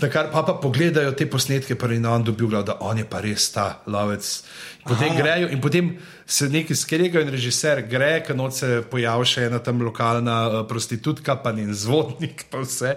Takar 0.00 0.30
pa, 0.32 0.44
pa 0.46 0.54
pogledajo 0.62 1.12
te 1.18 1.26
posnetke, 1.30 1.74
pa 1.74 1.90
je 1.90 2.00
on 2.08 2.24
dobil, 2.24 2.48
glav, 2.48 2.64
da 2.64 2.76
on 2.80 2.98
je 2.98 3.04
pa 3.04 3.20
res 3.20 3.50
ta 3.52 3.82
lovec. 3.86 4.30
Potem 4.86 5.10
Aha. 5.10 5.18
grejo 5.18 5.50
in 5.50 5.60
potem 5.60 5.96
se 6.32 6.48
neki 6.48 6.74
skregajo 6.76 7.26
in 7.26 7.30
režiser 7.32 7.82
gre, 7.88 8.22
ker 8.24 8.36
noč 8.36 8.62
se 8.62 8.68
pojavi 8.88 9.26
še 9.28 9.42
ena 9.50 9.58
tam 9.60 9.82
lokalna 9.84 10.36
uh, 10.46 10.54
prostitutka, 10.68 11.34
pa 11.44 11.52
njen 11.52 11.74
zvodnik, 11.76 12.46
pa 12.48 12.62
vse. 12.62 12.94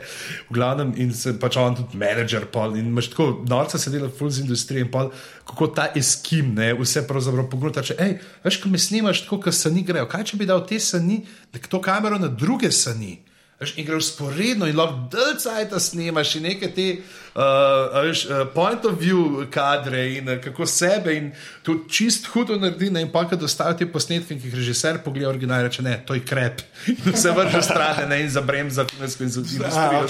V 0.47 0.55
glavnem 0.55 0.93
in 1.03 1.11
se 1.11 1.33
pač 1.39 1.57
on 1.59 1.75
tudi 1.75 1.99
menedžer, 1.99 2.47
in 2.79 2.93
imaš 2.93 3.11
tako, 3.11 3.27
norca 3.51 3.81
se 3.81 3.91
dela 3.91 4.07
full 4.07 4.31
z 4.31 4.45
industrije 4.45 4.87
in 4.87 4.91
pol, 4.93 5.11
kako 5.51 5.67
ta 5.75 5.89
eskim, 5.99 6.53
ne, 6.55 6.71
vse 6.79 7.03
pravzaprav 7.09 7.49
pogruta, 7.51 7.83
če, 7.83 7.99
hej, 7.99 8.17
veš, 8.45 8.61
ko 8.63 8.71
me 8.71 8.79
snimaš 8.79 9.25
tako, 9.25 9.43
ker 9.43 9.57
sani 9.59 9.83
grejo, 9.83 10.07
kaj 10.07 10.29
če 10.31 10.39
bi 10.39 10.47
dal 10.47 10.63
te 10.69 10.79
sani, 10.79 11.25
da 11.51 11.59
to 11.59 11.83
kamero 11.83 12.21
na 12.21 12.31
druge 12.31 12.71
sani. 12.71 13.17
Veš, 13.55 13.77
in 13.79 13.85
gre 13.87 13.95
usporedno, 13.95 14.67
in 14.67 14.75
lahko 14.75 15.05
delcajta 15.13 15.79
snimaš, 15.79 16.33
in 16.35 16.43
neke 16.43 16.67
te 16.75 16.85
uh, 16.99 18.01
veš, 18.03 18.25
uh, 18.27 18.41
point 18.51 18.83
of 18.83 18.97
view 18.99 19.45
kadre, 19.51 20.01
in 20.17 20.27
uh, 20.27 20.41
kako 20.43 20.67
sebe, 20.67 21.13
in 21.15 21.29
to 21.63 21.77
čist 21.87 22.27
hudo 22.33 22.57
naredi. 22.59 22.89
Ne, 22.91 23.05
in 23.05 23.13
pa, 23.13 23.23
ko 23.29 23.39
dostavijo 23.39 23.77
te 23.79 23.87
posnetke, 23.93 24.35
ki 24.35 24.51
jih 24.51 24.57
režiser 24.59 24.99
pogleda, 25.05 25.29
original 25.31 25.63
reče: 25.63 25.85
ne, 25.87 25.95
to 26.03 26.19
je 26.19 26.25
krep. 26.27 26.65
In 26.91 27.15
se 27.23 27.31
vrže 27.31 27.63
stran 27.63 28.03
ne, 28.11 28.19
in 28.25 28.33
zabrem 28.35 28.73
za 28.75 28.83
filmsko 28.91 29.23
in 29.23 29.31
za 29.31 29.45
industrijo. 29.45 30.03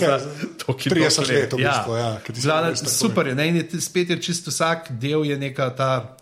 toliko 0.66 0.90
in 0.90 0.98
30 0.98 1.16
toliko 1.16 1.34
let 1.34 1.54
v 1.54 1.62
bistvu, 1.62 2.00
ja, 2.02 2.12
res 2.66 2.82
tako 2.82 2.90
je. 2.90 2.98
super 2.98 3.28
je, 3.28 3.36
ne, 3.38 3.48
in 3.48 3.62
je 3.62 3.82
spet 3.82 4.10
je 4.10 4.22
čisto 4.22 4.50
vsak 4.50 4.90
del 4.90 5.26
je 5.26 5.38
neka 5.38 5.70
ta. 5.78 6.18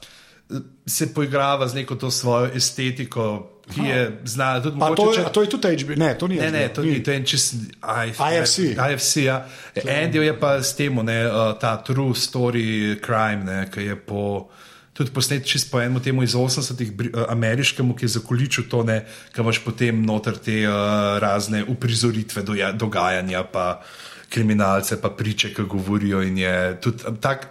Se 0.85 1.07
poigrava 1.13 1.67
z 1.67 1.79
neko 1.79 1.95
to 1.95 2.11
svojo 2.11 2.51
estetiko, 2.51 3.52
ki 3.71 3.81
je 3.87 4.11
znana 4.25 4.61
tudi 4.61 4.79
Pa 4.79 4.85
to, 4.95 5.05
mogoče, 5.05 5.19
je, 5.19 5.25
a 5.25 5.29
to 5.29 5.41
je 5.41 5.49
tudi 5.49 5.83
HBO, 5.83 5.95
ne, 5.95 6.17
to 6.17 6.27
ni 6.27 6.35
Ne, 6.35 6.51
ne, 6.51 6.67
to 6.69 6.83
ni, 6.83 7.03
to 7.03 7.11
je 7.11 7.25
čist 7.25 7.55
IFC. 7.79 8.59
IFC, 8.75 9.15
ja. 9.23 9.45
En 9.85 10.11
del 10.11 10.27
je 10.27 10.35
pa 10.39 10.57
s 10.63 10.75
tem, 10.75 10.99
ne, 11.05 11.17
uh, 11.27 11.55
ta 11.59 11.77
true 11.79 12.15
story 12.15 12.99
crime, 12.99 13.43
ne, 13.47 13.59
ki 13.71 13.87
je 13.87 13.95
po. 13.95 14.49
Tudi 14.93 15.09
posnet 15.09 15.41
čist 15.41 15.71
po 15.71 15.79
enem 15.81 15.97
temu 16.03 16.21
iz 16.21 16.35
80-ih, 16.37 16.91
bri- 16.93 17.09
uh, 17.15 17.25
ameriškemu, 17.33 17.95
ki 17.97 18.05
je 18.05 18.15
zakoličil 18.19 18.67
to, 18.69 18.83
ne, 18.85 18.99
ki 19.33 19.41
imaš 19.41 19.63
potem 19.65 20.03
noter 20.05 20.37
te 20.37 20.59
uh, 20.67 21.17
razne 21.17 21.63
uprizoritve 21.65 22.43
doja, 22.45 22.71
dogajanja, 22.77 23.41
pa 23.49 23.81
kriminalce, 24.29 24.99
pa 25.01 25.09
priče, 25.09 25.53
ki 25.53 25.65
govorijo. 25.69 26.21
In 26.21 26.37
je 26.37 26.53
tudi 26.81 27.15
tak, 27.21 27.47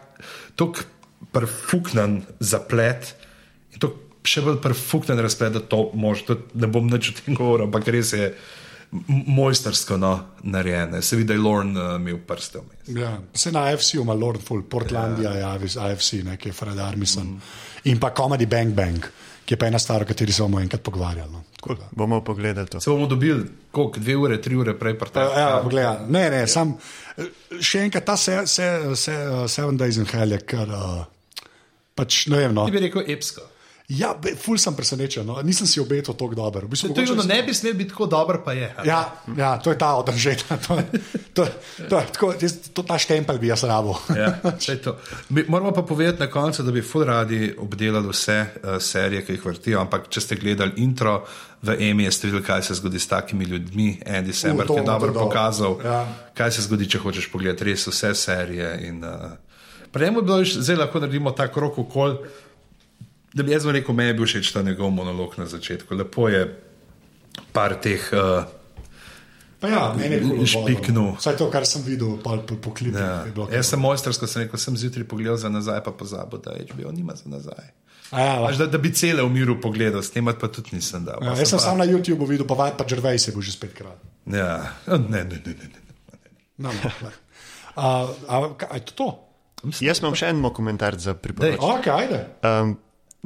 tako 0.55 0.87
perfuknen 1.33 2.23
zaplet. 2.39 3.15
Še 4.23 4.43
bolj 4.45 4.61
perfukten 4.63 5.19
razplet, 5.19 5.57
da 5.57 5.61
to 5.61 5.89
može, 5.99 6.27
tudi 6.29 6.61
ne 6.63 6.69
bom 6.71 6.87
nič 6.87 7.11
o 7.11 7.15
tem 7.19 7.35
govoril, 7.35 7.67
ampak 7.67 7.89
res 7.91 8.13
je 8.15 8.29
mojstersko 9.09 9.97
no, 9.97 10.21
narejeno. 10.43 11.03
Se 11.03 11.17
vidi, 11.17 11.29
da 11.29 11.35
je 11.35 11.41
Lorne 11.41 11.81
uh, 11.81 11.97
imel 11.97 12.19
prste 12.27 12.61
vmes. 12.61 12.97
Ja, 12.99 13.17
se 13.35 13.53
na 13.53 13.65
AFC-u 13.73 14.03
ima 14.03 14.15
Lord 14.15 14.43
Full, 14.45 14.63
Portlandija 14.63 15.31
je 15.31 15.45
AFC, 15.45 15.77
AFC 15.77 16.13
ne, 16.13 16.37
ki 16.37 16.49
je 16.49 16.53
Fred 16.53 16.79
Armisen. 16.79 17.27
Mm. 17.27 17.41
In 17.85 18.01
pa 18.01 18.13
Comedy 18.17 18.47
Bang 18.47 18.75
Bang, 18.75 19.07
ki 19.45 19.55
je 19.55 19.59
pa 19.59 19.67
ena 19.67 19.79
stvar, 19.79 20.05
o 20.05 20.07
kateri 20.07 20.33
se 20.33 20.43
bomo 20.43 20.61
enkrat 20.61 20.83
pogvarjali. 20.83 21.33
No. 21.33 21.45
Bomo 21.91 22.21
pogledali 22.25 22.69
to. 22.69 22.81
Se 22.81 22.91
bomo 22.91 23.07
dobili, 23.07 23.47
koliko, 23.71 24.01
dve 24.01 24.17
ure, 24.17 24.41
tri 24.43 24.57
ure 24.57 24.79
prej, 24.79 24.99
pa 24.99 25.07
Ja, 25.15 25.41
ja, 25.41 25.61
poglej, 25.63 25.87
ne, 26.09 26.27
ne, 26.31 26.47
sam, 26.47 26.77
še 27.61 27.87
enkrat 27.87 28.05
ta 28.05 28.17
se, 28.17 28.43
se, 28.47 28.69
se, 28.97 29.17
uh, 29.29 29.47
Seven 29.49 29.79
Days 29.81 29.97
in 29.97 30.07
Hell 30.07 30.37
je 30.37 30.43
kar. 30.45 30.69
Uh, 30.69 31.49
pač, 31.95 32.27
ne 32.29 32.45
vem, 32.45 32.55
no. 32.55 32.67
Ti 32.69 32.77
bi 32.77 32.85
rekel 32.87 33.09
epsko. 33.17 33.49
Ja, 33.93 34.15
be- 34.15 34.33
ful 34.35 34.57
sem 34.57 34.73
presenečen, 34.73 35.21
no. 35.23 35.37
nisem 35.43 35.67
si 35.67 35.77
obetal 35.77 36.15
tako 36.15 36.35
dobro. 36.35 36.63
V 36.63 36.71
bistvu, 36.71 36.89
To 36.91 37.01
je 37.01 37.11
ono, 37.11 37.21
sem- 37.21 37.29
ne 37.29 37.43
bi 37.43 37.53
smel 37.53 37.75
biti 37.75 37.91
tako 37.91 38.07
dober, 38.07 38.39
pa 38.41 38.53
je. 38.53 38.73
ali? 38.73 38.89
Ja, 38.89 39.01
ja, 39.37 39.59
to 39.59 39.69
je 39.69 39.79
ta 39.79 39.95
održeta. 39.95 40.57
To, 40.63 40.77
to, 41.35 41.47
to, 41.87 41.97
je 41.97 42.07
tako, 42.07 42.27
jaz- 42.35 42.71
to, 42.71 42.83
ta 42.83 42.97
štempelj 42.97 43.39
bi 43.39 43.47
jaz 43.47 43.65
rabo. 43.65 43.97
Ja, 44.15 44.33
to. 44.79 44.97
Mi 45.29 45.45
moramo 45.45 45.73
pa 45.73 45.83
povedati 45.83 46.21
na 46.21 46.29
koncu, 46.29 46.63
da 46.63 46.71
bi 46.71 46.83
ful 46.83 47.05
radi 47.05 47.55
obdelali 47.55 48.09
vse 48.09 48.39
uh, 48.39 48.77
serije, 48.79 49.23
ki 49.23 49.33
jih 49.33 49.45
vrtijo, 49.45 49.81
ampak 49.81 50.09
če 50.09 50.21
ste 50.21 50.37
gledali 50.37 50.73
intro 50.79 51.25
v 51.63 51.77
Emi, 51.81 52.09
ste 52.09 52.27
videli, 52.27 52.43
kaj 52.43 52.63
se 52.63 52.75
zgodi 52.75 52.97
s 52.97 53.07
takimi 53.07 53.45
ljudmi. 53.45 54.01
Andy 54.03 54.33
Samberg 54.33 54.69
to 54.69 54.77
je 54.77 54.85
dobro 54.85 55.13
pokazal, 55.15 55.79
Ja. 55.81 56.05
kaj 56.33 56.51
se 56.51 56.63
zgodi, 56.63 56.87
če 56.87 56.99
hočeš 57.01 57.29
pogledati 57.29 57.65
res 57.65 57.87
vse 57.87 58.15
serije. 58.15 58.69
In, 58.85 59.01
uh, 59.01 59.33
Prej 59.91 60.09
je 60.09 60.13
bilo, 60.15 60.41
že- 60.41 60.61
zdaj 60.63 60.77
lahko 60.79 61.01
naredimo 61.01 61.31
ta 61.31 61.49
krok 61.49 61.79
okol. 61.79 62.17
Da 63.35 63.43
bi 63.43 63.53
jaz 63.53 63.65
rekel, 63.67 63.95
meni 63.95 64.13
je 64.13 64.15
bil 64.15 64.27
všeč 64.29 64.53
ta 64.53 64.63
njegov 64.63 64.91
monolog 64.93 65.39
na 65.41 65.47
začetku. 65.47 65.95
Lepo 65.95 66.29
je 66.29 66.43
par 67.53 67.75
teh. 67.81 68.03
Uh, 68.13 68.45
Pa 69.63 69.71
ja, 69.71 69.83
meni 69.95 70.19
je 70.19 70.21
bilo 70.21 70.47
Špiknil. 70.47 71.15
Vsaj 71.23 71.37
to, 71.39 71.47
kar 71.47 71.63
sem 71.63 71.85
videl 71.87 72.19
po, 72.19 72.35
po, 72.43 72.59
po 72.59 72.71
klipih. 72.75 72.99
ja. 72.99 73.23
je 73.23 73.31
bilo 73.31 73.47
Jaz 73.47 73.71
sem 73.71 73.79
mojstersko 73.79 74.27
sem 74.27 74.43
rekel, 74.43 74.59
sem 74.59 74.75
zjutraj 74.77 75.07
pogledal 75.07 75.39
za 75.39 75.49
nazaj, 75.49 75.79
pa 75.87 75.95
pozabil, 75.95 76.43
da 76.43 76.57
HBO 76.59 76.91
nima 76.91 77.15
za 77.15 77.31
nazaj. 77.31 77.71
A 78.11 78.21
Ja, 78.21 78.33
Až 78.45 78.59
da, 78.59 78.67
da 78.67 78.79
bi 78.79 78.91
cele 78.93 79.23
v 79.23 79.31
miru 79.31 79.55
pogledal, 79.63 80.03
snemati 80.03 80.43
pa 80.43 80.51
tudi 80.51 80.75
nisem 80.77 81.07
dal. 81.07 81.23
ja, 81.23 81.33
Pa 81.33 81.39
jaz 81.39 81.49
sem 81.49 81.63
pa, 81.63 81.65
samo 81.65 81.79
na 81.79 81.87
YouTubu 81.87 82.27
videl, 82.27 82.45
pa 82.45 82.59
Vajt 82.59 82.75
pa 82.77 82.85
Gervais 82.85 83.23
je 83.23 83.33
bil 83.33 83.41
že 83.41 83.55
spetkrat. 83.55 83.97
Ja, 84.27 84.75
ne, 84.87 85.25
ne, 85.25 85.39
ne. 85.47 85.55
ne, 85.55 85.67
ne. 85.71 85.81
No, 86.59 86.69
no, 86.69 86.91
ne. 87.07 87.13
A, 87.79 87.85
a, 88.29 88.35
a 88.69 88.75
je 88.77 88.85
to 88.91 88.93
to? 88.99 89.09
Jaz 89.81 90.03
imam 90.03 90.19
še 90.19 90.29
en 90.35 90.43
komentar 90.51 90.99
za 90.99 91.15
priporočilo. 91.15 91.79
Ok, 91.79 91.87
ajde. 91.87 92.19
Um, 92.43 92.77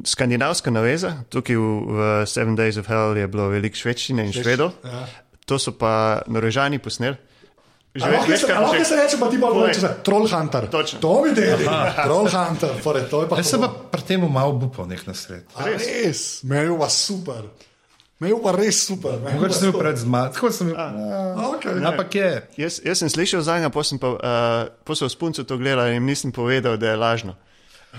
skandinavska 0.05 0.71
naveza, 0.71 1.25
tukaj 1.33 1.57
v, 1.57 1.65
v 1.87 2.27
Seven 2.27 2.57
Days 2.57 2.77
of 2.81 2.87
Hell 2.91 3.17
je 3.17 3.29
bilo 3.29 3.49
veliko 3.49 3.77
švedščine 3.77 4.27
in 4.27 4.33
švedov, 4.33 4.73
Ja. 4.85 5.07
to 5.47 5.59
so 5.59 5.73
pa 5.73 6.23
norožani 6.27 6.79
posneli. 6.79 7.17
Že 7.97 8.11
veš, 8.29 8.41
se, 8.41 8.47
kaj 8.47 8.61
lahko 8.61 8.85
se 8.85 8.97
reče, 8.97 9.17
pa 9.17 9.27
ti 9.33 9.39
pa 9.41 9.49
Povej. 9.49 9.73
reče, 9.73 9.89
Trollhunter. 10.05 10.67
Točno. 10.69 11.01
To 11.01 11.25
mi 11.25 11.31
deli. 11.33 11.65
Trollhunter, 12.05 12.75
fore, 12.85 13.01
to 13.09 13.23
je 13.25 13.29
pa 13.29 13.37
Jaz 13.41 13.49
sem 13.55 13.61
pa 13.61 13.71
pri 13.73 14.03
tem 14.05 14.21
malo 14.21 14.53
upal 14.61 14.85
nek 14.85 15.01
na 15.09 15.15
sred. 15.17 15.49
A 15.57 15.65
res, 15.65 16.45
meni 16.45 16.69
je 16.69 16.77
pa 16.77 16.89
super. 16.93 17.49
Meni 18.21 18.37
je 18.37 18.43
pa 18.45 18.53
res 18.53 18.77
super. 18.85 19.17
Mogoče 19.25 19.57
sem 19.57 19.73
bil 19.73 19.81
pred 19.81 19.97
zmagom, 19.97 20.33
tako 20.37 20.53
sem 20.53 20.69
bil. 20.69 20.77
Okay. 21.57 21.81
Ampak 21.81 22.15
je. 22.15 22.31
Jaz, 22.61 22.85
jaz 22.85 23.01
sem 23.01 23.09
slišal 23.09 23.41
za 23.41 23.57
njega, 23.57 23.73
pa 23.73 23.81
sem 23.81 23.97
pa 23.97 24.09
uh, 24.13 24.21
posel 24.85 25.09
s 25.09 25.17
punco 25.17 25.41
to 25.41 25.57
gledal 25.57 25.89
in 25.89 26.05
nisem 26.05 26.29
povedal, 26.37 26.77
da 26.77 26.93
je 26.93 27.01
lažno. 27.01 27.33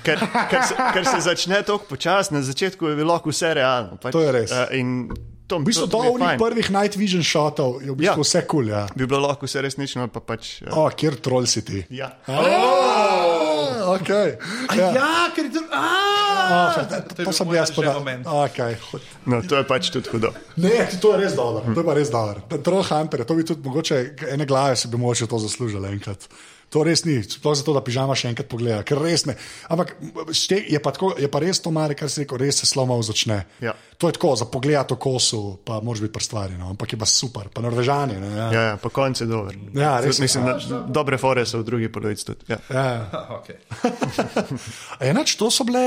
Ker, 0.03 0.17
ker, 0.49 0.61
se, 0.63 0.75
ker 0.93 1.05
se 1.05 1.19
začne 1.21 1.61
tako 1.61 1.85
počasi, 1.89 2.33
na 2.33 2.41
začetku 2.41 2.85
je 2.85 2.95
bilo 2.95 3.17
vse 3.17 3.53
realno. 3.53 3.97
Pač, 3.97 4.11
To 4.11 4.21
je 4.21 4.31
res. 4.31 4.51
Uh, 4.51 4.67
in 4.71 5.09
to, 5.47 5.59
V 5.59 5.63
bistvu 5.63 5.87
to, 5.87 5.91
do 5.91 5.97
to 5.97 6.03
je 6.03 6.11
onih 6.11 6.35
prvih 6.37 6.67
night 6.69 6.95
vision 6.95 7.23
shotov 7.23 7.79
je 7.79 7.87
v 7.87 7.95
bistvu 7.95 8.19
Ja. 8.19 8.23
vse 8.23 8.41
kul. 8.41 8.47
Cool, 8.47 8.67
ja. 8.67 8.83
Bi 8.91 9.05
bilo 9.05 9.23
lahko 9.23 9.45
vse 9.45 9.61
resnično, 9.61 10.07
pa 10.07 10.19
pač. 10.19 10.61
Uh, 10.61 10.75
O, 10.77 10.89
kjer 10.91 11.15
troll 11.17 11.47
si 11.47 11.63
ti? 11.63 11.85
ja. 11.89 12.11
Oh, 12.27 13.95
okay. 13.95 14.35
A 14.67 14.75
ja, 14.75 15.31
ker 15.31 15.47
je 15.47 15.51
to. 15.55 15.61
Oh, 15.71 16.73
To 16.75 16.83
to, 16.83 17.21
je 17.21 17.25
to 17.25 17.31
sem 17.31 17.47
jaz 17.53 17.71
podal. 17.71 18.03
Okay. 18.47 18.75
No, 19.25 19.39
to 19.43 19.55
je 19.55 19.63
pač 19.67 19.89
tudi 19.91 20.07
hudo. 20.11 20.31
Ne, 20.55 20.87
to 20.99 21.15
je 21.15 21.17
res 21.19 21.33
dobro. 21.35 21.63
To 21.63 21.79
je 21.79 21.85
pa 21.85 21.93
res 21.95 22.11
dobro. 22.11 22.39
Trollhunter, 22.59 23.23
to 23.23 23.33
bi 23.35 23.43
tudi 23.43 23.63
mogoče 23.63 23.95
ene 24.31 24.45
glave 24.45 24.75
si 24.75 24.87
bi 24.87 24.97
mogoče 24.97 25.27
to 25.27 25.39
zaslužili 25.39 25.87
enkrat. 25.91 26.27
To 26.75 26.83
res 26.83 27.05
ni, 27.07 27.21
sploh 27.23 27.55
zato, 27.55 27.71
da 27.71 27.79
pižama 27.79 28.15
še 28.17 28.33
enkrat 28.33 28.49
pogleda, 28.51 28.81
ker 28.87 28.99
res 28.99 29.23
ne. 29.29 29.37
Ampak 29.71 29.93
šte, 30.35 30.59
je, 30.67 30.79
pa 30.83 30.91
tako, 30.91 31.13
je 31.15 31.29
pa 31.31 31.39
res 31.39 31.61
to 31.63 31.71
mare, 31.71 31.95
kar 31.95 32.11
si 32.11 32.25
rekel, 32.25 32.41
res 32.41 32.59
se 32.59 32.67
slomov 32.67 33.05
začne. 33.07 33.45
Ja. 33.63 33.71
To 33.97 34.11
je 34.11 34.17
tako, 34.17 34.35
za 34.35 34.45
pogled 34.51 34.77
to 34.85 34.97
kosu, 34.99 35.57
pa 35.65 35.79
moraš 35.81 36.03
biti 36.03 36.13
prstvari, 36.13 36.57
no? 36.59 36.69
ampak 36.69 36.93
je 36.93 36.99
pa 36.99 37.07
super, 37.09 37.47
pa 37.49 37.63
norvežani. 37.63 38.19
Ne, 38.19 38.31
ja. 38.35 38.47
Ja, 38.51 38.61
ja, 38.61 38.75
pa 38.77 38.91
konc 38.93 39.21
je 39.21 39.25
dober. 39.25 39.55
Ja, 39.73 39.95
res 40.03 40.19
je. 40.19 40.27
Mislim, 40.27 40.43
da 40.45 40.81
dobre 40.85 41.17
fore 41.17 41.47
so 41.47 41.63
v 41.63 41.65
drugi 41.65 41.89
polovici 41.89 42.27
tudi. 42.27 42.51
Ja. 42.51 42.59
Ja. 42.69 42.87
Okay. 43.37 43.59
Enač, 45.11 45.35
to 45.37 45.49
so 45.53 45.65
bile 45.67 45.81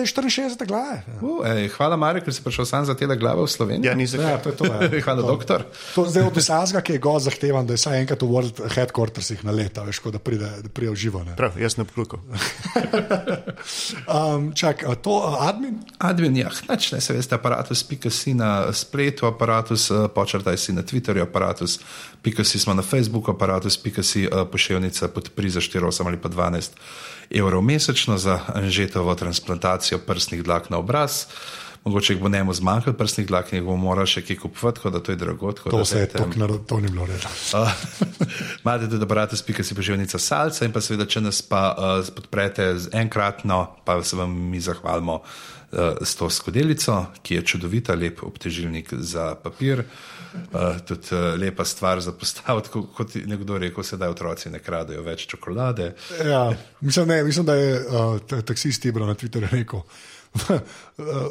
eh, 0.00 0.06
64 0.08 0.64
glave. 0.68 1.02
Uh, 1.20 1.42
ej, 1.44 1.68
hvala, 1.74 1.98
Marek, 2.00 2.24
ker 2.24 2.34
si 2.34 2.40
prišel 2.40 2.64
sam 2.68 2.86
za 2.88 2.96
te 2.96 3.06
glave 3.06 3.44
v 3.44 3.50
Slovenijo. 3.50 3.90
Ja, 3.90 3.96
ni 3.98 4.06
zakaj. 4.08 4.32
Ja, 4.32 4.38
to 4.40 4.52
je 4.52 4.56
to. 4.56 4.68
Ja. 4.70 4.88
hvala, 5.06 5.22
to. 5.22 5.28
doktor. 5.28 5.66
To 5.94 6.06
zdaj 6.08 6.30
od 6.30 6.40
vsega, 6.40 6.80
ki 6.80 6.96
je 6.96 7.02
go 7.04 7.16
zahtevan, 7.20 7.68
da 7.68 7.76
je 7.76 7.82
vsaj 7.82 8.00
enkrat 8.00 8.24
v 8.24 8.30
World 8.32 8.62
Headquartersih 8.74 9.44
na 9.44 9.54
leta, 9.54 9.84
veš, 9.86 10.00
ko 10.00 10.14
da 10.16 10.20
pride, 10.24 10.48
da 10.62 10.68
pride 10.68 10.90
v 10.90 10.96
živo. 10.96 11.20
Ne. 11.24 11.36
Prav, 11.36 11.60
jaz 11.60 11.76
ne 11.76 11.84
pokluko. 11.84 12.20
Um, 14.06 14.52
čak, 14.54 14.84
a 14.86 14.94
to 14.94 15.18
a 15.24 15.48
admin? 15.48 15.80
Admin, 15.98 16.36
ja, 16.36 16.50
nič 16.70 16.92
ne, 16.92 17.00
se 17.00 17.12
veste, 17.12 17.34
aparatus.si 17.34 18.34
na 18.34 18.72
spletu, 18.72 19.26
aparatus, 19.26 19.90
eh, 19.90 20.06
počrtaj 20.14 20.56
si 20.56 20.72
na 20.72 20.82
Twitterju, 20.86 21.26
aparatus.si 21.26 22.58
smo 22.58 22.74
na 22.74 22.82
Facebooku, 22.82 23.34
aparatus.si 23.34 24.24
eh, 24.24 24.44
pošiljnica 24.52 25.08
podpri 25.08 25.50
za 25.50 25.60
4, 25.60 25.84
8 25.90 26.06
ali 26.06 26.20
pa 26.20 26.28
12 26.28 26.78
evrov 27.30 27.62
mesečno 27.62 28.18
za 28.18 28.40
anžetovo 28.54 29.14
transplantacijo 29.14 29.98
prstnih 29.98 30.42
dlak 30.42 30.70
na 30.70 30.78
obraz. 30.78 31.26
Mogoče 31.86 32.16
bo 32.16 32.28
njemu 32.28 32.50
zmanjkalo 32.52 32.92
prstnih 32.94 33.26
dlak 33.26 33.52
in 33.52 33.58
jih 33.58 33.64
bomo 33.64 33.76
morali 33.84 34.06
še 34.08 34.22
kaj 34.22 34.36
kupovati, 34.38 34.76
tako 34.76 34.90
da 34.90 35.00
to 35.00 35.12
je 35.12 35.16
drago. 35.16 35.52
To 35.54 35.84
se 35.84 35.94
je 35.94 36.00
dajte- 36.02 36.18
tako 36.18 36.34
narod, 36.36 36.66
to 36.66 36.80
ni 36.80 36.88
bilo. 36.88 37.04
Uh, 37.04 37.70
Imate 38.62 38.88
tudi 38.88 39.02
aparatus.si 39.02 39.70
poživnica 39.72 40.18
salca 40.18 40.64
in 40.64 40.72
pa 40.72 40.80
seveda, 40.80 41.06
če 41.06 41.20
nas 41.22 41.42
pa 41.42 41.60
uh, 41.70 42.08
podprete 42.10 42.66
z 42.76 42.90
enkratno, 42.92 43.60
pa 43.84 44.02
se 44.02 44.16
vam 44.16 44.34
mi 44.50 44.58
zahvalimo 44.60 45.20
uh, 45.20 45.28
s 46.02 46.16
to 46.16 46.26
skodelico, 46.28 46.96
ki 47.22 47.34
je 47.34 47.42
čudovita, 47.44 47.94
lep 47.94 48.18
obtežilnik 48.24 48.90
za 48.96 49.34
papir. 49.36 49.84
Uh, 50.50 50.58
tudi 50.82 51.06
uh, 51.12 51.36
lepa 51.36 51.64
stvar 51.64 52.00
za 52.00 52.12
postaviti, 52.12 52.68
ko- 52.68 52.82
kot 52.88 53.14
je 53.14 53.22
nekdo 53.26 53.58
rekel, 53.58 53.84
sedaj 53.84 54.10
otroci 54.10 54.50
ne 54.50 54.58
kradejo 54.58 55.02
več 55.02 55.26
čokolade. 55.26 55.92
Ja, 56.20 56.50
mislim, 56.80 57.08
ne, 57.08 57.22
mislim, 57.24 57.46
da 57.46 57.54
je 57.54 57.70
uh, 57.78 57.86
ta- 58.20 58.42
taksist 58.42 58.84
Ibro 58.84 59.06
na 59.06 59.14
Twitterju 59.14 59.48
rekel. 59.52 59.80
"V- 60.38 60.60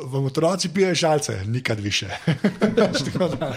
Vam 0.06 0.26
otroci 0.26 0.70
pijejo 0.70 0.96
žalce, 0.96 1.44
nikad 1.46 1.80
više. 1.80 2.08
Tako 3.06 3.28
da- 3.30 3.54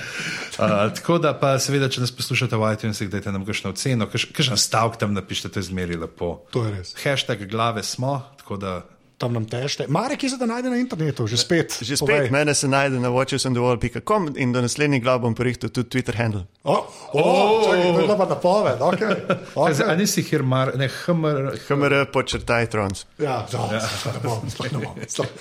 Uh, 0.59 0.95
tako 0.95 1.19
da 1.19 1.35
pa 1.35 1.59
seveda, 1.59 1.89
če 1.89 2.01
nas 2.01 2.13
poslušate 2.13 2.57
v 2.57 2.73
iTunesih, 2.73 3.09
dajte 3.09 3.33
nam 3.33 3.45
kakšno 3.45 3.71
oceno, 3.71 4.07
kakšen 4.07 4.57
stavek 4.57 4.97
tam 4.97 5.15
napišete, 5.15 5.49
to 5.49 5.59
je 5.59 5.65
zmeri 5.65 5.97
lepo. 5.97 6.41
to 6.51 6.65
je 6.65 6.71
res. 6.73 6.95
Hashtag 6.99 7.47
glave 7.47 7.83
smo, 7.83 8.17
tako 8.37 8.57
da 8.57 8.83
Tam 9.19 9.35
nam 9.35 9.45
tešte. 9.51 9.91
Marek 9.91 10.23
je 10.23 10.29
zdaj 10.31 10.47
najde 10.47 10.71
na 10.71 10.79
internetu, 10.79 11.27
že 11.27 11.35
spet. 11.35 11.75
Že 11.83 12.07
povej. 12.07 12.31
spet 12.31 12.31
mene 12.31 12.55
se 12.55 12.69
najde 12.71 13.03
na 13.03 13.11
watchersandthewall.com 13.11 14.39
in 14.39 14.53
do 14.55 14.63
naslednjih 14.63 15.03
glav 15.03 15.19
bom 15.19 15.35
porihtel 15.35 15.75
tudi 15.75 15.91
Twitter 15.91 16.15
handle. 16.15 16.47
Oh, 16.63 16.87
oh, 17.19 17.67
čakaj, 17.67 17.83
to 17.83 17.99
je 17.99 18.07
bila 18.07 18.15
pa 18.15 18.27
napoved. 18.31 18.79
Okay. 18.79 19.15
Okay. 19.59 19.91
A 19.91 19.95
nisi 19.99 20.23
hirmar, 20.23 20.71
ne 20.79 20.87
hrmar. 20.87 21.59
HMR 21.67 22.07
počrtaj 22.15 22.71
trons. 22.71 23.07
Ja, 23.19 23.43
da, 23.51 23.59
ja. 23.75 23.83
ne 24.15 24.21
bom, 24.23 24.47
sploh 24.47 24.71
ne 24.73 24.79
bom. 24.87 24.95
sploh- 25.03 25.35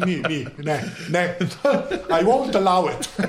Ni, 0.08 0.16
ni, 0.24 0.46
ne, 0.64 0.80
ne. 1.12 1.36
I 2.08 2.24
won't 2.24 2.56
allow 2.56 2.88
it. 2.88 3.04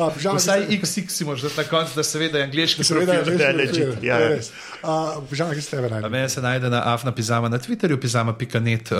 A, 0.00 0.10
pižama, 0.10 0.38
Vsaj 0.38 0.64
XX 0.80 1.10
si 1.10 1.24
možeš 1.24 1.56
na 1.56 1.64
koncu, 1.64 1.92
da 1.96 2.02
se 2.02 2.18
ve, 2.18 2.28
da 2.28 2.38
je 2.38 2.44
angliški 2.44 2.84
Seveda 2.84 3.12
je 3.12 3.24
Da 3.24 3.50
res, 3.52 3.76
ja, 3.76 3.86
ja. 4.02 4.28
res. 4.28 4.50
A, 4.82 5.20
Pižama, 5.30 5.54
ki 5.54 5.60
ste 5.62 5.76
tebe 5.76 5.86
A 5.86 5.90
najde. 5.90 6.08
Mene 6.08 6.28
se 6.28 6.40
najde 6.40 6.70
na 6.70 6.82
afna 6.94 7.12
pizama 7.12 7.48
na 7.48 7.58
Twitterju, 7.58 7.89
pizama.net 7.96 8.92
uh, 8.92 8.98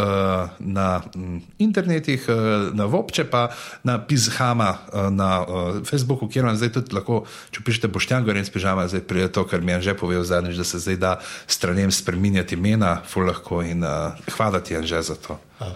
na 0.58 1.02
mm, 1.14 1.38
internetih, 1.58 2.24
uh, 2.28 2.74
na 2.74 2.84
Vopče 2.90 3.24
pa 3.30 3.48
na 3.84 3.98
pizhama 3.98 4.78
uh, 4.92 5.10
na 5.10 5.30
uh, 5.42 5.86
Facebooku, 5.86 6.28
kjer 6.28 6.44
vam 6.44 6.56
zdaj 6.56 6.72
tudi 6.74 6.96
lahko, 6.96 7.22
če 7.54 7.62
pišete 7.66 7.88
Boštjan 7.92 8.26
Gorenc 8.26 8.50
pizama, 8.50 8.88
zdaj 8.88 9.04
pride 9.06 9.30
to, 9.32 9.44
kar 9.44 9.60
mi 9.60 9.72
je 9.72 9.90
že 9.90 9.94
povedal 9.94 10.24
zadnjič, 10.24 10.56
da 10.56 10.64
se 10.64 10.78
zdaj 10.78 10.96
da 10.96 11.12
stranem 11.46 11.92
spreminjati 11.92 12.58
imena, 12.58 13.00
ful 13.06 13.28
lahko 13.28 13.62
in 13.62 13.84
uh, 13.84 14.16
hvala 14.36 14.60
ti 14.60 14.74
je 14.74 14.82
že 14.86 15.02
za 15.02 15.14
to. 15.14 15.38
A. 15.60 15.68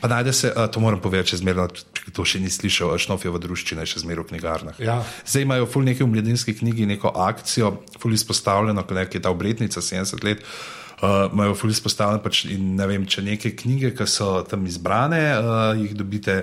Pa 0.00 0.08
najde 0.08 0.32
se, 0.32 0.52
uh, 0.54 0.70
to 0.70 0.80
moram 0.80 1.00
povedati, 1.00 1.34
če 1.34 1.42
zmerno, 1.42 1.66
če 1.66 2.12
kdo 2.12 2.24
še 2.24 2.38
ni 2.38 2.50
slišal, 2.50 2.94
Šnofjeva 2.98 3.42
druščina 3.42 3.82
je 3.82 3.94
še 3.94 4.04
zmeraj 4.06 4.24
v 4.24 4.28
knjigarnah. 4.30 4.78
Ja. 4.78 5.02
Zdaj 5.26 5.42
imajo 5.42 5.66
ful 5.66 5.82
nekaj 5.82 6.06
v 6.06 6.12
mladinski 6.14 6.54
knjigi, 6.54 6.86
neko 6.86 7.10
akcijo, 7.10 7.74
ful 7.98 8.14
izpostavljeno, 8.14 8.86
ko 8.86 8.94
je 8.94 9.18
ta 9.18 9.34
obletnica 9.34 9.82
70 9.82 10.22
let. 10.22 10.46
Uh, 10.46 10.81
imajo 11.02 11.54
ful 11.58 11.70
izpostavljeno, 11.70 12.22
pač, 12.22 12.44
in 12.54 12.76
ne 12.78 12.86
vem, 12.86 13.06
če 13.10 13.24
neke 13.26 13.50
knjige, 13.58 13.90
ki 13.98 14.06
so 14.06 14.28
tam 14.46 14.62
izbrane, 14.70 15.18
uh, 15.34 15.72
jih 15.74 15.96
dobite, 15.98 16.36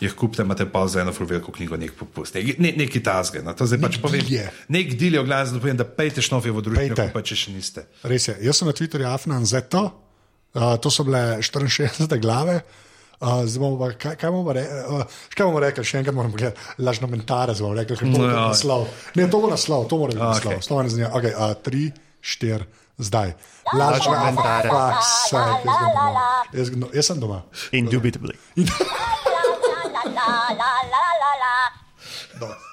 jih 0.00 0.14
kupite, 0.16 0.42
imate 0.42 0.64
pa 0.72 0.86
za 0.88 1.02
eno 1.02 1.12
ful 1.12 1.28
veliko 1.28 1.52
knjigo, 1.52 1.76
nek 1.76 1.92
popust. 1.98 2.38
Ne, 2.38 2.54
ne, 2.58 2.72
neki 2.80 3.02
tazge. 3.04 3.42
No, 3.44 3.52
to 3.52 3.68
zdaj 3.68 3.82
pač 3.82 3.98
povem. 4.00 4.24
deal 4.24 4.38
je. 4.38 4.46
Nek 4.72 4.94
del 4.96 5.18
je 5.18 5.22
v 5.22 5.28
glasu, 5.28 5.58
da 5.58 5.60
povem, 5.60 5.76
da 5.76 5.84
pejte 5.84 6.24
Šnofjevo 6.24 6.64
družino, 6.64 6.96
Pejte. 6.96 7.10
pa 7.12 7.20
če 7.20 7.36
še 7.36 7.52
niste. 7.52 7.84
Res 8.08 8.30
je. 8.30 8.38
Jaz 8.48 8.62
sem 8.62 8.68
na 8.68 8.74
Twitterju 8.76 9.08
Afnan 9.10 9.44
Zeto, 9.44 9.84
uh, 10.56 10.74
to 10.80 10.88
so 10.90 11.04
bile 11.04 11.36
64 11.44 12.16
glave. 12.18 12.62
Uh, 13.16 13.44
bomo 13.56 13.78
pa, 13.80 13.92
kaj, 13.96 14.16
kaj 14.20 14.28
bomo 14.32 14.52
rekli? 14.52 14.80
Uh, 14.92 15.04
kaj 15.32 15.46
bomo 15.48 15.60
rekli, 15.60 15.84
še 15.88 16.00
enkrat 16.02 16.16
moram 16.16 16.32
pogledati, 16.32 16.60
lažno 16.84 17.08
mentare 17.08 17.54
bomo 17.56 17.76
rekli, 17.76 17.96
ker 17.96 18.08
to 18.08 18.16
bo 18.16 18.26
No, 18.26 18.48
naslov. 18.50 18.88
Ne, 19.16 19.28
to 19.32 19.40
bo 19.40 19.48
naslov, 19.48 19.86
to 19.88 19.96
mora 20.00 20.12
biti 20.12 20.20
Okej. 20.20 20.34
naslov. 20.36 20.64
Slova 20.66 20.82
ne 20.84 20.92
zanima. 20.92 21.12
Ok, 21.16 21.30
uh, 21.32 21.54
tri, 21.64 21.86
štiri, 22.20 22.64
zdaj. 22.98 23.34
Mentare. 24.24 24.68
Fuck, 24.68 25.02
sake, 25.28 25.64
jaz. 25.64 26.52
Jaz, 26.52 26.68
grem- 26.70 26.94
jaz 26.94 27.06
sem 27.06 27.20
doma. 27.20 27.42
Indubitably. 27.72 28.34
Do. 32.40 32.65